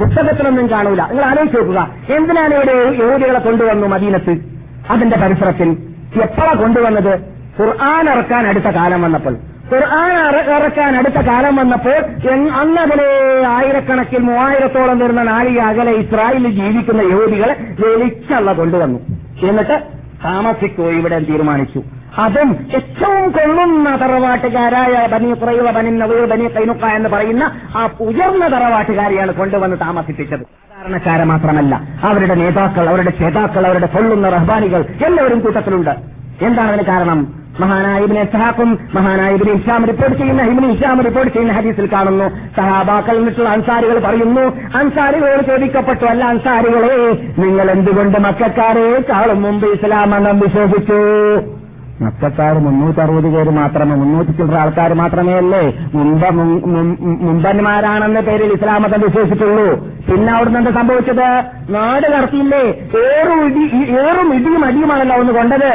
[0.00, 1.02] പുസ്തകത്തിലൊന്നും കാണൂല.
[1.02, 1.90] നിങ്ങൾ ആലോചിച്ച് നോക്കുക.
[2.10, 4.36] എന്തിനാണ് ഇവിടെ യഹൂദികളെ കൊണ്ടുവന്നു മദീനത്ത്?
[4.90, 5.68] അതിന്റെ പരിസരത്തിൽ
[6.22, 7.20] എപ്പോഴാ കൊണ്ടുവന്നത്?
[7.60, 9.36] ഖുർആൻ ഇറക്കാൻ അടുത്ത കാലം വന്നപ്പോൾ.
[9.74, 11.94] ഖുർആൻ ഇറ- ഇറക്കാൻ അടുത്ത കാലം വന്നപ്പോൾ
[12.32, 18.98] അന്ന് അന്നതിലെ ആയിരക്കണക്കിൽ മൂവായിരത്തോളം വരുന്ന നാളിക അകലെ ഇസ്രായേലിൽ ജീവിക്കുന്ന യഹൂദികളെ വെളിച്ചള്ള കൊണ്ടുവന്നു.
[19.42, 19.82] എന്നിട്ട്
[20.24, 21.82] താമസിക്കോ ഇവിടെ തീരുമാനിച്ചു.
[22.18, 29.32] അതും ഏറ്റവും കൊള്ളുന്ന തറവാട്ടുകാരായ ബനി പുറയുവ ബനി നവീർ ബനി കൈനുക്ക എന്ന് പറയുന്ന ആ ഉയർന്ന തറവാട്ടുകാരെയാണ്
[29.32, 30.40] കൊണ്ടുവന്ന് താമസിപ്പിച്ചത്.
[30.40, 35.90] സാധാരണക്കാരെ മാത്രമല്ല അവരുടെ നേതാക്കൾ അവരുടെ ചേതാക്കൾ അവരുടെ കൊള്ളുന്ന റഹ്ബാനികൾ എല്ലാവരും കൂട്ടത്തിലുണ്ട്.
[36.40, 37.40] എന്താണ് അതിന് കാരണം?
[37.60, 42.56] മഹാനായ ഇബ്നു ഇസ്ഹാഖും മഹാനായ ഇബ്നു ഹിഷാം റിപ്പോർട്ട് ചെയ്യുന്ന ഇബ്നു ഇസ്ലാം റിപ്പോർട്ട് ചെയ്യുന്ന ഹദീസിൽ കാണുന്നു.
[42.56, 44.40] സഹാബാക്കൾ എന്നിട്ടുള്ള അൻസാരികൾ പറയുന്നു
[44.78, 46.04] അൻസാരികളോട് ചോദിക്കപ്പെട്ടു.
[46.04, 51.00] അല്ല അൻസാരികളെ നിങ്ങൾ എന്തുകൊണ്ട് മക്കാരെക്കാളും മുമ്പ് ഇസ്ലാം അംഗം വിശ്വസിച്ചു?
[52.02, 55.62] മക്കാർ മുന്നൂറ്റി അറുപത് പേര് മാത്രമേ മുന്നൂറ്റി ചില്ലറ ആൾക്കാർ മാത്രമേ അല്ലേ
[55.94, 56.28] മുമ്പ്
[57.28, 59.66] മുമ്പന്മാരാണെന്ന പേരിൽ ഇസ്ലാം മതം വിശ്വസിച്ചിട്ടുള്ളൂ.
[60.08, 61.28] പിന്നെ അവിടുന്ന് എന്താ സംഭവിച്ചത്?
[61.76, 62.62] നാട് കടത്തിയില്ലേ.
[63.04, 63.40] ഏറും
[64.04, 65.72] ഏറും ഇടിയും അടിയുമാണല്ലോ ഒന്ന് കൊണ്ടത്.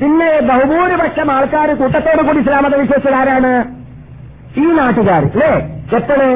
[0.00, 3.52] പിന്നെ ബഹുഭൂരിപക്ഷം ആൾക്കാർ കൂട്ടത്തോടു കൂടി ഇസ്ലാം മതം വിശ്വസിച്ചതാരാണ്
[4.62, 5.52] ഈ നാട്ടുകാർ അല്ലേ?
[5.98, 6.28] എപ്പോഴ്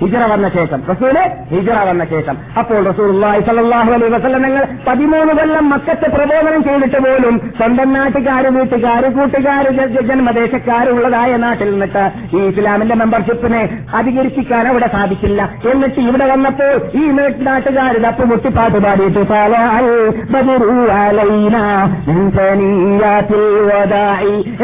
[0.00, 0.80] ഹിജറ വന്ന ശേഷം.
[0.90, 1.16] റസൂൽ
[1.52, 2.36] ഹിജറ വന്ന ശേഷം.
[2.58, 3.10] അപ്പോൾ റസൂൽ
[3.48, 9.70] സലാഹു അലൈഹി വസല്ലം ഞങ്ങൾ പതിമൂന്ന് കൊല്ലം മക്കത്തെ പ്രബോധനം ചെയ്തിട്ട് പോലും സ്വന്തം നാട്ടുകാര് വീട്ടുകാര് കൂട്ടുകാര്
[10.08, 12.04] ജന്മദേശക്കാരുള്ളതായ നാട്ടിൽ നിന്നിട്ട്
[12.36, 13.62] ഈ ഇസ്ലാമിന്റെ മെമ്പർഷിപ്പിനെ
[13.94, 15.40] അധികരിപ്പിക്കാൻ അവിടെ സാധിക്കില്ല.
[15.72, 17.04] എന്നിട്ട് ഇവിടെ വന്നപ്പോൾ ഈ
[17.48, 19.20] നാട്ടുകാർ ദപ്പ് മുട്ടിപ്പാട്ട് പാടിയിട്ട്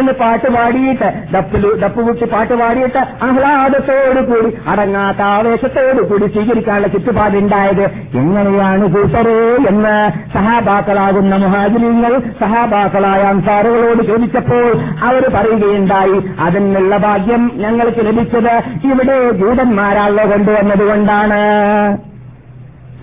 [0.00, 7.84] എന്ന് പാട്ട് പാടിയിട്ട് ദപ്പ് ദപ്പ് മുട്ടി പാട്ട് പാടിയിട്ട് ആഹ്ലാദത്തോടു കൂടി അടങ്ങാത്ത ആവേശത്തോടു കൂടി സ്വീകരിക്കാനുള്ള ചുറ്റുപാടുണ്ടായത്
[8.16, 9.36] എങ്ങനെയാണ് കൂട്ടരേ
[9.68, 9.94] എന്ന്
[10.34, 14.66] സഹാബാക്കളാകുന്ന മുഹാജിരിങ്ങൾ സഹാബാക്കളായ അൻസാറുകളോട് ചോദിച്ചപ്പോൾ
[15.02, 18.52] അവർ പറയുകയുണ്ടായി അതിനുള്ള ഭാഗ്യം ഞങ്ങൾക്ക് ലഭിച്ചത്
[18.84, 21.40] ഇവിടെ ജൂതന്മാരാണല്ലോ കൊണ്ടുവന്നതുകൊണ്ടാണ്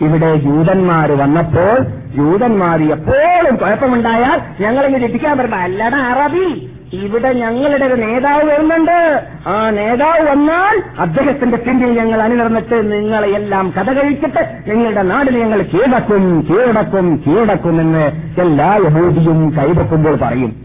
[0.01, 1.75] ഇവിടെ ജൂതന്മാർ വന്നപ്പോൾ
[2.15, 6.47] ജൂതന്മാർ എപ്പോഴും കുഴപ്പമുണ്ടായാൽ ഞങ്ങളിങ്ങനെ രക്ഷിക്കാൻ പറഞ്ഞ അല്ലട അറബി
[6.93, 9.23] ഇവിടെ ഞങ്ങളുടെ ഒരു നേതാവ് വരുന്നുണ്ട്.
[9.47, 17.23] ആ നേതാവ് വന്നാൽ അദ്ദേഹത്തിന്റെ പിന്നിൽ ഞങ്ങൾ അണിനിർന്നിട്ട് നിങ്ങളെയെല്ലാം കഥ കഴിച്ചിട്ട് നിങ്ങളുടെ നാടിനെ ഞങ്ങൾ കീഴടക്കും കീഴടക്കും
[17.27, 20.55] കീഴടക്കും എന്ന് എല്ലാ യഹൂദിയും കൈവെക്കുമ്പോൾ പറയും.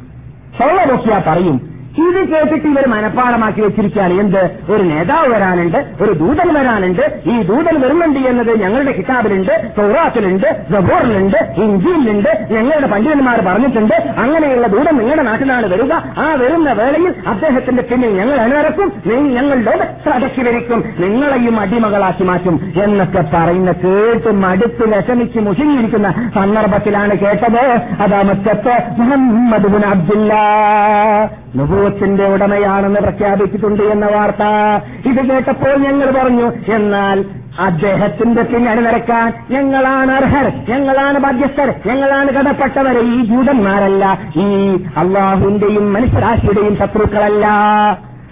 [0.58, 1.67] സൗളബൊക്കിയ പറയും
[1.98, 4.14] ഇത് കേട്ടിട്ട് ഇവർ മനഃപ്പാടമാക്കി വെച്ചിരിക്കുകയാണ്.
[4.14, 4.42] എന്ത്?
[4.72, 7.20] ഒരു നേതാവ് വരാനുണ്ട് ഒരു ദൂതൻ വരാനുണ്ട്.
[7.26, 12.46] ഈ ദൂതൻ വരുന്നുണ്ട് എന്നത് ഞങ്ങളുടെ കിതാബിലുണ്ട് സൗറാത്തിലുണ്ട് ജബോറിലുണ്ട് ഇഞ്ചിയിലുണ്ട്.
[12.50, 15.92] ഞങ്ങളുടെ പണ്ഡിതന്മാർ പറഞ്ഞിട്ടുണ്ട് അങ്ങനെയുള്ള ദൂതൻ നിങ്ങളുടെ നാട്ടിലാണ് വരിക.
[15.92, 18.92] ആ വരുന്ന വേളയിൽ അദ്ദേഹത്തിന്റെ പിന്നിൽ ഞങ്ങൾ അനുവരക്കും
[19.34, 27.64] ഞങ്ങളുടെ അടക്കി വരിക്കും നിങ്ങളെയും അടിമകളാക്കി മാറ്റും എന്നൊക്കെ പറയുന്ന കേട്ട് മടുത്ത് വിഷമിച്ച് മുഷിഞ്ഞിരിക്കുന്ന സന്ദർഭത്തിലാണ് കേട്ടത്.
[28.02, 30.34] അതാ മറ്റത്ത് മുഹമ്മദ് അബ്ദുല്ല.
[31.88, 34.44] നുഭവത്തിന്റെ ഉടമയാണെന്ന് പ്രഖ്യാപിച്ചിട്ടുണ്ട് എന്ന വാർത്ത
[35.10, 37.18] ഇത് കേട്ടപ്പോൾ ഞങ്ങൾ പറഞ്ഞു എന്നാൽ
[37.66, 42.96] അദ്ദേഹത്തിന്റെ പിന്നണി നിരക്കാൻ ഞങ്ങളാണ് അർഹർ ഞങ്ങളാണ് ബാധ്യസ്ഥർ ഞങ്ങളാണ് കടപ്പെട്ടവർ.
[43.14, 44.04] ഈ ജൂതന്മാരല്ല
[44.36, 44.46] ഈ
[44.96, 47.46] അള്ളാഹുവിന്റെയും മനുഷ്യരാശിയുടെയും ശത്രുക്കളല്ല.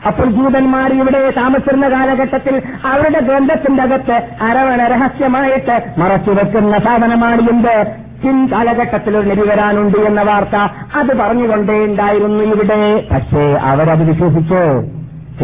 [0.07, 2.55] അപ്പോൾ ജൂതന്മാർ ഇവിടെ താമസിക്കുന്ന കാലഘട്ടത്തിൽ
[2.91, 4.17] അവരുടെ ഗ്രന്ഥത്തിന്റെ അകത്ത്
[4.49, 7.77] അരവണ രഹസ്യമായിട്ട് മറച്ചുവെക്കുന്ന സാധനമാണ് എന്ത്?
[8.23, 10.57] പിൻകാലഘട്ടത്തിൽ ഒരു നബി വരാനുണ്ട് എന്ന വാർത്ത
[10.97, 13.09] അത് പറഞ്ഞുകൊണ്ടേ ഉണ്ടായിരുന്നു ഇവിടെ.
[13.12, 14.83] പക്ഷേ അവരത് വിശ്വസിച്ചോ.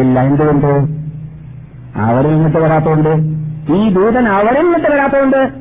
[0.01, 1.03] ഇല്ല എന്തുകൊണ്ട്?
[1.99, 3.43] അവരിൽ നിന്നിട്ട് വരാത്തോണ്ട്.
[3.73, 5.51] ഈ ദൂതൻ അവരിൽ നിന്നിട്ട് വരാത്തോണ്ട്.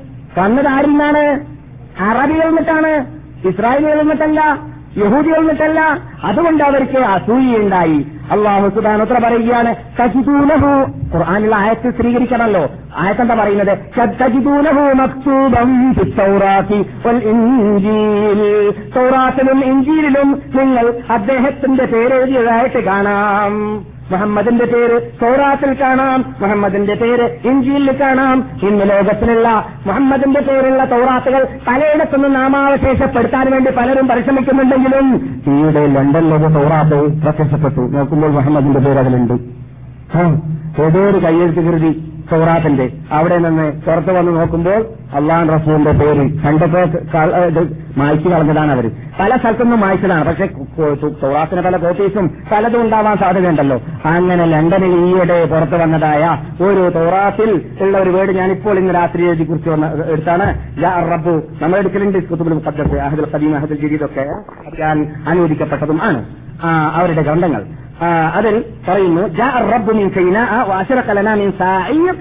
[0.40, 1.40] വന്നത് ആരിൽ നിന്നാണ്?
[2.02, 3.22] അറബികളിൽ നിന്നിട്ടാണ്?
[3.48, 4.71] ഇസ്രായേലുകളിൽ നിന്നിട്ടല്ല?
[4.97, 5.80] യഹൂദികളിൽ എന്നിട്ടല്ല
[6.24, 10.70] അതുകൊണ്ട് അവർക്ക് അസൂയുണ്ടായി അള്ളാഹു സുബാൻ ഉത്തര പറയുകയാണ് സജിദൂനഹു
[11.14, 13.78] ഖുർആാനുള്ള ആയത്ത് സ്ത്രീകരിക്കണമല്ലോ ആയത്തെന്താ പറയുന്നത്?
[18.95, 23.84] സൗറാത്തിലും ഇഞ്ചീലിലും നിങ്ങൾ അദ്ദേഹത്തിന്റെ പേരെഴുതിയതായിട്ട് കാണാം.
[24.12, 28.50] മുഹമ്മദിന്റെ പേര് സൗറാത്തിൽ കാണാം മുഹമ്മദിന്റെ പേര് ഇഞ്ചിയിൽ കാണാം.
[28.62, 37.80] ഇന്ന് ലോകത്തിലുള്ള മുഹമ്മദിന്റെ പേരുള്ള തൗറാത്തുകൾ പലയിടത്തുനിന്ന് നാമാവശേഷപ്പെടുത്താൻ വേണ്ടി പലരും പരിശ്രമിക്കുന്നുണ്ടെങ്കിലും ഈയിടെ ലണ്ടനിലൊരു തൗറാത്ത് പ്രത്യക്ഷപ്പെട്ടു.
[37.80, 39.32] നോക്കുമ്പോൾ മുഹമ്മദിന്റെ പേര് അതിലുണ്ട്.
[40.82, 46.80] ഏതോ ഒരു കയ്യെഴുത്ത് കൃതി സൗറാത്തിന്റെ അവിടെ നിന്ന് പുറത്തു വന്ന് നോക്കുമ്പോൾ അള്ളാൻ റസൂലിന്റെ പേര് കണ്ടപ്പോ
[47.14, 50.24] ക- ഇത് മായ്ച്ചു കളഞ്ഞതാണ് അവർ പല സ്ഥലത്തുനിന്നും മായ്ച്ചതാണ്.
[50.24, 50.46] പക്ഷെ
[51.22, 53.80] സൗറാത്തിന് പല കോപ്പീസും പലതും ഉണ്ടാവാൻ സാധ്യതയുണ്ടല്ലോ.
[54.04, 59.44] അങ്ങനെ ലണ്ടനിൽ ഈയിടെ പുറത്തു വന്നതായ ഒരു തോറാത്തിൽ ഉള്ള ഒരു വേർഡ് ഞാൻ ഇപ്പോൾ ഇന്ന് രാത്രി എഴുതി
[59.44, 60.74] കുറിച്ച് വന്ന എടുത്താണ്.
[61.12, 64.26] റബ്ബു നമ്മൾ എടുക്കലുണ്ട് കുത്തുബുൽ മുഖദ്ദസ് അഹദുൽ ഖദീം അഹദുൽ ജദീദൊക്കെ
[64.80, 66.24] ഞാൻ അനുവദിക്കപ്പെട്ടതും ആണ്.
[66.92, 67.64] അവരുടെ ഗ്രന്ഥങ്ങൾ.
[68.01, 68.07] ആ,
[68.38, 68.55] അതിൽ
[68.88, 72.13] പറയുന്നു جاء الرب من سيناء وأشرق لنا من ساعير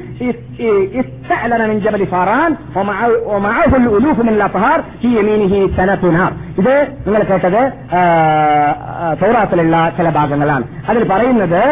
[0.94, 6.74] استعلن من جبل فاران ومعه, ومعه الألوف من الأطهار في يمينه سنة نار ഇത്
[7.06, 7.60] നിങ്ങൾ കേട്ടത്
[7.92, 8.00] ആ,
[8.96, 11.62] ആ, തൗറാത്തിലുള്ള ചില ഭാഗങ്ങളാണ് അതിൽ പറയുന്നത്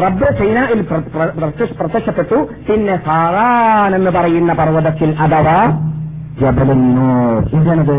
[0.00, 5.58] റബ്ബ് ചൈനയിൽ പ്ര- പ്ര- പ്രത്യക്ഷ- പ്രത്യക്ഷപ്പെട്ടു പിന്നെ ഫാറാൻ എന്ന് പറയുന്ന പർവ്വതത്തിൽ അഥവാ
[6.40, 7.96] ജബലുന്നൂർ എന്താണത്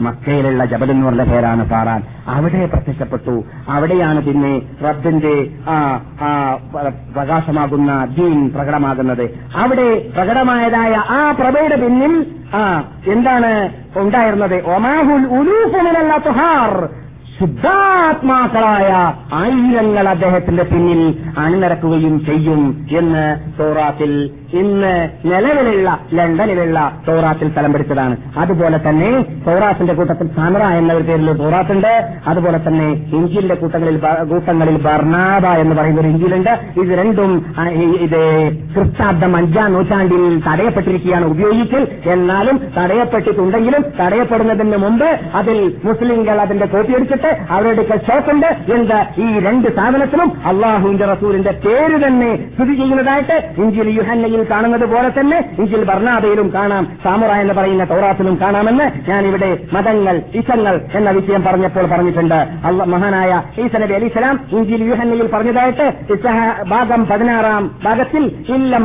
[0.00, 3.44] മക്കയിലുള്ള ജബൽ എന്ന് പറഞ്ഞ പേരാണ് പാറാൻ അവിടെ പ്രത്യക്ഷപ്പെട്ടു.
[3.68, 5.76] അവിടെയാണ് പിന്നെ റബ്ബിന്റെ ആ
[7.14, 9.30] പ്രകാശമാകുന്ന ദീൻ പ്രകടമാകുന്നത്.
[9.56, 14.62] അവിടെ പ്രകടമായതായ ആ പ്രഭയുടെ പിന്നിൽ ആ എന്താണ് ഉണ്ടായിരുന്നത്?
[14.74, 16.88] ഒമാഹുൽ ഉലൂഫുമിനല്ല തുഹാർ
[17.38, 23.24] ശുദ്ധാത്മാക്കളായ ആയിരങ്ങൾ അദ്ദേഹത്തിന്റെ പിന്നിൽ അണിനിരക്കുകയും ചെയ്യും എന്ന്
[23.60, 28.16] തോറാത്തിൽ ഇന്ന് നിലവിലുള്ള ലണ്ടനിലുള്ള തോറാത്തിൽ സ്ഥലം പിടിച്ചതാണ്.
[28.36, 29.10] അതുപോലെ തന്നെ
[29.46, 31.92] തോറാത്തിന്റെ കൂട്ടത്തിൽ സാമറ എന്ന ഒരു പേരിൽ തോറാത്തുണ്ട്
[32.26, 36.50] അതുപോലെ തന്നെ ഇഞ്ചിലിന്റെ കൂട്ടങ്ങളിൽ കൂട്ടങ്ങളിൽ ബർണാബ എന്ന് പറയുന്ന ഒരു ഇഞ്ചിലുണ്ട്.
[36.80, 37.32] ഇത് രണ്ടും
[38.00, 38.22] ഇത്
[38.74, 41.88] ക്രിസ്താബ്ദം അഞ്ചാം നൂറ്റാണ്ടിൽ തടയപ്പെട്ടിരിക്കുകയാണ് ഉപയോഗിക്കൽ.
[42.06, 46.92] എന്നാലും തടയപ്പെട്ടിട്ടുണ്ടെങ്കിലും തടയപ്പെടുന്നതിന് മുമ്പ് അതിൽ മുസ്ലിംകൾ അതിന്റെ കോപ്പി
[47.22, 48.46] എടുത്തിട്ട് അവരുടെ ഷോപ്പുണ്ട്
[48.76, 55.38] എന്ത് ഈ രണ്ട് സ്ഥാപനത്തിലും അള്ളാഹുവിന്റെ റസൂലിന്റെ പേര് തന്നെ സ്ഥിതി ചെയ്യുന്നതായിട്ട് ഇഞ്ചിൽ യുഹന്നയിൽ കാണുന്നത് പോലെ തന്നെ
[55.58, 62.38] ഇഞ്ചിൽ ബർണാബയിലും കാണാം സാമുറ എന്ന് പറയുന്ന തൗറാത്തിലും കാണാമെന്ന് ഞാനിവിടെ മതങ്ങൾ ഇസങ്ങൾ എന്ന വിഷയം പറഞ്ഞപ്പോൾ പറഞ്ഞിട്ടുണ്ട്.
[62.92, 65.86] മഹാനായ ഈസ നബി അലി സ്വലാം ഇഞ്ചിൽ യുഹന്നയിൽ പറഞ്ഞതായിട്ട്
[66.70, 68.24] ഭാഗം പതിനാറാം ഭാഗത്തിൽ
[68.56, 68.84] ഇല്ലം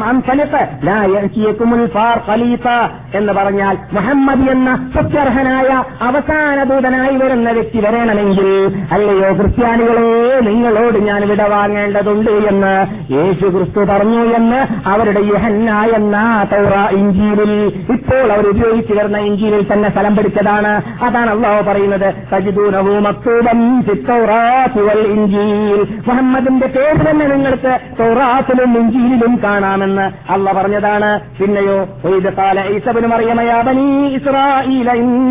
[3.17, 5.69] എന്ന് പറഞ്ഞാൽ മുഹമ്മദ് എന്ന സത്യർഹനായ
[6.01, 8.49] അവസാന ദൂതനായി വരുന്ന വ്യക്തി വരണമെങ്കിൽ ഇല്ലെങ്കിൽ
[8.95, 10.07] അല്ലയോ ക്രിസ്ത്യാനികളെ
[10.47, 12.73] നിങ്ങളോട് ഞാൻ വിട വാങ്ങേണ്ടതുണ്ട് എന്ന്
[13.15, 14.59] യേശു ക്രിസ്തു പറഞ്ഞു എന്ന്
[14.89, 16.15] അവരുടെ യഹന്ന എന്ന
[16.53, 17.53] തൗറ ഇഞ്ചീലിൽ
[17.95, 20.73] ഇപ്പോൾ അവർ ഉപയോഗിച്ചു വരുന്ന ഇഞ്ചീലിൽ തന്നെ സ്ഥലം പിടിച്ചതാണ്.
[21.07, 30.47] അതാണ് അള്ളാഹു പറയുന്നത് സജിദൂനവും അക്തൂബം ചിത്തൗറാത്തുവൽ ഇഞ്ചീൽ മുഹമ്മദിന്റെ പേര് തന്നെ നിങ്ങൾക്ക് തൗറാത്തിലും ഇഞ്ചീലിലും കാണാമെന്ന് അള്ള
[30.59, 31.11] പറഞ്ഞതാണ്.
[31.39, 31.77] പിന്നെയോ
[32.09, 35.25] ഒയ്തകാല ഈസബിന് മറിയമയാ ബനി ഇസ്രായിലൈക്കും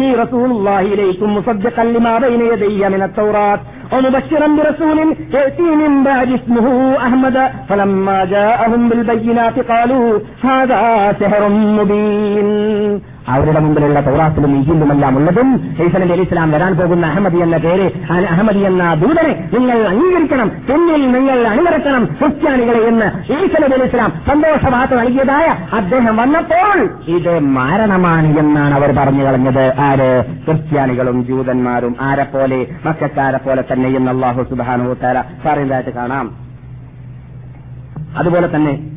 [1.36, 3.61] മുസദ്ദഖൻ ലിമാ ബൈന യദയ്യ من التوراة
[3.91, 4.99] ومبشرا برسول
[5.34, 6.66] يأتي من بعد اسمه
[6.97, 7.38] أحمد
[7.70, 10.06] فلما جاءهم بالبينات قالوا
[10.43, 10.82] هذا
[11.14, 12.47] سحر مبين
[13.32, 15.49] അവരുടെ മുമ്പിലുള്ള തൗറാത്തിലും ഈജിലുമെല്ലാം ഉള്ളതും
[15.84, 21.04] ഈസനബി അലി ഇസ്ലാം വരാൻ പോകുന്ന അഹമ്മദി എന്ന പേര് ആ അഹമ്മദി എന്ന ദൂതനെ നിങ്ങൾ അംഗീകരിക്കണം പിന്നിൽ
[21.16, 25.47] നിങ്ങൾ അണിനിരക്കണം ക്രിസ്ത്യാനികളെ എന്ന് ഈസനബി അലി ഇസ്ലാം സന്തോഷവാർത്ത നൽകിയതായ
[25.80, 26.80] അദ്ദേഹം വന്നപ്പോൾ
[27.18, 30.10] ഇത് മാരണമാണ് എന്നാണ് അവർ പറഞ്ഞു കളഞ്ഞത് ആര്
[30.45, 36.27] ക്രിസ്ത്യാനികളും ജൂതന്മാരും ആരെപ്പോലെ മക്കാരെ പോലെ തന്നെ എന്ന് അള്ളാഹു സുബാനു താര പറയുന്നതായിട്ട് കാണാം.
[38.16, 38.95] അതുപോലെ തന്നെ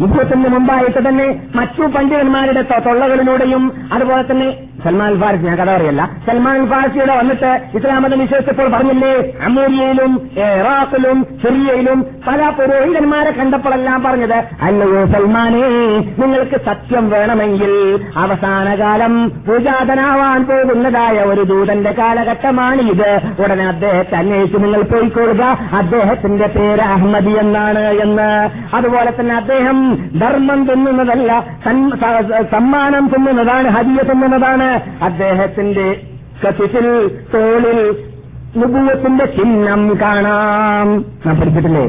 [0.00, 6.10] യുദ്ധത്തിന് മുമ്പായിട്ട് തന്നെ മറ്റു പണ്ഡിതന്മാരുടെ തൊള്ളകളിലൂടെയും അതുപോലെ തന്നെ സൽമാൻ ഫാരിസ് ഞാൻ കഥ പറയല്ല.
[6.26, 15.04] സൽമാൻ ഫാരിസിയുടെ വന്നിട്ട് ഇസ്ലാം മതം വിശ്വസിച്ചപ്പോൾ പറഞ്ഞില്ലേ അമേരിയയിലും ഇറാഖിലും സിറിയയിലും പല പുരോഹിതന്മാരെ കണ്ടപ്പോഴെല്ലാം പറഞ്ഞത് അല്ലയോ
[15.04, 15.62] സൽമാനെ
[16.18, 23.42] നിങ്ങൾക്ക് സത്യം വേണമെങ്കിൽ അവസാനകാലം പൂജാതനാവാൻ പോകുന്നതായ ഒരു ദൂതന്റെ കാലഘട്ടമാണ് ഇത്.
[23.42, 25.58] ഉടനെ അദ്ദേഹത്തെ അന്വേഷിച്ച് നിങ്ങൾ പോയിക്കൊള്ളുക.
[25.72, 28.50] അദ്ദേഹത്തിന്റെ പേര് അഹമ്മദി എന്നാണ് എന്ന്.
[28.76, 29.83] അതുപോലെ തന്നെ അദ്ദേഹം
[30.20, 31.58] ധർമ്മം തിന്നുന്നതല്ല
[32.52, 34.82] സമ്മാനം തിന്നുന്നതാണ് ഹരിയ തിന്നുന്നതാണ്.
[35.02, 36.06] അദ്ദേഹത്തിന്റെ
[36.46, 38.04] കത്തിത്തിൽ തോളിൽ
[38.56, 41.04] നുപൂവത്തിന്റെ ചിഹ്നം കാണാം.
[41.26, 41.88] ഞാൻ പഠിച്ചിട്ടില്ലേ?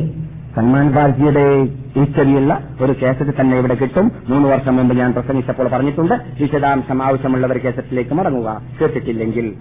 [0.56, 1.66] സൽമാൻ ഫാർജിയുടെ
[2.00, 4.12] ഹിസ്റ്ററിയുള്ള ഒരു കേസറ്റ് തന്നെ ഇവിടെ കിട്ടും.
[4.28, 6.14] മൂന്ന് വർഷം മുമ്പ് ഞാൻ പ്രസംഗിച്ചപ്പോൾ പറഞ്ഞിട്ടുണ്ട്.
[6.14, 8.62] വിശദാംശം ആവശ്യമുള്ളവർ കേസറ്റിലേക്ക് മടങ്ങുക.
[8.82, 9.54] കേട്ടിട്ടില്ലെങ്കിൽ.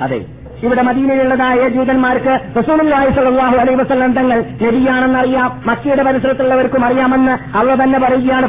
[0.00, 0.26] അതെ.
[0.62, 5.62] ഇവിടെ മദീനയിലുള്ളതായ ജൂതന്മാർക്ക് റസൂലുള്ളാഹി സ്വല്ലല്ലാഹു അലൈഹി വസല്ലം തങ്ങൾ നബിയാണെന്നറിയാം.
[5.66, 8.48] മക്കയുടെ പരിസരത്തുള്ളവർക്കും അറിയാമെന്ന് അവ തന്നെ പറയുകയാണ്.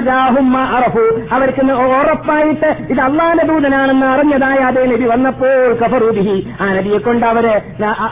[0.00, 1.20] ജാഹും മാ അറഫു.
[1.32, 7.62] അവർക്ക് ഉറപ്പായിട്ട് ഇത് അള്ളാഹുവിന്റെ ദൂതനാണെന്ന് അറിഞ്ഞതായ അതേ നബി വന്നപ്പോൾ കഫറൂബിഹി ആ നബിയെ കൊണ്ട് അവർ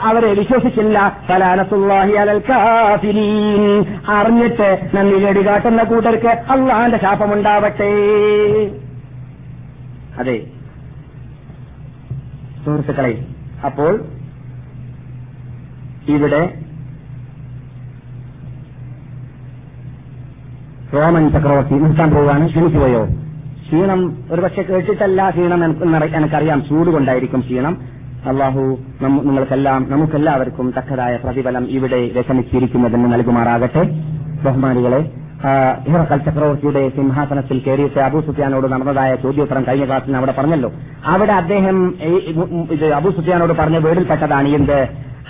[0.01, 1.17] അവരെ വിശ്വസിച്ചില്ല.
[1.27, 7.91] ഫലാനസുല്ലാഹി അലൽ കാഫിരീൻ അറിഞ്ഞിട്ട് നന്ദി കേടി കാട്ടുന്ന കൂട്ടർക്ക് അള്ളാന്റെ ശാപമുണ്ടാവട്ടെ.
[10.19, 10.41] അതെ.
[12.65, 13.25] സുഹൃത്തുക്കളെ
[13.65, 14.01] അപ്പോൾ
[16.09, 16.59] ഇവിടെ
[20.93, 22.49] റോമൻ ചക്രവർത്തി നിർത്താൻ പോവുകയാണ്.
[22.49, 23.05] ക്ഷണിക്കുകയോ
[23.65, 25.63] ക്ഷീണം ഒരുപക്ഷെ കേട്ടിട്ടല്ല ക്ഷീണം
[26.15, 26.63] എനിക്കറിയാം.
[26.69, 27.77] ചൂട് കൊണ്ടായിരിക്കും ക്ഷീണം.
[28.27, 28.61] അള്ളാഹു
[29.01, 33.83] നിങ്ങൾക്കെല്ലാം നമുക്കെല്ലാവർക്കും തക്കതായ പ്രതിഫലം ഇവിടെ വിഷമിച്ചിരിക്കുന്നതിന് നൽകുമാറാകട്ടെ.
[34.43, 35.24] ബഹുമാനികളെ
[35.87, 40.69] ഹിറക്കൽ ചക്രവർത്തിയുടെ സിംഹാസനത്തിൽ കയറിയിട്ട് അബൂ സുഫിയാനോട് നടന്നതായ ചോദ്യോത്തരം കഴിഞ്ഞ ക്ലാസ്സിൽ അവിടെ പറഞ്ഞല്ലോ.
[41.13, 41.77] അവിടെ അദ്ദേഹം
[42.75, 44.79] ഇത് അബൂ സുഫിയാനോട് പറഞ്ഞ വീടിൽപ്പെട്ടതാണ് എന്ത്?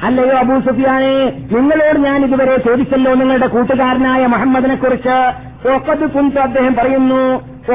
[0.07, 1.11] അല്ലയോ അബൂ സുഫിയാനെ
[1.55, 5.18] നിങ്ങളോട് ഞാൻ ഇതുവരെ ചോദിച്ചല്ലോ നിങ്ങളുടെ കൂട്ടുകാരനായ മുഹമ്മദിനെ കുറിച്ച്
[5.76, 7.22] ഒക്കത് കുന്തു അദ്ദേഹം പറയുന്നു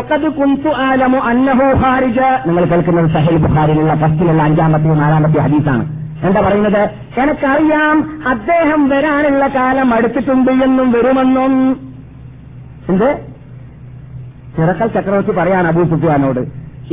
[0.00, 5.84] ഒക്കത് കുന്തു ആലമു അന്നഹു ഹാരിജ നിങ്ങൾ കേൾക്കുന്നത് സഹേൽ ബുഹാരിലുള്ള ഫസ്റ്റിലുള്ള അഞ്ചാമത്തെയും നാലാമത്തെയും ഹദീസാണ്.
[6.28, 6.82] എന്താ പറയുന്നത്?
[7.22, 7.96] എനിക്കറിയാം
[8.32, 11.54] അദ്ദേഹം വരാനുള്ള കാലം അടുത്തിട്ടുണ്ട് എന്നും വരുമെന്നും.
[12.90, 13.08] എന്ത്?
[14.56, 16.40] ചിറക്കൽ ചക്രവർത്തി പറയാണ് അബൂ സുഫിയാനോട്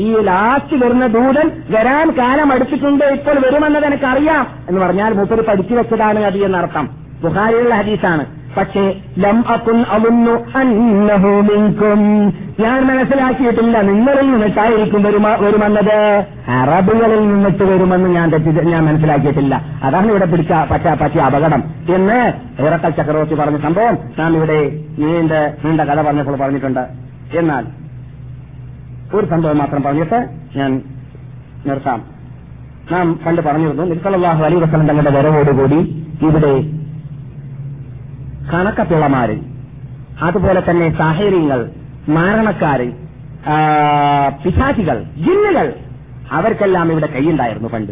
[0.01, 6.19] ഈ ലാസ്റ്റ് വരുന്ന ദൂതൻ വരാൻ കാലം അടുത്തിട്ടുണ്ട് ഇപ്പോൾ വരുമെന്നത് എനിക്കറിയാം എന്ന് പറഞ്ഞാൽ മൂപ്പര് പഠിച്ചു വെച്ചതാണ്
[6.19, 6.89] അത് എന്നർത്ഥം.
[7.23, 8.25] ബുഹാരിയുള്ള ഹദീസാണ്.
[8.57, 12.01] പക്ഷേ ലം അക്കുൻ അവുന്നു അന്നഹു മിൻകും.
[12.59, 16.25] ഞാൻ മനസ്സിലാക്കിയിട്ടില്ല നിങ്ങളിൽ നിന്നിട്ടായിരിക്കും വരുമ വരുമെന്നത്.
[16.47, 19.61] അറബുകളിൽ നിന്നിട്ട് വരുമെന്ന് ഞാൻ തെറ്റി ഞാൻ മനസ്സിലാക്കിയിട്ടില്ല.
[19.83, 21.63] അതാണ് ഇവിടെ പിടിച്ച പറ്റ പറ്റിയ അപകടം.
[21.95, 25.31] എന്ന് ഇറക്കൽ ചക്രവർത്തി പറഞ്ഞ സംഭവം നാം ഇവിടെ നീണ്ട
[25.65, 26.87] നീണ്ട കഥ പറഞ്ഞപ്പോൾ പറഞ്ഞിട്ടുണ്ട്.
[27.37, 27.65] എന്നാൽ
[29.13, 30.81] ഒരു സംഭവം മാത്രം പറഞ്ഞിട്ട് ഞാൻ
[31.65, 32.03] നിർത്താം.
[32.91, 36.86] നാം പണ്ട് പറഞ്ഞിരുന്നു നിസ്സലാഹു അലി വസ്ലം തങ്ങളുടെ വരവോടുകൂടി ഇവിടെ
[38.53, 39.37] കണക്കപ്പിള്ളമാര്.
[40.21, 41.69] അതുപോലെ തന്നെ സാഹചര്യങ്ങൾ
[42.09, 42.91] മാരണക്കാര്
[44.45, 45.73] പിശാചികൾ ജിന്നുകൾ.
[46.31, 47.91] അവർക്കെല്ലാം ഇവിടെ കൈയുണ്ടായിരുന്നു പണ്ട്.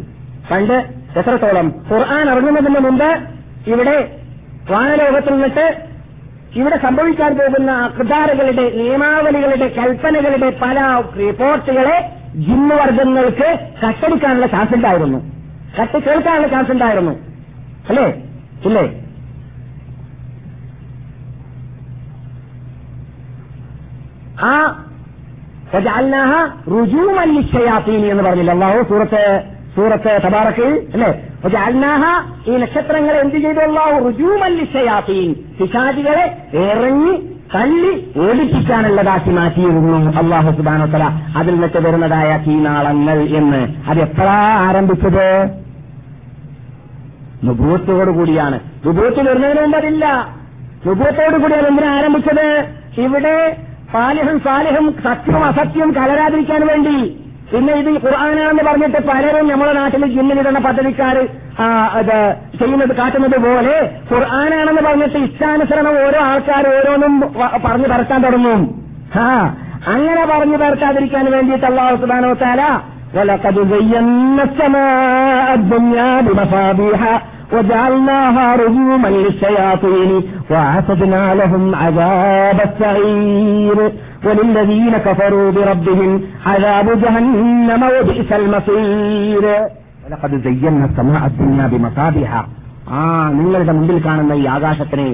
[0.51, 0.73] പണ്ട്
[1.17, 3.19] എത്രത്തോളം ഖുർആൻ ഇറങ്ങുന്നതിന് മുമ്പ്
[3.67, 4.19] ഇവിടെ
[4.71, 5.83] വാനലോകത്തിൽ നിന്നിട്ട്
[6.55, 15.17] ഇവിടെ സംഭവിക്കാൻ പോകുന്ന അക്താറുകളുടെ നിയമാവലികളുടെ കൽപ്പനകളുടെ പല റിപ്പോർട്ടുകളെ ജിന്നുവർഗങ്ങൾക്ക് കട്ടടിക്കാനുള്ള ചാൻസ് ഉണ്ടായിരുന്നു.
[15.81, 17.11] കട്ട് കേൾക്കാനുള്ള ചാൻസ് ഉണ്ടായിരുന്നു.
[17.89, 18.23] അല്ലേ?
[18.65, 19.04] ഇല്ലേ?
[24.43, 24.75] ആ
[25.71, 26.31] ഫജഅൽനാഹ
[26.71, 27.29] റുജൂമൻ
[28.11, 28.51] എന്ന് പറഞ്ഞില്ല?
[28.51, 29.43] അള്ളാഹു സൂറത്ത്
[29.75, 31.29] സൂറത്ത് തബാറക്കിൽ അല്ലേ?
[31.43, 32.03] ഫജഅൽനാഹ
[32.47, 33.59] ഈ നക്ഷത്രങ്ങളെ എന്ത് ചെയ്തു?
[33.59, 41.03] അള്ളാഹു റുജൂമൻ ലിശ്ശയാത്തീൻ പിശാചികളെ ഇറങ്ങി തള്ളി ഓടിപ്പിക്കാനുള്ളതാക്കി മാറ്റിയിരുന്നു അള്ളാഹു സുബാനോ തല
[41.37, 43.67] അതിൽ നിന്നൊക്കെ വരുന്നതായ തീനാളങ്ങൾ എന്ന്.
[43.89, 45.51] അത് എപ്പോഴാ ആരംഭിച്ചത്?
[47.43, 48.59] നുഭൂത്തോടു കൂടിയാണ്.
[48.85, 50.05] നുഭൂത്ത് വരുന്നതിന് മുമ്പ് അതില്ല.
[50.87, 52.67] നുഭൂത്തോടു കൂടിയാണ് എന്തിനാ ആരംഭിച്ചത്?
[52.97, 53.57] ഇവിടെ
[53.92, 56.96] സാലിഹും സാലിഹും സത്യവും അസത്യവും കലരാതിരിക്കാൻ വേണ്ടി
[57.52, 61.16] പിന്നെ ഇത് ഖുർആാനാണെന്ന് പറഞ്ഞിട്ട് പലരും നമ്മുടെ നാട്ടിൽ ജിന്നിലിടുന്ന പദ്ധതിക്കാർ
[61.58, 61.66] ആ,
[61.98, 62.16] അത്
[62.58, 63.74] ചെയ്യുന്നത് കാട്ടുന്നത് പോലെ
[64.10, 68.60] ഖുർആാനാണെന്ന് പറഞ്ഞിട്ട് ഇഷ്ടാനുസരണം ഓരോ ആൾക്കാർ ഓരോന്നും വ- പറഞ്ഞു പരത്താൻ തുടങ്ങും
[69.18, 69.26] ആ
[69.88, 72.62] അങ്ങനെ പറഞ്ഞു പരത്താതിരിക്കാൻ വേണ്ടിയിട്ട് അള്ളാഹു സുബാനോ താല
[73.14, 74.04] ولقد زينا
[74.44, 74.94] السماء
[75.54, 77.00] الدنيا بمصابيح
[77.54, 80.10] وجعلناها رجوما للشياطين
[80.50, 83.78] وأعتدنا لهم عذاب السعير
[84.26, 86.10] وللذين كفروا بربهم
[86.46, 89.44] عذاب جهنم وبئس المصير
[90.04, 92.32] ولقد زينا السماء الدنيا بمصابيح
[92.92, 93.02] ആ
[93.38, 95.10] നിങ്ങളുടെ മുമ്പിൽ കാണുന്ന ഈ ആകാശത്തിനെ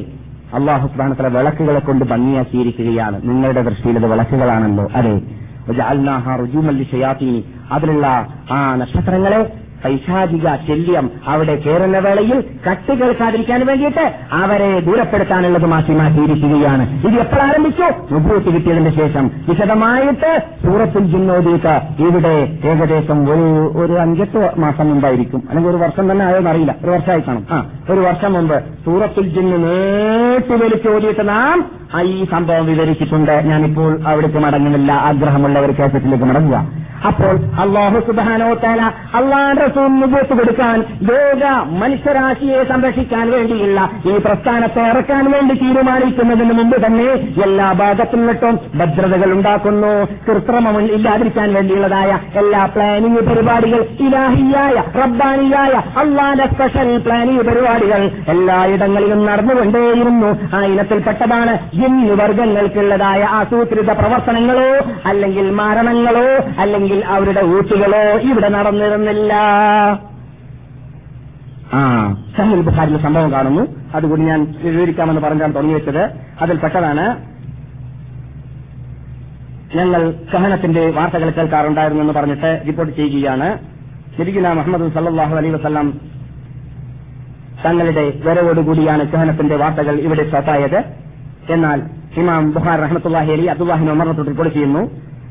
[0.57, 5.15] അള്ളാഹു സുബാനത്തിലെ വിളക്കുകളെ കൊണ്ട് ഭംഗിയാക്കിയിരിക്കുകയാണ് നിങ്ങളുടെ ദൃഷ്ടിയിൽ ഇത് വിളക്കുകളാണല്ലോ അതെ
[5.69, 7.37] വജഅൽനാഹ റുജൂമൻ ലിശയാത്തീൻ.
[7.75, 8.07] അതിലുള്ള
[8.57, 9.41] ആ നക്ഷത്രങ്ങളെ
[9.86, 17.08] പൈശാചിക ശല്യം അവിടെ കയറുന്ന വേളയിൽ കട്ട് കേൾക്കാതിരിക്കാൻ വേണ്ടിയിട്ട് അവരെ ദൂരപ്പെടുത്താനുള്ളത് മാറ്റി മാറ്റിയിരിക്കുകയാണ്.
[17.08, 18.14] ഇത് എപ്പോൾ ആരംഭിച്ചു?
[18.14, 19.32] നുഭൂത്ത് കിട്ടിയതിന് ശേഷം.
[19.50, 25.44] വിശദമായിട്ട് സൂറത്തിൽ ജിന്നോദീക്ക് ഇവിടെ ഏകദേശം ഒരു ഒരു അഞ്ചെട്ട് മാസം മുമ്പായിരിക്കും.
[25.50, 27.46] അല്ലെങ്കിൽ ഒരു വർഷം തന്നെ ആയോ അറിയില്ല ഒരു വർഷമായി കാണും.
[27.52, 33.32] ആ ഒരു വർഷം മുമ്പ് സൂറത്തുൽ ജിന്ന് നേട്ടി വലിച്ച് ഓതിയിട്ട് നാം ഈ സംഭവം വിവരിച്ചിട്ടുണ്ട്.
[33.32, 34.92] ഞാനിപ്പോൾ അവിടേക്ക് മടങ്ങുന്നില്ല.
[34.92, 36.82] ആഗ്രഹമുള്ളവർ കേസറ്റിലേക്ക് മടങ്ങുക.
[37.08, 38.82] അപ്പോൾ അള്ളാഹു സുബാനോ താല
[39.16, 41.44] അള്ളാഹ് റസൂൽ നുബൂത്ത് കൊടുക്കാൻ ലോക
[41.82, 47.08] മനുഷ്യരാശിയെ സംരക്ഷിക്കാൻ വേണ്ടിയുള്ള ഈ പ്രസ്ഥാനത്തെ ഇറക്കാൻ വേണ്ടി തീരുമാനിക്കുന്നതിന് മുമ്പ് തന്നെ
[47.44, 50.06] എല്ലാ ഭാഗത്തു നിന്നിട്ടും ഭദ്രതകൾ ഉണ്ടാക്കുന്നു.
[50.28, 60.56] കൃത്രിമം ഇല്ലാതിരിക്കാൻ വേണ്ടിയുള്ളതായ എല്ലാ പ്ലാനിംഗ് പരിപാടികൾ ഇലാഹിയായ റബ്ബാനിയായ അള്ളാന്റെ സ്പെഷ്യൽ പ്ലാനിംഗ് പരിപാടികൾ എല്ലായിടങ്ങളിലും നടന്നുകൊണ്ടേയിരുന്നു.
[60.56, 69.34] ആ ഇനത്തിൽപ്പെട്ടതാണ് ജിന്നു വർഗങ്ങൾക്കുള്ളതായ ആസൂത്രിത പ്രവർത്തനങ്ങളോ അല്ലെങ്കിൽ മരണങ്ങളോ അല്ലെങ്കിൽ അവരുടെ ഊട്ടുകളോ ഇവിടെ നടന്നിരുന്നില്ല.
[71.74, 72.14] ആ.
[72.38, 73.68] സഹീൽ ബുഖാരിലെ സംഭവം കാണുന്നു.
[73.96, 76.10] അതുകൊണ്ട് ഞാൻ വിവരിക്കാമെന്ന് പറഞ്ഞാണ് തുടങ്ങി വെച്ചത്.
[76.42, 77.32] അതിൽ പെട്ടതാണ്
[79.76, 83.60] ഞങ്ങൾ സഹനത്തിന്റെ വാർത്തകൾ കേൾക്കാറുണ്ടായിരുന്നു എന്ന് പറഞ്ഞിട്ട് റിപ്പോർട്ട് ചെയ്യുകയാണ്.
[84.18, 85.94] ശരിക്കും മുഹമ്മദ് സല്ലാഹു അലൈ വസ്ലാം
[87.66, 91.11] തങ്ങളുടെ വരവോടുകൂടിയാണ് സഹനത്തിന്റെ വാർത്തകൾ ഇവിടെ സ്റ്റോപ്പായത്
[91.50, 91.82] എന്നാൽ
[92.18, 94.80] ഇമാം ബുഹാർ റഹ്മത്തുല്ലാഹി അലി അബ്ദുല്ലാഹിൻ ഉമർ റിപ്പോർട്ട് ചെയ്യുന്നു.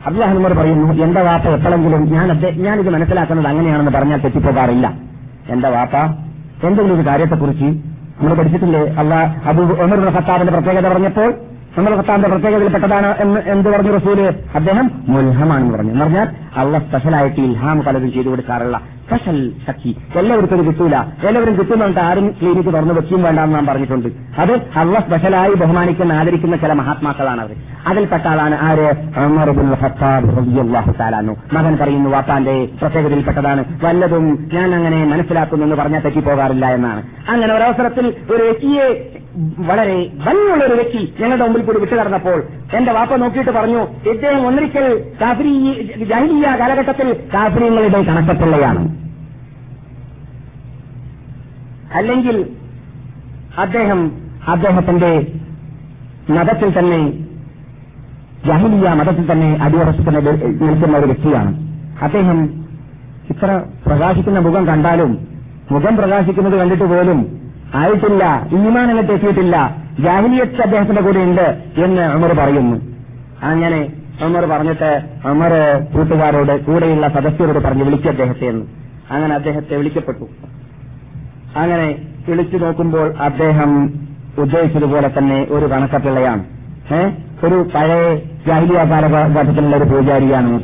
[0.07, 4.93] അബ്ദുല്ലാഹിൻ ഉമർ പറയുന്നു എന്റെ വാപ്പ എപ്പോഴെങ്കിലും ഞാൻ ഞാനിത് മനസ്സിലാക്കുന്നത് അങ്ങനെയാണെന്ന് പറഞ്ഞാൽ തെറ്റിപ്പോകാറില്ല.
[5.49, 5.97] എന്റെ വാപ്പ?
[6.67, 8.81] എന്തെങ്കിലും ഒരു കാര്യത്തെക്കുറിച്ച് നമ്മൾ പഠിച്ചിട്ടില്ലേ?
[8.81, 11.35] അല്ല അബു ഉമർ ഖത്താബിന്റെ പ്രത്യേകത പറഞ്ഞപ്പോൾ
[11.79, 14.35] ഉമർ ഖത്താബിന്റെ പ്രത്യേകതയിൽപ്പെട്ടതാണ് എന്ന് എന്ത് പറഞ്ഞു റസൂൽ?
[14.55, 15.91] അദ്ദേഹം മുൽഹമാണെന്ന് പറഞ്ഞു.
[15.91, 18.81] എന്ന് പറഞ്ഞാൽ അള്ള സ്പെഷ്യലായിട്ട് ഇൽഹാം പലതും ചെയ്തു കൊടുക്കാറുള്ള
[19.11, 20.97] സ്പെഷ്യൽ ശക്തി എല്ലാവർക്കും കിട്ടൂല.
[21.29, 24.09] എല്ലാവരും കിട്ടുന്നുണ്ട് ആരും ക്ലിനിക്ക് തുറന്നു വെച്ചും വേണ്ടാന്ന് നാം പറഞ്ഞിട്ടുണ്ട്.
[24.41, 27.57] അത് അള്ള സ്പെഷ്യലായി ബഹുമാനിക്കുന്ന ആദരിക്കുന്ന ചില മഹാത്മാക്കളാണ് അവർ
[27.87, 28.89] അതിൽപ്പെട്ട ആളാണ് ആര്?
[31.01, 31.21] തആല
[31.53, 33.65] മകൻ പറയുന്നു വാപ്പാന്റെ പ്രത്യേകതയിൽപ്പെട്ടതാണ്.
[33.85, 37.03] വല്ലതും ഞാൻ അങ്ങനെ മനസ്സിലാക്കുന്നു എന്ന് പറഞ്ഞാൽ തെറ്റിപ്പോകാറില്ല എന്നാണ്.
[37.29, 38.87] അങ്ങനെ ഒരവസരത്തിൽ ഒരു വ്യക്തിയെ
[39.59, 42.38] വളരെ ഭംഗിയുള്ള ഒരു വ്യക്തി ഞങ്ങളുടെ മുമ്പിൽ കൂടി വിട്ടു കടന്നപ്പോൾ
[42.76, 45.53] എന്റെ വാപ്പ നോക്കിയിട്ട് പറഞ്ഞു ഇദ്ദേഹം ഒന്നിരിക്കൽ കാഫിരി
[46.61, 48.82] കാലഘട്ടത്തിൽ കാഫിരിങ്ങളുടെ കണക്കത്തുള്ളയാണ്
[51.95, 52.36] അല്ലെങ്കിൽ
[53.59, 54.01] അദ്ദേഹം
[54.49, 55.12] അദ്ദേഹത്തിന്റെ
[56.30, 57.01] മതത്തിൽ തന്നെ
[58.47, 60.11] ജഹലിയ മതത്തിൽ തന്നെ അടിയുറച്ചിട്ട്
[60.62, 61.51] നിൽക്കുന്ന ഒരു വ്യക്തിയാണ്.
[62.03, 62.38] അദ്ദേഹം
[63.30, 65.18] ഇത്ര പ്രകാശിക്കുന്ന മുഖം കണ്ടാലും
[65.70, 67.39] മുഖം പ്രകാശിക്കുന്നത് കണ്ടിട്ട് പോലും
[67.75, 72.77] ആയിട്ടില്ല ഈമാൻ എന്നിട്ട് എത്തിയിട്ടില്ല ജാഹിലിയത്ത് അദ്ദേഹത്തിന്റെ കൂടെ ഉണ്ട് എന്ന് അമർ പറയുന്നു.
[73.43, 73.93] അങ്ങനെ
[74.23, 75.51] അമർ പറഞ്ഞിട്ട് അമർ
[75.97, 78.66] കൂട്ടുകാരോട് കൂടെയുള്ള സദസ്യരോട് പറഞ്ഞു വിളിച്ചു അദ്ദേഹത്തെ എന്ന്.
[79.11, 80.29] അങ്ങനെ അദ്ദേഹത്തെ വിളിക്കപ്പെട്ടു.
[81.59, 81.97] അങ്ങനെ
[82.29, 83.95] വിളിച്ചു നോക്കുമ്പോൾ അദ്ദേഹം
[84.39, 86.45] ഉദ്ദേശിച്ചതുപോലെ തന്നെ ഒരു കണക്കപ്പിള്ളയാണ്.
[86.95, 87.09] ഏ?
[87.47, 88.16] ഒരു പഴയ
[88.47, 90.61] ജാഹിലിയ കാലഘട്ടത്തിലുള്ള ഒരു പൂജാരിയാണ്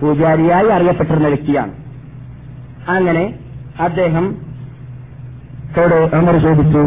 [0.00, 1.72] പൂജാരിയായി അറിയപ്പെട്ടിരുന്ന വ്യക്തിയാണ്.
[2.88, 3.34] അങ്ങനെ
[3.80, 4.47] അദ്ദേഹം
[5.68, 6.78] ോട് അമർ ചോദിച്ചു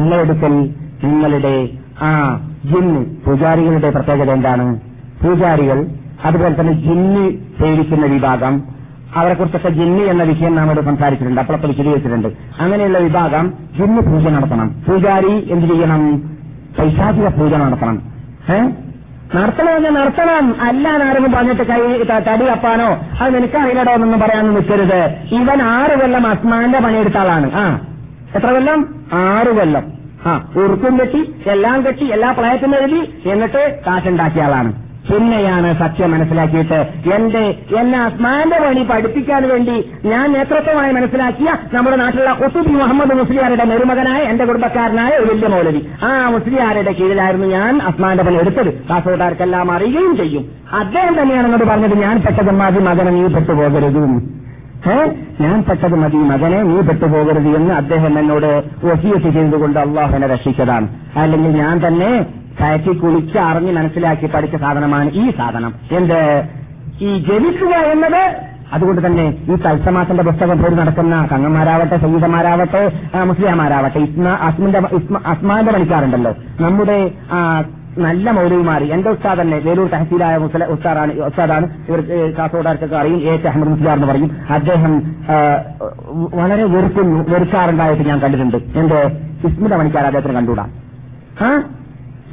[0.00, 0.70] നിങ്ങളെടുക്കൽ
[1.04, 1.68] നിങ്ങളുടെ
[2.02, 4.80] ആ ജിന്ന് പൂജാരികളുടെ പ്രത്യേകത എന്താണ്?
[5.24, 5.86] പൂജാരികൾ
[6.24, 8.62] അതുപോലെ തന്നെ ജിന്ന് സേവിക്കുന്ന വിഭാഗം
[9.16, 12.28] അവരെ കുറിച്ചൊക്കെ ജിന്ന് എന്ന വിഷയം നാം ഇവിടെ സംസാരിച്ചിട്ടുണ്ട് അപ്പോഴപ്പോൾ വിശദീകരിച്ചിട്ടുണ്ട്
[12.60, 14.84] അങ്ങനെയുള്ള വിഭാഗം ജിന്ന് പൂജ നടത്തണം.
[14.88, 16.18] പൂജാരി എന്ത് ചെയ്യണം?
[16.78, 18.02] പൈശാചിക പൂജ നടത്തണം.
[18.54, 18.60] ഏ?
[19.36, 20.62] നടത്തണമെന്ന് നടത്തണം.
[20.62, 22.98] അല്ലാതെ പറഞ്ഞിട്ട് കൈ തടി അപ്പാനോ?
[23.20, 25.14] അത് നിനക്കറിയില്ലടോ എന്നൊന്നും പറയാനൊന്നും നിൽക്കരുത്.
[25.34, 27.50] ഇവൻ ആറ് കൊല്ലം അസ്മാന്റെ പണിയെടുത്ത ആളാണ്.
[27.54, 27.80] ആ.
[28.36, 28.94] എത്ര കൊല്ലം?
[29.12, 29.84] ആറ് കൊല്ലം.
[30.26, 34.72] ആ ഉറുക്കും കെട്ടി എല്ലാം കെട്ടി എല്ലാ പ്രായത്തിനും എഴുതി എന്നിട്ട് കാശുണ്ടാക്കിയ ആളാണ്.
[35.12, 36.78] പിന്നെയാണ് സത്യം മനസ്സിലാക്കിയിട്ട്
[37.14, 44.22] എന്റെ എന്നെ അസ്മാന്റെ പണി പഠിപ്പിക്കാൻ വേണ്ടി ഞാൻ നേതൃത്വമായി മനസ്സിലാക്കിയ നമ്മുടെ നാട്ടിലുള്ള കുത്തുബി മുഹമ്മദ് മുസ്ലിയാരുടെ മരുമകനായ
[44.22, 45.80] എന്റെ കുടുംബക്കാരനായ ഒരു വലിയ മൗലവി.
[46.04, 48.72] ആ മുസ്ലിയാരുടെ കീഴിലായിരുന്നു ഞാൻ അസ്മാന്റെ പണി എടുത്തത്.
[48.88, 50.44] കാസർഗോഡാർക്കെല്ലാം അറിയുകയും ചെയ്യും.
[50.80, 54.37] അദ്ദേഹം തന്നെയാണ് എന്നോട് പറഞ്ഞത് ഞാൻ പെട്ടത് മതി മകനെ നീ പെട്ടുപോകരുത്.
[55.40, 60.88] ഞാൻ പെട്ടത് മതി മകനെ നീ പെട്ടുപോകരുത് എന്ന് അദ്ദേഹം എന്നോട് വസീയത്ത് ചെയ്തുകൊണ്ട് അള്ളാഹുവിനെ രക്ഷിച്ചതാണ്.
[61.16, 62.26] അല്ലെങ്കിൽ ഞാൻ തന്നെ
[62.60, 65.74] കയറ്റി കുളിച്ച് അറിഞ്ഞ് മനസ്സിലാക്കി പഠിച്ച സാധനമാണ് ഈ സാധനം.
[65.90, 66.44] എന്ത്?
[67.00, 68.36] ഈ ജനിക്കുക എന്നത്?
[68.72, 72.92] അതുകൊണ്ട് തന്നെ ഈ തത്സമാസന്റെ പുസ്തകം പോയി നടക്കുന്ന കങ്ങന്മാരാവട്ടെ സംഗീതമാരാവട്ടെ
[73.24, 74.00] മുസ്ലിമാരാവട്ടെ
[74.30, 77.12] അസ്മിന്റെ പണിക്കാറുണ്ടല്ലോ നമ്മുടെ
[77.98, 81.70] നല്ല മൗലവിമാർ എന്റെ ഉസ്താദ് തന്നെ വേലൂർ തഹസീലായ ഉസ്താദാണ് ഉസ്താദാണ്.
[81.88, 83.20] ഇവർ കാസർഗോഡാർക്കൊക്കെ അറിയും.
[83.20, 83.32] എ.
[83.32, 84.36] എച്ച് അഹമ്മദ് മുസ്ലിയാർ എന്ന് പറയും.
[84.50, 85.16] അദ്ദേഹം
[86.34, 88.56] വളരെ വെറുക്കുന്നു വെറുക്കാറുണ്ടായിട്ട് ഞാൻ കണ്ടിട്ടുണ്ട്.
[88.56, 89.02] എന്റെ
[89.48, 90.66] ഇസ്മിത മണിക്കാർ അദ്ദേഹത്തിന് കണ്ടുകൂടാ?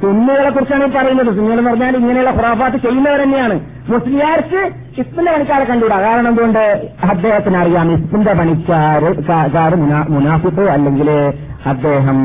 [0.02, 1.26] സുന്നികളെ കുറിച്ചാണ് ഈ പറയുന്നത്.
[1.26, 3.60] സുന്നികൾ എന്ന് പറഞ്ഞാൽ ഇങ്ങനെയുള്ള ഖുറാഫാത്ത് ചെയ്യുന്നവർ തന്നെയാണ്.
[3.88, 6.00] മുസ്ലിയാർക്ക് ഇസ്മിന്റെ പണിക്കാരെ കണ്ടുകൂടാ.
[6.00, 6.90] കാരണം എന്തുകൊണ്ട്?
[7.02, 11.32] അദ്ദേഹത്തിന് അറിയാം ഇസ്മിന്റെ പണിക്കാർ കാ- കാര് മുനാ- മുനാഫിക്കോ അല്ലെങ്കിൽ
[11.72, 12.18] അദ്ദേഹം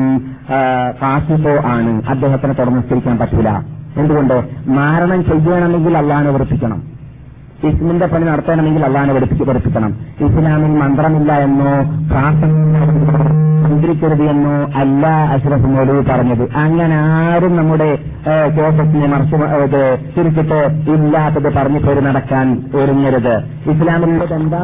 [1.00, 1.92] ഫാസിഫോ ആണ്.
[2.12, 3.50] അദ്ദേഹത്തിനെ തുടർന്ന് പറ്റില്ല
[4.00, 4.36] എന്തുകൊണ്ട്?
[4.78, 6.80] മാരണം ചെയ്യണമെങ്കിൽ അള്ളാഹനെ വെറുപ്പിക്കണം.
[7.68, 9.92] ഇസ്മിന്റെ പണി നടത്തണമെങ്കിൽ അള്ളാഹനെ വെറുപ്പിച്ച് വെറുപ്പിക്കണം.
[10.26, 11.72] ഇസ്ലാമിൽ മന്ത്രമില്ല എന്നോ
[13.64, 16.42] മന്ത്രിക്കരുത് എന്നോ അല്ല അഷ്റഫ് മോലി പറഞ്ഞത്.
[16.62, 17.90] അങ്ങനെ ആരും നമ്മുടെ
[18.56, 19.82] ജോസഫിനെ മറിച്ച്
[20.16, 20.60] ചുരുക്കിട്ട്
[20.94, 22.48] ഇല്ലാത്തത് പറഞ്ഞു പേര് നടക്കാൻ
[22.80, 23.34] ഒരുങ്ങരുത്.
[23.72, 24.62] ഇസ്ലാമിൽ എന്താ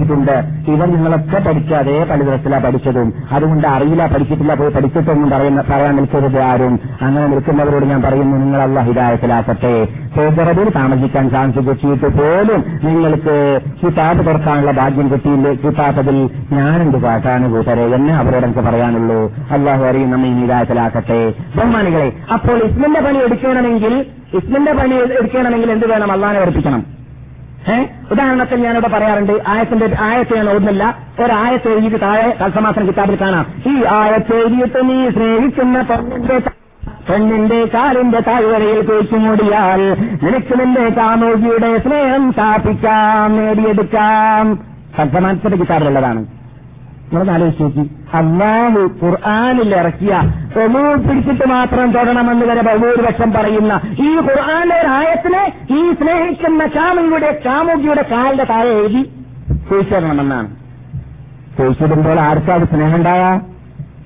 [0.00, 3.12] ണ്ട് ഇവൻ നിങ്ങളൊക്കെ അതേ പള്ളിദ്രസിലാ പഠിച്ചതും.
[3.32, 6.80] അതുകൊണ്ട് അറിയില്ല പഠിച്ചിട്ടില്ല പോയി പഠിച്ചിട്ടൊന്നും പറയുന്ന പറയാൻ നിൽക്കരുത് ആരും.
[7.02, 9.84] അങ്ങനെ നിൽക്കുന്നവരോട് ഞാൻ പറയുന്നു നിങ്ങൾ അല്ല ഹിതായത്തിലാക്കട്ടെ
[10.16, 15.54] സൗദറബിൽ താമസിക്കാൻ ചാൻസ് കിട്ടിയിട്ട് പോലും നിങ്ങൾക്ക് കിതാബ് തുറക്കാനുള്ള ഭാഗ്യം കിട്ടിയില്ലേ?
[15.54, 17.84] കിട്ടാത്തതിൽ ഞാനെന്ത് പാട്ടാണ് കൂട്ടരെ.
[17.84, 19.32] എന്ന് അവരോട് എനിക്ക് പറയാനുള്ളൂ.
[19.50, 26.12] അല്ലാഹു അറിയും നമ്മെ ഹിതായത്തിലാക്കട്ടെ ബഹുമാനികളെ അപ്പോൾ ഇസ്മിന്റെ പണി എടുക്കണമെങ്കിൽ ഇസ്മിന്റെ പണി എടുക്കണമെങ്കിൽ എന്ത് വേണം?
[26.12, 26.95] അള്ളാഹനെ പഠിപ്പിക്കണം
[27.72, 27.86] ഏ?
[28.10, 33.46] ഉദാഹരണത്തിന് ഞാനിവിടെ പറയാറുണ്ട് ആയത്തിന്റെ ആയത്ത് ഞാൻ ഓർമ്മല്ല ഒരായത്ത് എഴുതിയിട്ട് താഴെ തത്സമാസം കിതാബിൽ കാണാം.
[33.66, 36.38] ഈ ആയത്ത് എഴുതിയിട്ട് നീ സ്നേഹിക്കുന്ന പെണ്ണിന്റെ
[37.10, 39.80] പെണ്ണിന്റെ കാലിന്റെ താഴ്വരയിൽ കുഴിച്ചു മൂടിയാൽ
[40.22, 44.54] നിനക്ക് നിന്റെ കാമോജിയുടെ സ്നേഹം സ്ഥാപിക്കാം നേടിയെടുക്കാം.
[45.00, 46.26] തത്സമാസത്തിന്റെ കിതാബിലുള്ളതാണ്.
[47.06, 47.90] നമ്മളൊന്ന് ആലോചിച്ച് നോക്കി.
[48.14, 50.22] അള്ളാഹു ഖുർആാനിൽ ഇറക്കിയ
[50.64, 58.02] ഒമൂ പിടിച്ചിട്ട് മാത്രം തൊടണമെന്ന് വരെ ബഹുഭൂരിപക്ഷം പറയുന്ന ഈ ഖുർആാനിലെ ഒരു ആയത്തിനെ ഈ സ്നേഹിക്കുന്ന കാമുകിയുടെ കാമുകിയുടെ
[58.10, 59.10] കാലിന്റെ താഴെ എഴുതി
[59.70, 60.56] കുഴിച്ചിടണമെന്നാണ്
[61.58, 63.40] കുഴിച്ചിടുമ്പോൾ ആർക്കാത് സ്നേഹം ഉണ്ടായ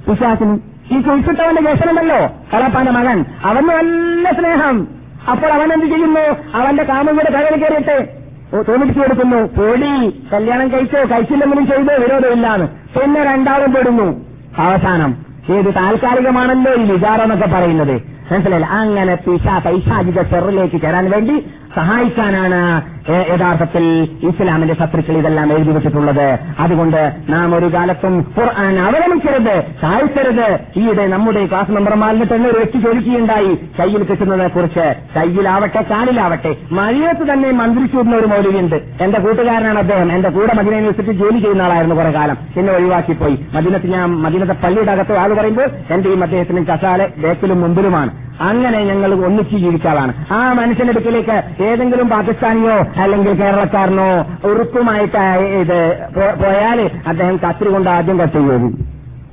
[0.08, 0.58] വിശ്വാസിന്.
[0.92, 2.18] ഈ കുഴിച്ചിട്ടവന്റെ ജ്യേഷ്ഠനുണ്ടല്ലോ
[2.54, 3.24] കളപ്പാന്റെ മകൻ.
[3.44, 4.88] അവന് നല്ല സ്നേഹം.
[5.30, 6.56] അപ്പോൾ അവൻ എന്ത് ചെയ്യുന്നു?
[6.56, 8.19] അവന്റെ കാമുകിയുടെ കരയിൽ കയറിയിട്ട്
[8.58, 9.36] തോന്നിപ്പിച്ചു കൊടുക്കുന്നു.
[9.36, 12.66] പേടി കല്യാണം കഴിച്ചോ കഴിച്ചില്ലെങ്കിലും ചെയ്തോ വിരോധമില്ലാന്ന്.
[12.66, 14.24] പിന്നെ രണ്ടാളും പെടുന്നു.
[14.58, 15.16] അവസാനം
[15.50, 18.19] ഏത് താൽക്കാലികമാണല്ലോ ഈ വിചാരം എന്നൊക്കെ പറയുന്നത്.
[18.32, 18.66] മനസ്സിലായില്ല?
[18.66, 22.60] അങ്ങനെ പിശാ പൈശാചിക ചെറിലേക്ക് ചേരാൻ വേണ്ടി സഹായിക്കാനാണ്
[23.10, 23.84] യഥാർത്ഥത്തിൽ
[24.22, 26.38] ഇസ്ലാമിന്റെ ശത്രുക്കൾ ഇതെല്ലാം എഴുതി വെച്ചിട്ടുള്ളത്.
[26.58, 33.58] അതുകൊണ്ട് നാം ഒരു കാലത്തും ഖുർആൻ അവലംബിക്കരുത് സഹായിക്കരുത് ഈയിടെ നമ്മുടെ ക്ലാസ് മെമ്പർമാരിൽ തന്നെ ഒരു വ്യക്തി ചോദിക്കുകയുണ്ടായി
[33.80, 40.12] കയ്യിൽ കിട്ടുന്നതിനെ കുറിച്ച് കയ്യിലാവട്ടെ കാലിലാവട്ടെ മഴയത്ത് തന്നെ മന്ത്രിച്ചിരുന്ന ഒരു മൗലിയുണ്ട് എന്റെ കൂട്ടുകാരനാണ് അദ്ദേഹം.
[40.12, 42.36] എന്റെ കൂടെ മദീന യൂണിവേഴ്സിറ്റി ജോലി ചെയ്യുന്ന ആളായിരുന്നു കുറെ കാലം.
[42.56, 43.46] എന്നെ ഒഴിവാക്കിപ്പോയി.
[43.54, 48.10] മദീനത്ത് ഞാൻ മദീനത്തെ പള്ളിയുടെ അകത്ത് ആൾ പറയുമ്പോൾ എന്റെയും അദ്ദേഹത്തിനും കസാലെ ബേക്കിലും മുമ്പിലുമാണ്.
[48.40, 54.08] അങ്ങനെ ഞങ്ങൾ ഒന്നിച്ച് ജീവിച്ചാലാണ് ആ മനുഷ്യന്റെ അടുക്കിലേക്ക് ഏതെങ്കിലും പാകിസ്ഥാനിയോ അല്ലെങ്കിൽ കേരളക്കാരനോ
[54.44, 55.24] ഉറുക്കുമായിട്ട്
[55.62, 55.78] ഇത്
[56.44, 58.90] പോയാൽ അദ്ദേഹം കത്തിരി കൊണ്ട് ആദ്യം കട്ട് ചെയ്യും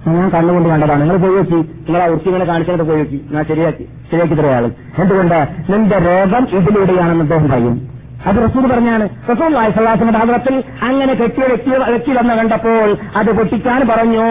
[0.08, 1.02] ഞാൻ കണ്ണുകൊണ്ട് കണ്ടതാണ്.
[1.02, 3.26] നിങ്ങൾ പോയി നിങ്ങൾ ആ കാണിച്ചത് ഇങ്ങനെ കാണിച്ചിട്ട് പോയി നോക്കി.
[3.32, 4.66] ഞാൻ ശരിയാക്കി ശരിയാക്കി തരയാൾ
[5.00, 5.48] എന്തുകൊണ്ട്?
[5.70, 7.90] നിന്റെ രോഗം ഇതിലൂടെയാണെന്ന് അദ്ദേഹം പറയും.
[8.26, 9.10] അത് റസൂൽ പറഞ്ഞാണ്.
[9.32, 14.28] റസൂൽ വായ്സലാസിന്റെ ഭാഗത്തിൽ അങ്ങനെ കെട്ടിയ വ്യക്തി വ്യക്തി വന്ന് കണ്ടപ്പോൾ അത് പൊട്ടിക്കാൻ പറഞ്ഞു.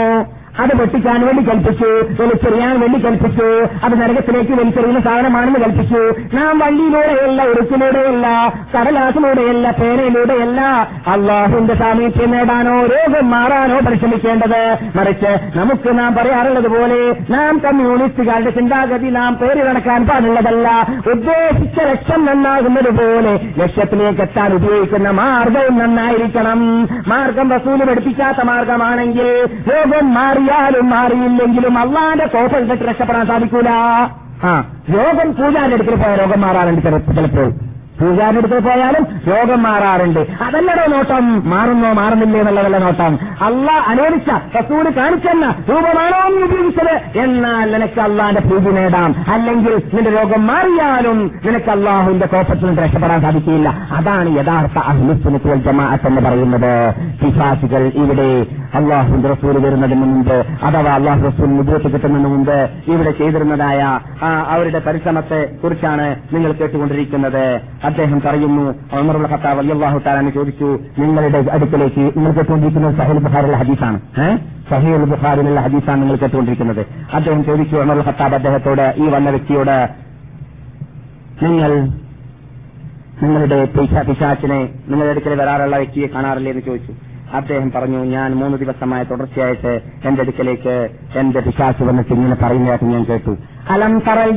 [0.59, 1.91] അത് പൊട്ടിക്കാൻ വേണ്ടി കൽപ്പിച്ചു
[2.23, 3.49] വലിച്ചെറിയാൻ വേണ്ടി കൽപ്പിച്ചു
[3.85, 6.03] അത് നരകത്തിലേക്ക് വലിച്ചെറിയുന്ന സാധനമാണെന്ന് കൽപ്പിച്ചു.
[6.37, 8.27] നാം വള്ളിയിലൂടെയല്ല ഉറുക്കിലൂടെയല്ല
[8.75, 10.61] കടലാസിലൂടെയല്ല പേനയിലൂടെയല്ല
[11.07, 14.63] അള്ളാഹുവിന്റെ സാമീപ്യം നേടാനോ രോഗം മാറാനോ പരിശ്രമിക്കേണ്ടത്.
[14.97, 17.01] മറിച്ച് നമുക്ക് നാം പറയാറുള്ളത് പോലെ
[17.31, 20.69] നാം കമ്മ്യൂണിസ്റ്റുകാരുടെ ചിന്താഗതി നാം പേര് കണക്കാൻ പാടുള്ളതല്ല.
[21.11, 26.61] ഉദ്ദേശിച്ച ലക്ഷ്യം നന്നാകുന്നത് പോലെ ലക്ഷ്യത്തിലേക്ക് എത്താൻ ഉപയോഗിക്കുന്ന മാർഗവും നന്നായിരിക്കണം.
[27.09, 29.29] മാർഗം വസൂൽ പഠിപ്പിക്കാത്ത മാർഗമാണെങ്കിൽ
[29.71, 30.15] രോഗം
[30.47, 32.27] മാറിയാലും മാറിയില്ലെങ്കിലും അള്ളാന്റെ
[32.65, 33.69] കെട്ട് രക്ഷപ്പെടാൻ സാധിക്കൂല.
[34.45, 34.65] ആ.
[34.95, 37.66] രോഗം പൂജാന്റെ അടുക്കൽ പോയ രോഗം മാറാറുണ്ട് ചിലപ്പോൾ.
[38.01, 40.21] അടുക്കൽ പോയാലും രോഗം മാറാറുണ്ട്.
[40.45, 41.51] അതല്ലടോ നോട്ടം?
[41.51, 43.19] മാറുന്നോ മാറുന്നില്ലേ എന്നുള്ളതല്ല നോട്ടം.
[43.43, 47.19] അല്ല അനുവദിച്ച റസൂൽ കാണിച്ചെന്ന രൂപമാണോ ഉപയോഗിച്ചത്?
[47.19, 49.15] എന്നാൽ നിനക്ക് അള്ളാന്റെ പൂജ നേടാം.
[49.29, 53.69] അല്ലെങ്കിൽ നിന്റെ രോഗം മാറിയാലും നിനക്ക് അള്ളാഹുവിന്റെ കോപ്പത്തിൽ നിന്ന് രക്ഷപ്പെടാൻ സാധിക്കില്ല.
[53.69, 56.95] അതാണ് യഥാർത്ഥ അഹ്ലുസുനത്തുൽ ജമാഅത്ത് എന്ന് പറയുന്നത്.
[57.21, 64.79] പിശാസികൾ ഇവിടെ അള്ളാഹുവിന്റെ റസൂൽ വരുന്നതിന് മുമ്പ് അഥവാ അള്ളാഹു റസൂൽ മുദ്രത്ത് കിട്ടുന്നതിന് മുമ്പ് ഇവിടെ ചെയ്തിരുന്നതായ അവരുടെ
[64.79, 67.61] പരിശ്രമത്തെ കുറിച്ചാണ് നിങ്ങൾ കേട്ടുകൊണ്ടിരിക്കുന്നത്.
[67.87, 74.01] അദ്ദേഹം പറയുന്നു ഉമറുൽ ഖത്താബ് അള്ളാഹു താലാന്ന് ചോദിച്ചു നിങ്ങളുടെ അടുക്കലേക്ക് നിങ്ങൾ കേട്ടുകൊണ്ടിരിക്കുന്നത് സഹീൽ ബുഹാറിലെ ഹദീസാണ്.
[74.71, 76.87] സഹീൽ ബുഖാരിലുള്ള ഹദീസാണ് നിങ്ങൾ കേട്ടുകൊണ്ടിരിക്കുന്നത്.
[77.13, 79.89] അദ്ദേഹം ചോദിച്ചു ഉമറുൽ ഖത്താബ് അദ്ദേഹത്തോട് ഈ വന്ന വ്യക്തിയോട്
[81.43, 81.89] നിങ്ങൾ
[83.23, 86.93] നിങ്ങളുടെ പിശാ- പിശാച്ചിനെ നിങ്ങളുടെ അടുക്കൽ വരാറുള്ള വ്യക്തിയെ കാണാറില്ലേ എന്ന് ചോദിച്ചു.
[87.37, 93.37] അദ്ദേഹം പറഞ്ഞു ഞാൻ മൂന്ന് ദിവസമായ തുടർച്ചയായിട്ട് എന്റെ അടുക്കലേക്ക് എന്റെ പിശാച്ച് വന്നിട്ട് ഇങ്ങനെ പറയുന്നതായിട്ട് ഞാൻ കേട്ടു.
[93.71, 94.37] അലം തറൽ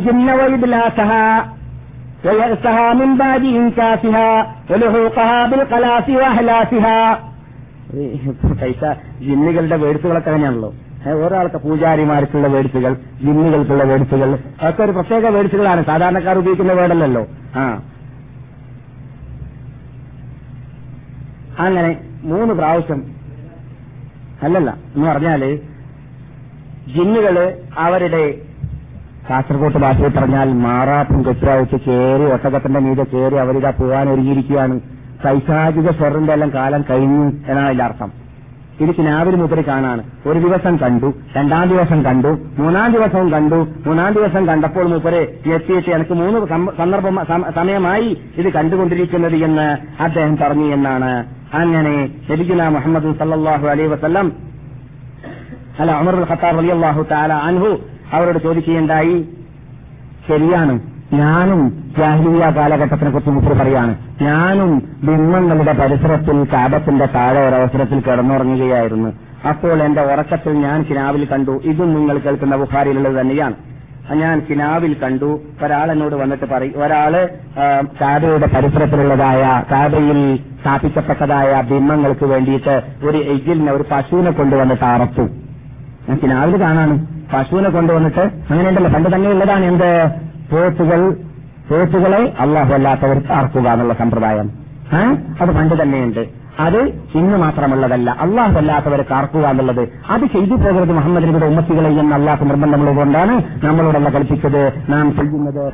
[2.24, 4.30] ويأسها من بعد إنكاسها
[4.70, 6.98] ولحوقها بالقلاس وأهلاسها
[8.60, 8.82] പൈസ
[9.20, 10.70] ജിന്നുകളുടെ വേടുത്തുകളൊക്കെ അങ്ങനെയാണല്ലോ
[11.02, 17.22] ഏ, ഒരാൾക്ക് പൂജാരിമാർക്കുള്ള വേടുത്തുകൾ ജിന്നുകൾക്കുള്ള വേടുത്തുകൾ അതൊക്കെ ഒരു പ്രത്യേക വേടുത്തുകളാണ് സാധാരണക്കാർ ഉപയോഗിക്കുന്ന വേടല്ലല്ലോ
[17.56, 17.64] ആ
[21.64, 21.90] അങ്ങനെ
[22.24, 23.00] മൂന്ന് പ്രാവശ്യം
[24.42, 25.50] അല്ലല്ല എന്ന് പറഞ്ഞാല്
[26.94, 27.44] ജിന്നുകള്
[27.84, 28.24] അവരുടെ
[29.29, 34.79] കാസർഗോട്ട് ഭാഷയിൽ പറഞ്ഞാൽ മാറാപ്പും കെട്ടുവായിട്ട് കയറി ഒട്ടകത്തിന്റെ മീതെ കയറി അവരിതാ പോകാൻ ഒരുങ്ങിയിരിക്കുകയാണ്
[35.25, 38.11] പൈശാചിക ഷെറിന്റെ എല്ലാം കാലം കഴിഞ്ഞു എന്നാണ് അതിന്റെ അർത്ഥം.
[38.81, 40.03] ഇത് കിനാവിൽ മുതൽ കാണാണ്.
[40.27, 43.67] ഒരു ദിവസം കണ്ടു രണ്ടാം ദിവസം കണ്ടു മൂന്നാം ദിവസവും കണ്ടു.
[43.85, 45.21] മൂന്നാം ദിവസം കണ്ടപ്പോൾ മുപ്പരെ
[45.53, 46.39] എത്തിയിട്ട് എനിക്ക് മൂന്ന്
[46.77, 47.19] സന്ദർഭം
[47.55, 49.67] സമയമായി ഇത് കണ്ടുകൊണ്ടിരിക്കുന്നത് എന്ന്
[50.03, 51.11] അദ്ദേഹം പറഞ്ഞു എന്നാണ്.
[51.53, 51.95] അങ്ങനെ
[52.31, 54.31] ലഭിക്കുന്ന മുഹമ്മദ് സല്ലാഹു അലൈ വസ്ലം
[55.79, 57.69] അല്ല അമർ ഖത്താർ അലി അള്ളാഹു താല അൻഹു
[58.13, 59.29] അവരോട് ചോദിക്കുകയുണ്ടായി
[60.27, 60.79] ശരിയാണ്
[61.13, 63.95] ഞാനും ജാഹ്ലിയ കാലഘട്ടത്തിനെ കുറിച്ച് മുപ്പർ പറയാണ്.
[64.21, 64.71] ഞാനും
[65.03, 69.09] ബിംബങ്ങളുടെ പരിസരത്തിൽ കാപത്തിന്റെ താഴെ ഒരവസരത്തിൽ കിടന്നുറങ്ങുകയായിരുന്നു.
[69.49, 71.61] അപ്പോൾ എന്റെ ഉറക്കത്തിൽ ഞാൻ കിനാവിൽ കണ്ടു.
[71.63, 73.53] ഇതും നിങ്ങൾ കേൾക്കുന്ന ബുഹാരിയിലുള്ളത് തന്നെയാണ്.
[74.13, 75.39] ഞാൻ കിനാവിൽ കണ്ടു.
[75.63, 77.29] ഒരാൾ എന്നോട് വന്നിട്ട് പറയും ഒരാൾ
[78.01, 85.21] കാബയുടെ പരിസരത്തിലുള്ളതായ കാബയിൽ സ്ഥാപിക്കപ്പെട്ടതായ ബിംബങ്ങൾക്ക് വേണ്ടിയിട്ട് ഒരു എജിലിനെ ഒരു പശുവിനെ കൊണ്ടുവന്നിട്ട് അറത്തു.
[86.09, 87.18] ഞാൻ കിനാവിൽ കാണാണ്.
[87.33, 90.07] പശുവിനെ കൊണ്ടുവന്നിട്ട് അങ്ങനെ അങ്ങനെയുണ്ടല്ലോ പണ്ട് തന്നെ ഉള്ളതാണ് എന്ത്?
[90.51, 91.11] പോത്തുകൾ.
[91.69, 94.51] പോത്തുകളെ അള്ളാഹു അല്ലാത്തവർക്ക് അർക്കുക എന്നുള്ള സമ്പ്രദായം?
[95.41, 96.38] അത് പണ്ട് തന്നെയുണ്ട്.
[96.59, 96.83] അത്
[97.15, 98.11] ഇന്ന് മാത്രമുള്ളതല്ല.
[98.19, 99.89] അള്ളാഹു അല്ലാത്തവരെ കാർക്കുക എന്നുള്ളത്.
[100.09, 105.73] അത് ചെയ്തു പോകരുത് മുഹമ്മദ് നബിയുടെ ഉമ്മത്തികളെ എന്ന് അള്ളാഹു നിർബന്ധമുള്ളതുകൊണ്ടാണ് നമ്മളോടല്ല കൽപ്പിച്ചത് നാം ചെയ്യുന്നത്.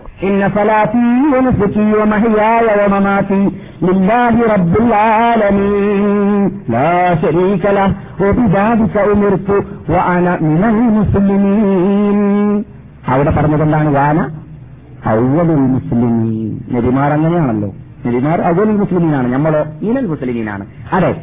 [13.07, 14.29] അവിടെ പറഞ്ഞതെന്താണ് വാന
[15.09, 16.59] ഔവലുൽ മുസ്ലിമീൻ.
[16.71, 17.73] നബിമാർ അങ്ങനെയാണല്ലോ.
[18.05, 19.33] നബിമാർ അവൽ മുസ്ലിമീനാണ്.
[19.33, 20.65] നമ്മളോ ഈനൽ മുസ്ലിമീനാണ്.
[20.93, 21.15] അതെ.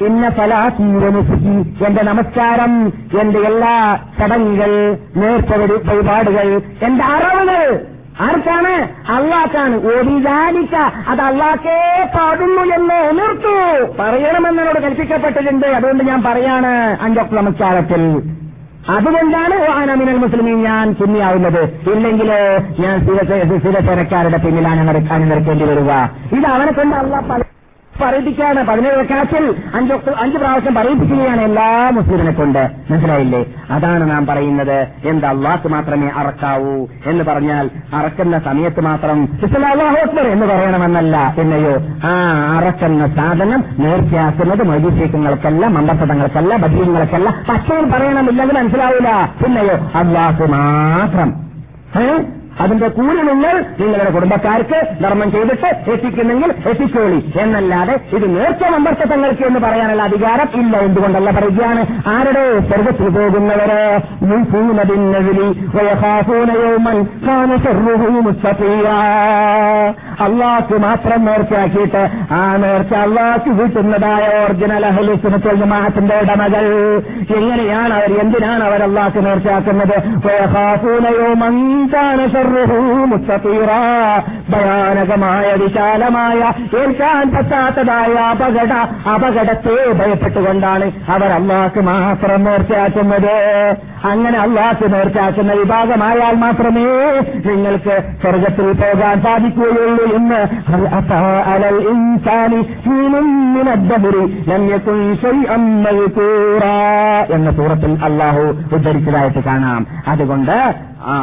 [0.00, 7.80] ഇന്ന ഫലാത്തി വനുസുക്കി എന്റെ നമസ്കാരം എന്റെ എല്ലാ ചടങ്ങുകൾ നേർച്ച വഴി- വഴിപാടുകൾ എന്റെ അറവുകൾ
[8.20, 8.88] ആർക്കാണ്?
[9.12, 9.76] അള്ളാക്കാണ്.
[9.76, 10.74] ഒരിതാലിക്ക
[11.08, 13.86] അത് അള്ളാക്കേ പാടുന്നു എന്ന് ഉണർത്തു.
[13.98, 15.66] പറയണമെന്നോട് കൽപ്പിക്കപ്പെട്ടിട്ടുണ്ട്.
[15.66, 18.22] അതുകൊണ്ട് ഞാൻ പറയാണ് അഞ്ചൊക്കെ നമസ്കാരത്തിൽ
[18.94, 21.62] അതുകൊണ്ടാണ് ആനമിനൽ മുസ്ലിമീൻ ഞാൻ സുന്നിയാവുന്നത്.
[21.92, 22.38] ഇല്ലെങ്കിലോ
[22.82, 22.94] ഞാൻ
[23.60, 24.80] സ്ഥിരസേനക്കാരുടെ പിന്നിലാണ്
[25.12, 25.92] അണിനിരക്കേണ്ടി വരിക.
[26.38, 26.96] ഇത് അവനെ കൊണ്ട്
[28.02, 28.66] പറയിപ്പിക്കുകയാണ്.
[28.66, 32.70] പതിനേഴ് കാറ്റിൽ അഞ്ച് അഞ്ച് പ്രാവശ്യം പറയിപ്പിക്കുകയാണ് എല്ലാ മുസ്ലിമിനെ കൊണ്ട്.
[32.90, 33.44] മനസ്സിലായില്ലേ?
[33.70, 34.86] അതാണ് നാം പറയുന്നത്.
[35.04, 41.34] എന്താ അള്ളാഹ് മാത്രമേ അറക്കാവൂ എന്ന് പറഞ്ഞാൽ അറക്കുന്ന സമയത്ത് മാത്രം അക്ബർ എന്ന് പറയണമെന്നല്ല.
[41.38, 41.74] പിന്നെയോ
[42.04, 42.12] ആ
[42.56, 51.46] അറക്കുന്ന സാധനം നേർച്ചയാക്കുന്നത് മൈദീശ്യങ്ങൾക്കല്ല മമ്പത്തങ്ങൾക്കല്ല ബദ്രീങ്ങൾക്കല്ല പക്ഷേ പറയണമില്ലെങ്കിൽ മനസ്സിലാവില്ല പിന്നെയോ അള്ളാഹ് മാത്രം.
[52.60, 57.32] അതിന്റെ കൂലി നിങ്ങൾ നിങ്ങളുടെ കുടുംബക്കാർക്ക് ധർമ്മം ചെയ്തിട്ട് എത്തിക്കുന്നെങ്കിൽ എത്തിക്കോളി.
[57.40, 60.76] എന്നല്ലാതെ ഇത് നേർച്ച മമ്പർത്തങ്ങൾക്ക് എന്ന് പറയാനുള്ള അധികാരം ഇല്ല.
[60.76, 61.86] എന്തുകൊണ്ടല്ല പറയുകയാണ്?
[62.06, 64.00] ആരുടെ സ്വർഗത്തിൽ പോകുന്നവര്?
[70.20, 76.66] അള്ളാഹ് മാത്രം നേർച്ചയാക്കിയിട്ട് ആ നേർച്ച അള്ളാഹ് കിട്ടുന്നതായ ഒറിജിനൽ അഹലുസിനത്തിൽ ജമാഅത്തിന്റെ ഉടമകൾ.
[77.36, 78.18] എങ്ങനെയാണ് അവർ?
[78.20, 79.96] എന്തിനാണ് അവർ അള്ളാഹ് നേർച്ചയാക്കുന്നത്?
[84.50, 86.52] ഭയാനകമായ വിശാലമായ
[86.82, 88.72] ഏൽക്കാൻ പറ്റാത്തതായ അപകട
[89.14, 93.76] അപകടത്തെ ഭയപ്പെട്ടുകൊണ്ടാണ് അവർ അള്ളാഹ് മാത്രം നേർച്ചയാക്കുന്നത്.
[94.04, 96.86] അങ്ങനെ അള്ളാഹ് നേർച്ചയാക്കുന്ന വിഭാഗമായാൽ മാത്രമേ
[97.46, 100.46] നിങ്ങൾക്ക് സ്വർഗത്തിൽ പോകാൻ സാധിക്കുകയുള്ളൂ എന്ന്.
[101.88, 102.66] ഇൻസാനി
[107.32, 108.42] എന്ന സൂറത്തിൽ അള്ളാഹു
[108.74, 109.86] ഉദ്ധരിച്ചതായിട്ട് കാണാം.
[110.08, 110.74] അതുകൊണ്ട്
[111.06, 111.16] ആ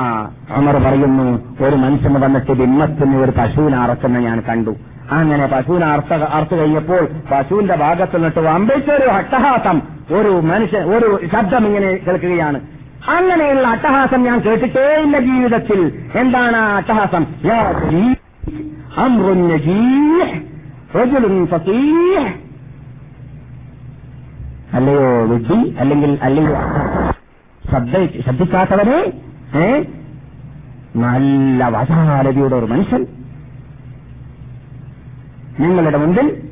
[0.55, 1.25] അമർ പറയുന്നു
[1.63, 4.75] ഒരു മനുഷ്യന് വന്നിട്ട് ബിമ്മത്തിന് ഒരു പശുവിനെ അറക്കുന്ന ഞാൻ കണ്ടു.
[5.11, 9.81] അങ്ങനെ പശുവിനെ അർത്ഥ അർത്ഥ കഴിഞ്ഞപ്പോൾ പശുവിന്റെ ഭാഗത്ത് നിന്നിട്ട് അമ്പേച്ചൊരു അട്ടഹാസം
[10.11, 12.61] ഒരു മനുഷ്യൻ ഒരു ശബ്ദം ഇങ്ങനെ കേൾക്കുകയാണ്.
[13.09, 15.81] അങ്ങനെയുള്ള അട്ടഹാസം ഞാൻ കേട്ടിട്ടേ ഇല്ല ജീവിതത്തിൽ.
[16.15, 17.25] എന്താണ് ആ അട്ടഹാസം?
[24.73, 25.75] അല്ലയോ വിഡ്ഢി?
[25.79, 26.55] അല്ലെങ്കിൽ അല്ലയോ
[28.21, 28.99] ശ്രദ്ധിക്കാത്തവരെ
[29.55, 29.83] ഏ?
[30.95, 33.05] നല്ല വശാലതയുടെ ഒരു മനുഷ്യൻ.
[35.59, 36.49] നിങ്ങളുടെ മുമ്പിൽ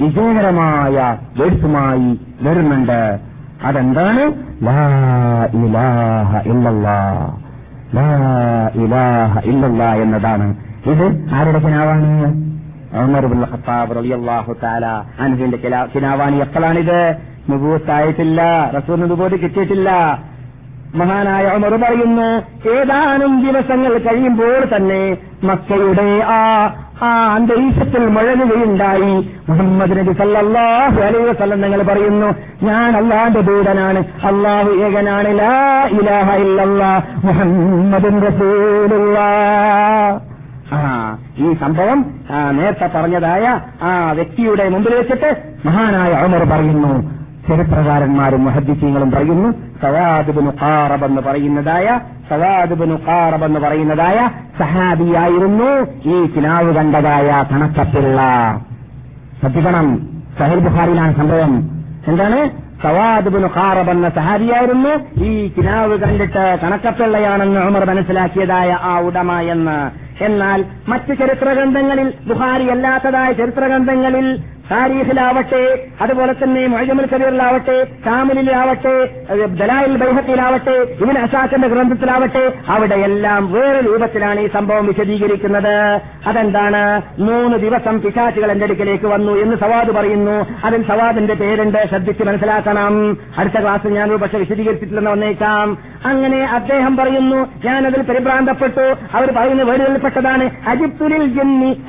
[0.00, 3.18] വിജയകരമായ വേഴ്സുമായി വരുന്നുണ്ട്.
[3.64, 4.20] അതെന്താണ്?
[9.96, 10.54] എന്നതാണ്.
[10.86, 12.26] ഇത് ആരുടെ കിനാവാണ്
[15.20, 15.56] അൻഹുവിന്റെ
[15.94, 17.16] കിനാവാണ് എപ്പോഴാണിത്?
[17.50, 20.18] നുബൂത്തായിട്ടില്ല റസൂൽ ഇതുപോലെ കിട്ടിയിട്ടില്ല.
[20.96, 22.28] മഹാനായ ഉമർ പറയുന്നു
[22.70, 25.02] ഏതാനും ദിവസങ്ങൾ കഴിയുമ്പോൾ തന്നെ
[25.44, 26.40] മക്കയുടെ ആ
[27.02, 29.14] ആ അന്തരീക്ഷത്തിൽ മുഴങ്ങുകയുണ്ടായി.
[29.48, 32.28] മുഹമ്മദ് നബി സല്ലാഹു അലൈഹി വസല്ലം നിങ്ങൾ പറയുന്നു
[32.66, 34.00] ഞാൻ അള്ളാന്റെ ദൂതനാണ്.
[34.24, 35.30] അള്ളാഹു ഏകനാണ്.
[35.38, 35.52] ലാ
[35.98, 36.92] ഇലാഹ ഇല്ലല്ലാ.
[40.72, 40.78] ആ
[41.38, 41.98] ഈ സംഭവം
[42.56, 43.44] നേരത്തെ പറഞ്ഞതായ
[43.82, 45.30] ആ വ്യക്തിയുടെ മുമ്പിൽ വെച്ചിട്ട്
[45.66, 46.92] മഹാനായ ഉമർ പറയുന്നു
[47.48, 49.52] ചരിത്രകാരന്മാരും മുഹദ്ദിസീങ്ങളും പറയുന്നു
[49.82, 52.00] സവാദുബിന് ഖാറബ് എന്ന് പറയുന്നതായ
[52.30, 58.20] സവാദുബിന് ഖാറബ് എന്ന് പറയുന്നതായ സഹാബിയായിരുന്നു ഈ കിനാവ് കണ്ടതായ തണക്കത്തുള്ള
[59.40, 60.08] ശ്രദ്ധിക്കണം
[60.38, 61.70] സഹിൽ ബുഖാരിയിലാണ് സംഭവം.
[62.08, 62.50] എന്താണ്?
[62.82, 70.06] സവാദുബിന് ഖാറബ് എന്ന സഹാബിയായിരുന്നു ഈ കിനാവ് കണ്ടിട്ട് കണക്കപ്പിള്ളയാണെന്ന് ഉമർ മനസ്സിലാക്കിയതായ ആ ഉടമ എന്ന്.
[70.24, 74.38] എന്നാൽ മറ്റ് ചരിത്രഗ്രന്ഥങ്ങളിൽ ബുഹാരി അല്ലാത്തതായ ചരിത്രഗ്രന്ഥങ്ങളിൽ
[74.70, 84.48] താരീഖിലാവട്ടെ അതുപോലെ തന്നെ മൊഴജമുൽ കബീറിലാവട്ടെ കാമലിലാവട്ടെ ദലായിൽ ബൈഹത്തിലാവട്ടെ ഇവൻ അസാഖിന്റെ ഗ്രന്ഥത്തിലാവട്ടെ അവിടെയെല്ലാം വേറെ രൂപത്തിലാണ് ഈ
[84.48, 86.00] സംഭവം വിശദീകരിക്കുന്നത്.
[86.26, 87.02] അതെന്താണ്?
[87.18, 90.46] മൂന്ന് ദിവസം പിശാചികൾ എന്റെ അടുക്കലേക്ക് വന്നു എന്ന് സവാദ് പറയുന്നു.
[90.64, 93.18] അതിൽ സവാദിന്റെ പേരുണ്ട് ശ്രദ്ധിച്ച് മനസ്സിലാക്കണം.
[93.38, 95.78] അടുത്ത ക്ലാസ്സിൽ ഞാൻ ഒരു പക്ഷെ വിശദീകരിച്ചിട്ടില്ലെന്ന് വന്നേക്കാം.
[96.04, 98.94] അങ്ങനെ അദ്ദേഹം പറയുന്നു ഞാനതിൽ പരിഭ്രാന്തപ്പെട്ടു.
[99.14, 101.82] അവർ പറയുന്ന വേടുകളിൽപ്പെട്ടതാണ് അജിപ്തുലിൽ ജന്നി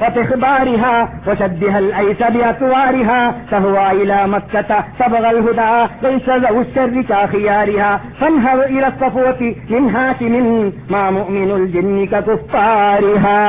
[2.66, 7.90] أكوارها فهو إلى مكة تبغ الهدى ليس ذو الشر كخيارها
[8.20, 9.40] فانهض إلى الصفوة
[9.70, 10.34] من هاشم
[10.90, 13.40] ما مؤمن الجن ككفارها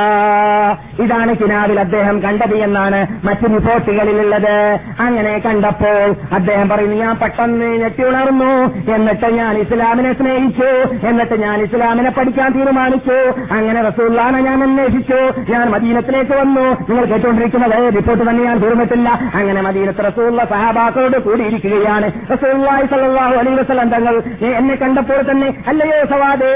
[1.04, 4.54] ഇതാണ് കിനാവിൽ അദ്ദേഹം കണ്ടത് എന്നാണ് മറ്റു റിപ്പോർട്ടുകളിലുള്ളത്
[5.04, 6.06] അങ്ങനെ കണ്ടപ്പോൾ
[6.36, 8.50] അദ്ദേഹം പറയുന്നു ഞാൻ പെട്ടെന്ന് ഞെട്ടി ഉണർന്നു
[8.94, 10.70] എന്നിട്ട് ഞാൻ ഇസ്ലാമിനെ സ്നേഹിച്ചു
[11.10, 13.18] എന്നിട്ട് ഞാൻ ഇസ്ലാമിനെ പഠിക്കാൻ തീരുമാനിച്ചു
[13.56, 15.20] അങ്ങനെ റസൂല്ലാനെ ഞാൻ അന്വേഷിച്ചു
[15.52, 22.86] ഞാൻ മദീനത്തിലേക്ക് വന്നു നിങ്ങൾ കേട്ടുകൊണ്ടിരിക്കുന്നത് റിപ്പോർട്ട് തന്നെ ഞാൻ തീർന്നിട്ടില്ല അങ്ങനെ മദീനത്ത് റസൂള്ള സഹാബാക്കളോട് കൂടിയിരിക്കുകയാണ് റസൂള്ളി
[22.92, 24.14] സല്ലാഹു അലൈ വസ്ലം തങ്ങൾ
[24.50, 26.52] എന്നെ കണ്ടപ്പോൾ തന്നെ അല്ലയോ സവാദേ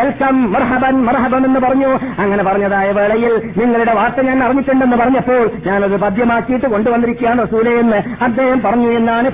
[0.00, 6.68] വെൽക്കം മർഹബൻ മർഹബൻ എന്ന് പറഞ്ഞു അങ്ങനെ പറഞ്ഞതായ വേളയിൽ നിങ്ങളുടെ വാർത്ത ഞാൻ അറിഞ്ഞിട്ടുണ്ടെന്ന് പറഞ്ഞപ്പോൾ ഞാനത് പദ്യമാക്കിയിട്ട്
[6.68, 9.28] കൊണ്ടുവന്നിരിക്കുകയാണ് റസൂലെ എന്ന് അദ്ദേഹം പറഞ്ഞു എന്നാണ്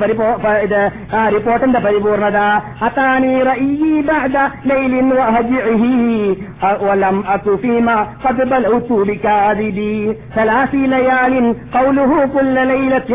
[0.62, 0.80] ഇത്
[1.14, 2.40] ആ റിപ്പോർട്ടിന്റെ പരിപൂർണത
[2.86, 3.34] അതാനി
[6.82, 9.96] ولم أك فيما قد بلغت بكاذبي
[10.34, 11.34] ثلاث ليال
[11.72, 13.10] قوله كل ليلة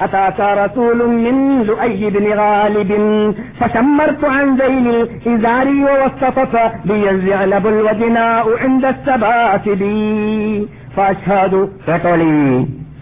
[0.00, 2.90] أتاك رسول من لؤي بن غالب
[3.60, 6.52] فشمرت عن ذيل الإزار والصفف
[6.84, 9.96] ليزعلب الودناء عند السبات بي
[10.96, 11.52] فأشهد
[11.88, 12.32] കേട്ടോളി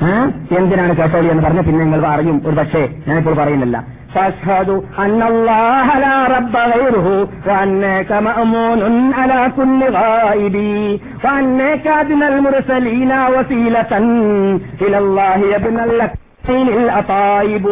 [0.03, 0.13] ആ?
[0.59, 3.77] എന്തിനാണ് കേട്ടോളി എന്ന് പറഞ്ഞ പിന്നെ നിങ്ങൾ അറിയും ഒരു പക്ഷേ ഞാനിപ്പോൾ പറയുന്നില്ല
[4.15, 4.69] فاشهد
[5.05, 10.57] ان الله لا رب غيره وانك مامون على كل غائب
[11.25, 13.93] وانك ادنى المرسلين وسيله
[14.83, 16.13] الى الله يا ابن لك
[16.49, 17.67] الأطايب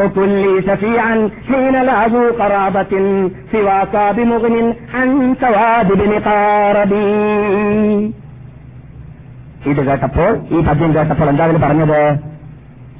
[0.00, 2.92] وكل شفيعا حين لا ذو قرابة
[3.52, 5.08] سواك بمغن عن
[5.40, 8.12] سواد بن قاربي
[9.70, 12.00] ഇത് കേട്ടപ്പോൾ ഈ പദ്യം കേട്ടപ്പോൾ എന്താ അതിൽ പറഞ്ഞത്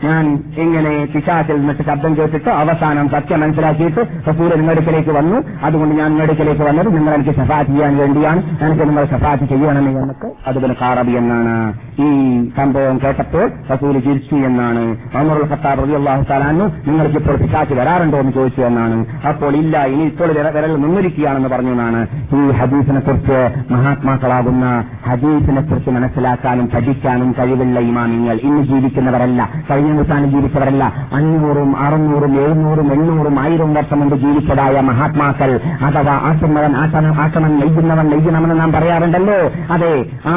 [0.03, 5.43] ഞാൻ ഇങ്ങനെ പിശാചിൽ നിന്നിട്ട് ശബ്ദം കേട്ടിട്ട് അവസാനം സത്യം മനസ്സിലാക്കിയിട്ട് റസൂൽ നിങ്ങടുക്കലേക്ക് വന്നു.
[5.63, 8.65] അതുകൊണ്ട് ഞാൻ നിങ്ങടുക്കലേക്ക് വന്നത് നിങ്ങൾ എനിക്ക് ഷഫാത്ത് ചെയ്യാൻ വേണ്ടിയാണ്.
[8.65, 14.97] എനിക്ക് നിങ്ങൾ ഷഫാത്ത് ചെയ്യണമെന്ന് എന്നൊക്കെ അതുപോലെ കാറബി എന്നാണ് ഈ സംഭവം കേട്ടപ്പോൾ റസൂൽ ചിരിച്ചു എന്നാണ്.
[15.17, 19.05] അമറുൽ ഖത്താബ് റബി അള്ളാഹു താലാന്നു നിങ്ങൾക്ക് ഇപ്പോൾ പിശാച്ച് വരാറുണ്ടോ എന്ന് ചോദിച്ചു എന്നാണ്.
[19.27, 22.07] അപ്പോൾ ഇല്ല ഇനി ഇപ്പോൾ വിര- വിരൽ നിന്നിരിക്കുകയാണെന്ന് പറഞ്ഞു എന്നാണ്.
[22.35, 28.39] ഈ ഹദീസിനെ കുറിച്ച് മഹാത്മാക്കളാകുന്ന ഹദീസിനെ കുറിച്ച് മനസ്സിലാക്കാനും പഠിക്കാനും കഴിവുള്ള ഇമാമിങ്ങൾ.
[28.43, 29.49] ഇന്ന് ജീവിക്കുന്നവരല്ല.
[29.71, 30.83] കഴിഞ്ഞ നൂറ്റാണ്ടിൽ ജീവിച്ചവരല്ല.
[31.13, 35.59] അഞ്ഞൂറും അറുന്നൂറും എഴുന്നൂറും എണ്ണൂറും ആയിരം വർഷം മുമ്പ് ജീവിച്ചതായ മഹാത്മാക്കൾ.
[35.81, 39.39] അഥവാ ആട്ടുന്നവൻ ആട്ടണം ആട്ടണം നെയ്യുന്നവൻ നെയ്യണമെന്ന് നാം പറയാറുണ്ടല്ലോ.
[39.73, 40.35] അതെ ആ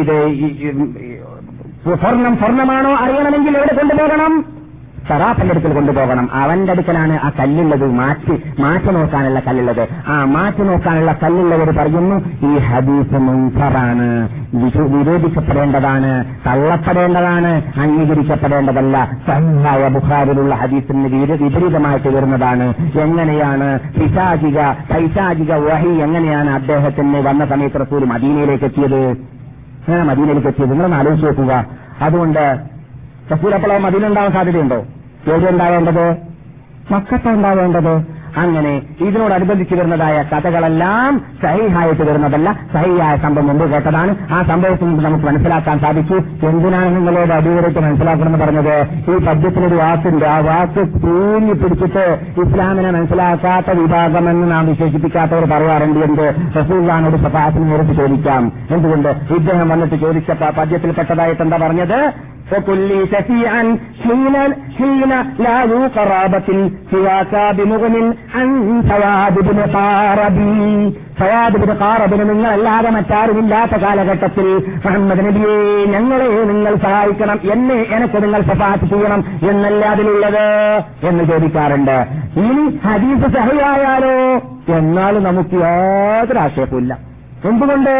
[0.00, 0.16] ഇത്
[1.94, 4.59] സ്വർണം സ്വർണമാണോ അറിയണമെങ്കിൽ എവിടെ കൊണ്ടുപോകണം?
[5.08, 6.28] സറാപ്പന്റെ അടുക്കൽ കൊണ്ടുപോകണം.
[6.32, 7.90] അവന്റെ അടുക്കലാണ് ആ കല്ലുള്ളത്.
[7.92, 9.88] മാറ്റി മാറ്റി നോക്കാനുള്ള കല്ലുള്ളത്.
[10.06, 14.28] ആ മാറ്റി നോക്കാനുള്ള കല്ലുള്ളവർ പറയുന്നു ഈ ഹദീസ് മുൻഫറാണ്.
[14.80, 16.24] വിരോധിക്കപ്പെടേണ്ടതാണ്.
[16.46, 17.62] തള്ളപ്പെടേണ്ടതാണ്.
[17.76, 19.10] അംഗീകരിക്കപ്പെടേണ്ടതല്ല.
[19.26, 28.64] സഹായ ബുഖാരിലുള്ള ഹദീസിന് വിപരീതമായിട്ട് വരുന്നതാണ് എങ്ങനെയാണ് പിശാചിക പൈശാചിക വഹി എങ്ങനെയാണ് അദ്ദേഹത്തിന് വന്ന സമയത്ത് റസൂൽ മദീനയിലേക്ക്
[28.64, 29.10] എത്തിയത്?
[30.02, 30.70] മദീനയിലേക്ക് എത്തിയത്.
[30.70, 31.64] നിങ്ങളൊന്ന് ആലോചിച്ച് നോക്കുക.
[32.02, 32.58] അതുകൊണ്ട്
[33.32, 34.76] റസൂൽ അതിലുണ്ടാവാൻ സാധ്യതയുണ്ടോ?
[35.26, 36.16] എവിടെ ഉണ്ടാവേണ്ടത്
[36.90, 42.58] മക്കത്ത ഉണ്ടാവേണ്ടത് അങ്ങനെ ഇതിനോടനുബന്ധിച്ച് വരുന്നതായ കഥകളെല്ലാം സഹിഹായിട്ട് വരുന്നതല്ല.
[42.72, 44.14] സഹിയായ സംഭവം മുമ്പ് കേട്ടതാണ്.
[44.32, 46.14] ആ സംഭവത്തിൽ നിന്ന് നമുക്ക് മനസ്സിലാക്കാൻ സാധിച്ചു.
[46.46, 48.88] എന്തിനാണ് നിങ്ങളോട് അടിയുറച്ച് മനസ്സിലാക്കണമെന്ന് പറഞ്ഞത്?
[49.10, 50.24] ഈ പദ്യത്തിനൊരു വാക്കുണ്ട്.
[50.24, 56.34] ആ വാക്ക് തൂങ്ങി പിടിച്ചിട്ട് ഇസ്ലാമിനെ മനസ്സിലാക്കാത്ത വിഭാഗമെന്ന് നാം വിശേഷിപ്പിക്കാത്തവർ പറയാറുണ്ട് എന്ത്?
[56.56, 58.52] റസൂൽഖാനോട് സഫാസിനെ നേരിട്ട് ചോദിക്കാം.
[58.70, 59.08] എന്തുകൊണ്ട്?
[59.08, 62.12] ഇദ്ദേഹം വന്നിട്ട് ചോദിച്ച പ- പദ്യത്തിൽപ്പെട്ടതായിട്ട് എന്താ പറഞ്ഞത്?
[62.51, 63.63] وكل شفيعا
[64.01, 64.35] حين
[64.77, 66.49] حين لا ذو قرابة
[66.91, 67.95] سواك بمغن
[68.35, 68.47] عن
[68.89, 70.69] سواد بن قاربي
[71.19, 74.47] സവാദ് ബിൻ ഖാറബിന് നിങ്ങളല്ലാതെ മറ്റാരുമില്ലാത്ത കാലഘട്ടത്തിൽ
[74.83, 75.53] മുഹമ്മദ് നബിയെ
[75.93, 80.43] ഞങ്ങളെ നിങ്ങൾ സഹായിക്കണം എന്നെ എനക്ക് നിങ്ങൾ സഫാത്ത് ചെയ്യണം എന്നല്ല അതിലുള്ളത്
[81.09, 81.95] എന്ന് ചോദിക്കാറുണ്ട്
[82.43, 84.15] ഇനി ഹദീസ് സഹിയായാലോ
[84.79, 86.93] എന്നാലും നമുക്ക് യാതൊരു ആക്ഷേപമില്ല
[87.49, 87.93] എന്തുകൊണ്ട്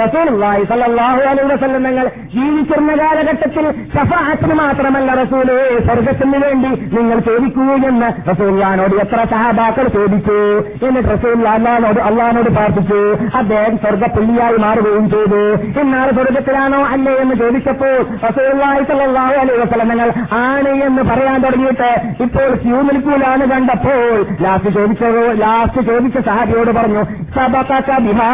[0.00, 3.64] റസൂലുള്ളാഹി സല്ലല്ലാഹു അലൈഹി വസല്ലം തങ്ങൾ ജീവിച്ചിരുന്ന കാലഘട്ടത്തിൽ
[3.94, 5.56] ഷഫാഅത്തിന് മാത്രമല്ല റസൂലേ
[5.86, 10.38] സ്വർഗത്തിന് വേണ്ടി നിങ്ങൾ ചോദിക്കൂ എന്ന് റസൂല്ലാനോട് എത്ര സഹാബാക്കൾ ചോദിച്ചു?
[10.86, 13.00] എന്നിട്ട് റസൂൽ അള്ളഹാനോട് പ്രാർത്ഥിച്ചു.
[13.40, 15.42] അദ്ദേഹം സ്വർഗപ്പുള്ളിയായി മാറുകയും ചെയ്തു.
[15.82, 17.96] എന്നാൽ സ്വർഗത്തിലാണോ അല്ലേ എന്ന് ചോദിച്ചപ്പോൾ
[18.28, 20.10] റസൂല്ലാഹി സല്ലല്ലാഹു അലൈഹി വസല്ലം തങ്ങൾ
[20.44, 21.90] ആണ് എന്ന് പറയാൻ തുടങ്ങിയിട്ട്
[22.26, 24.02] ഇപ്പോൾ ക്യൂ നിൽക്കൂലാണ് കണ്ടപ്പോൾ
[24.46, 27.04] ലാസ്റ്റ് ചോദിച്ചത് ലാസ്റ്റ് ചോദിച്ച സഹാബിയോട് പറഞ്ഞു
[27.36, 28.30] സബക ബിഹാ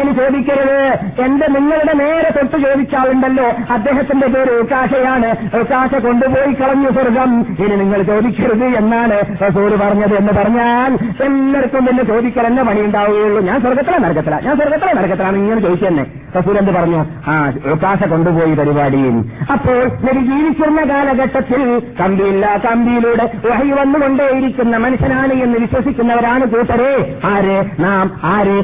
[0.00, 0.78] ഇനി ചോദിക്കരുത്.
[1.22, 7.46] എന്റെ നിങ്ങളുടെ നേരെ തൊട്ട് ചോദിച്ചാളുണ്ടല്ലോ അദ്ദേഹത്തിന്റെ പേര് ഉക്കാശയാണ് ഉക്കാശ കൊണ്ടുപോയി കളഞ്ഞു സ്വർഗം.
[7.64, 10.92] ഇനി നിങ്ങൾ ചോദിക്കരുത് എന്നാണ് റസൂര് പറഞ്ഞത് എന്ന് പറഞ്ഞാൽ
[11.24, 14.40] എല്ലാവർക്കും പിന്നെ ചോദിക്കൽ എന്നെ പണി ഉണ്ടാവുകയുള്ളൂ ഞാൻ സ്വർഗത്തിലെ നരകത്തില.
[14.44, 16.06] ഞാൻ സ്വർഗത്തിലെ നരകത്തിലാണ് ഇങ്ങനെ ചോദിച്ചെന്നെ
[16.38, 17.30] റസൂൽ എന്ത് പറഞ്ഞു?
[17.30, 19.16] ആ ഉക്കാശ കൊണ്ടുപോയി പരിപാടിയിൽ.
[19.52, 27.20] അപ്പോൾ നബി ജീവിച്ചിരുന്ന കാലഘട്ടത്തിൽ കമ്പിയില്ല കമ്പിയിലൂടെ വഹി വന്നുകൊണ്ടേയിരിക്കുന്ന മനുഷ്യനാണ് എന്ന് വിശ്വസിക്കുന്നവരാണ് കൂട്ടരെ.
[27.24, 27.64] ആര്?
[27.80, 28.20] നാം.
[28.24, 28.56] ആര്?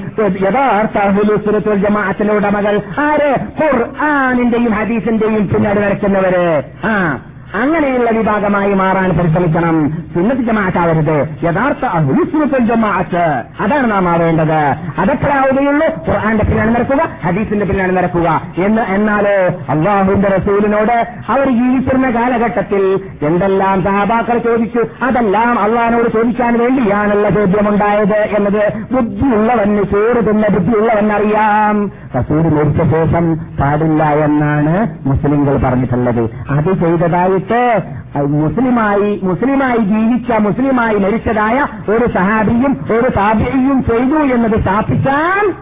[0.42, 2.80] യഥാർത്ഥ ഹുലുസുരത്തുൽ ജമാഅത്തിന്റെ ഉടമകൾ.
[2.98, 3.30] ആര്?
[3.60, 6.62] ഖുർആാനിന്റെയും ഹദീസിന്റെയും പിന്നാട് വരയ്ക്കുന്നവര്.
[6.84, 7.18] ആ
[7.54, 9.76] അങ്ങനെയുള്ള വിഭാഗമായി മാറാൻ പരിശ്രമിക്കണം.
[10.14, 11.28] സുന്നത്ത് ജമാഅത്താവരുത്.
[11.44, 13.26] യഥാർത്ഥ അഹുലുസുരത്തുൽ ജമാഅത്ത്.
[13.60, 14.60] അതാണ് നാം മാറേണ്ടത്
[14.98, 18.40] അതെപ്പോഴാവുകയുള്ളൂ ഖുർആന്റെ പിന്നാണ് നടക്കുക ഹദീസിന്റെ പിന്നാണ് നടക്കുക.
[18.64, 19.28] എന്ന് എന്നാൽ
[19.68, 25.04] അള്ളാഹുവിന്റെ റസൂലിനോട് അവർ ജീവിച്ചിരുന്ന കാലഘട്ടത്തിൽ എന്തെല്ലാം സഹാബാക്കൾ ചോദിച്ചു?
[25.04, 33.24] അതെല്ലാം അള്ളഹാനോട് ചോദിക്കാൻ വേണ്ടിയാണുള്ള ചോദ്യമുണ്ടായത് എന്നത് ബുദ്ധിയുള്ളവന് ചോറ് തിന്ന ബുദ്ധിയുള്ളവൻ അറിയാം റസൂൽ മരിച്ച ശേഷം
[33.60, 34.74] പാടില്ല എന്നാണ്
[35.08, 36.24] മുസ്ലിങ്ങൾ പറഞ്ഞിട്ടുള്ളത്.
[36.50, 37.82] അത് ചെയ്തതായിട്ട്
[38.26, 45.52] മുസ്ലിമായി മുസ്ലിമായി ജീവിച്ച മുസ്ലിമായി മരിച്ചതായ ഒരു സഹാബിയും ഒരു താബിയും ചെയ്തു എന്നത് സ്ഥാപിക്കാൻ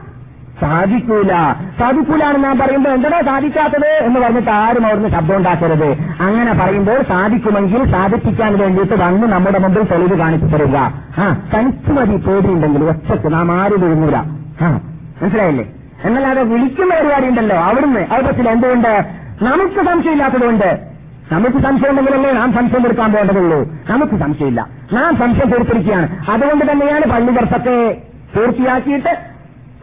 [0.61, 1.33] സാധിക്കൂല.
[1.79, 5.89] സാധിക്കൂല എന്ന് ഞാൻ പറയുമ്പോൾ എന്താ സാധിക്കാത്തത് എന്ന് പറഞ്ഞിട്ട് ആരും അവിടുന്ന് ശബ്ദം ഉണ്ടാക്കരുത്.
[6.21, 10.77] അങ്ങനെ പറയുമ്പോൾ സാധിക്കുമെങ്കിൽ സാധിപ്പിക്കാൻ വേണ്ടിയിട്ട് വന്ന് നമ്മുടെ മുമ്പിൽ തെളിവ് കാണിച്ചു തരിക.
[11.21, 13.33] ആ തനിച്ചു മതി പേടിയുണ്ടെങ്കിൽ ഒറ്റയ്ക്ക്.
[13.33, 14.17] നാം ആരും വിഴുങ്ങൂല.
[15.21, 15.67] മനസ്സിലായില്ലേ?
[16.05, 18.01] എന്നല്ലാതെ വിളിക്കുന്ന പരിപാടി ഉണ്ടല്ലോ അവിടുന്ന്.
[18.01, 19.05] അവിടെ എന്തുകൊണ്ട്?
[19.43, 20.79] നമുക്ക് സംശയമില്ലാത്തതുകൊണ്ട്.
[21.33, 23.73] നമുക്ക് സംശയം ഉണ്ടെങ്കിലല്ലേ നാം സംശയം തീർക്കാൻ പോകേണ്ടതുള്ളൂ.
[23.91, 24.67] നമുക്ക് സംശയമില്ല.
[24.93, 26.31] നാം സംശയം തീർത്തിരിക്കുകയാണ്.
[26.31, 28.03] അതുകൊണ്ട് തന്നെയാണ് പള്ളി വർഷത്തെ
[28.37, 29.37] പൂർത്തിയാക്കിയിട്ട്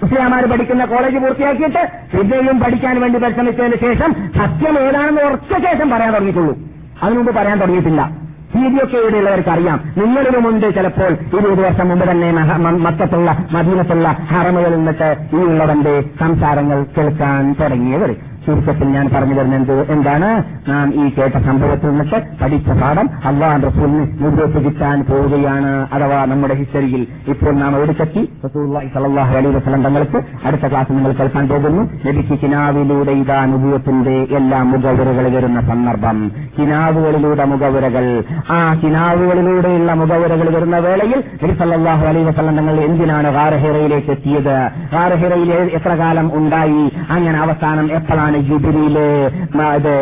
[0.06, 6.58] ഇസ്ലാമാർ പഠിക്കുന്ന കോളേജ് പൂർത്തിയാക്കിയിട്ട് പിന്നെയും പഠിക്കാൻ വേണ്ടി പരിശ്രമിച്ചതിന് ശേഷം സത്യം ഏതാണെന്ന് ഉറച്ച ശേഷം പറയാൻ തുടങ്ങിയിട്ടുള്ളൂ.
[7.04, 8.23] അതിനുമുമ്പ് പറയാൻ തുടങ്ങിയിട്ടില്ല.
[8.54, 9.80] സീഡിയൊക്കെ ഇവിടെയുള്ളവർക്ക് അറിയാം
[10.72, 12.32] ചിലപ്പോൾ ഇരുപത് വർഷം മുമ്പ് തന്നെ
[12.86, 18.12] മക്കത്തുള്ള മദീനത്തുള്ള ഹറമുകളിൽ നിന്നിട്ട് ഈ ഉള്ളവന്റെ സംസാരങ്ങൾ കേൾക്കാൻ തുടങ്ങിയവർ.
[18.46, 20.30] ചുരുക്കത്തിൽ ഞാൻ പറഞ്ഞു തരുന്നത് എന്താണ്?
[20.70, 27.54] നാം ഈ കേട്ട സംഭവത്തിൽ നിന്നിട്ട് പഠിച്ച പാഠം അള്ളാഹ് റസൂലിന് മുമ്പോട്ട് പോവുകയാണ് അഥവാ നമ്മുടെ ഹിസ്റ്ററിയിൽ ഇപ്പോൾ
[27.54, 31.84] നാം എവിടേക്കെത്തി റസൂലുള്ളാഹി സ്വല്ലല്ലാഹു അലൈഹി വസല്ലം തങ്ങൾക്ക് അടുത്ത ക്ലാസ് നിങ്ങൾ കേൾക്കാൻ പോകുന്നു.
[32.06, 36.32] ലഭിക്ക് കിനാവിലൂടെ ഇതാ അനുഭവത്തിന്റെ എല്ലാ മുഖവുരകൾ വരുന്ന സന്ദർഭം.
[36.60, 38.24] കിനാവുകളിലൂടെ മുഖവുരകൾ.
[38.52, 41.20] ആ കിനാവുകളിലൂടെയുള്ള മുഖവുരകൾ വരുന്ന വേളയിൽ
[41.60, 44.56] സല്ലാഹു അലൈഹി വസല്ലം തങ്ങൾ എന്തിനാണ് കാരഹിറയിലേക്ക് എത്തിയത്?
[44.94, 46.84] കാരഹിറയിൽ എത്ര കാലം ഉണ്ടായി?
[47.10, 48.98] അങ്ങനെ അവസാനം എപ്പോഴാണ് ജിബിരിയിൽ
[49.76, 49.94] ഇത്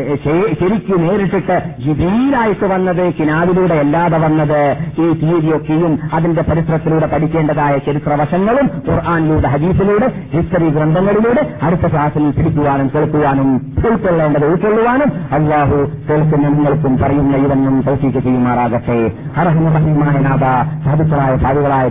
[0.59, 10.07] ശരിക്ക് നേരിട്ടിട്ട് ജിബിരിയിലായിട്ട് വന്നത് കിനാവിലൂടെ അല്ലാതെ വന്നത് ഈ തീയതിയൊക്കെയും അതിന്റെ പരിസരത്തിലൂടെ പഠിക്കേണ്ടതായ ചരിത്രവശങ്ങളും ഖുർആാനിലൂടെ ഹദീസിലൂടെ
[10.33, 13.49] ഹിസ്റ്ററി ഗ്രന്ഥങ്ങളിലൂടെ അടുത്ത ക്ലാസ്സിൽ പിടിക്കുവാനും കേൾക്കുവാനും
[13.87, 15.77] ഉൾക്കൊള്ളേണ്ടത് ഉൾക്കൊള്ളുവാനും അള്ളാഹു
[16.09, 18.97] കേൾക്കുന്ന നിങ്ങൾക്കും പറയുന്ന ഇവനും തൗഫീക്ക് ചെയ്യുമാറാകട്ടെ.
[19.37, 20.45] അർഹമുറഹിമായ നാഥ
[20.85, 21.89] സാധുക്കളായ സാധുകളായ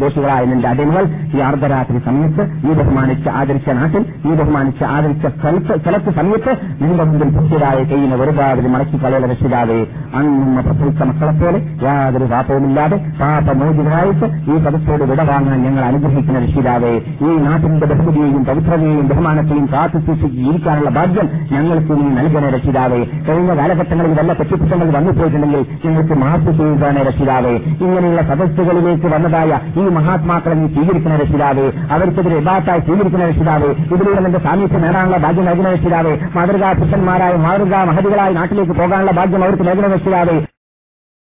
[0.00, 1.04] ദേശികളായ നിന്റെ അടിമകൾ
[1.36, 6.52] ഈ അർദ്ധരാത്രി സമയത്ത് ഈ ബഹുമാനിച്ച് ആദരിച്ച നാട്ടിൽ ഈ ബഹുമാനിച്ച് ആദരിച്ച സ്ഥലത്ത് സ്ഥലത്ത് സമയത്ത്
[6.82, 14.26] നിന്റെ മുമ്പിൽ പുതിയതായ കൈയിനെ ഒരുപാട് മടക്കി കളയുടെ രക്ഷിതാവേ അന്നും പ്രസവിച്ച മക്കളെ പോലെ യാതൊരു പാപവുമില്ലാതെ പാപമോചിതരായിട്ട്
[14.50, 20.90] ഈ പദത്തോട് വിട വാങ്ങാൻ ഞങ്ങൾ അനുഗ്രഹിക്കുന്ന രക്ഷിതാവേ ഈ നാട്ടിന്റെ ബഹുമതിയെയും പവിത്രതയെയും ബഹുമാനത്തെയും കാത്തു സൂക്ഷിച്ച് ജീവിക്കാനുള്ള
[20.90, 23.04] ഭാഗ്യം ഞങ്ങൾക്ക് നീ നൽകണ രക്ഷിതാവേ.
[23.28, 27.54] കഴിഞ്ഞ കാലഘട്ടങ്ങളിൽ വല്ല തെറ്റിക്കുറ്റങ്ങൾ വന്നുപോയിട്ടുണ്ടെങ്കിൽ ഞങ്ങൾക്ക് മാപ്പ് ചെയ്യുകയാണ് രക്ഷിതാവേ.
[27.80, 31.72] ഇങ്ങനെയുള്ള സദസ്സുകളിലേക്ക് വന്നതായ ഈ മഹാത്മാക്കളെ നീ സ്വീകരിക്കുന്ന രക്ഷിതാവേ.
[31.90, 33.70] അവർക്കെതിരെ ഇബാത്തായി സ്വീകരിക്കുന്ന രക്ഷിതാവേ.
[33.94, 39.66] ഇതിലൂടെ നിന്റെ സാമീപ്യം നേടാനുള്ള ഭാഗ്യം നൽകുന്ന രക്ഷിതാവേ മാതൃകാ പുരുഷന്മാരായ മാതൃകാ മഹതികളായി നാട്ടിലേക്ക് പോകാനുള്ള ഭാഗ്യം അവർക്ക്
[39.68, 40.36] നൽകുന്ന രക്ഷിതാവേ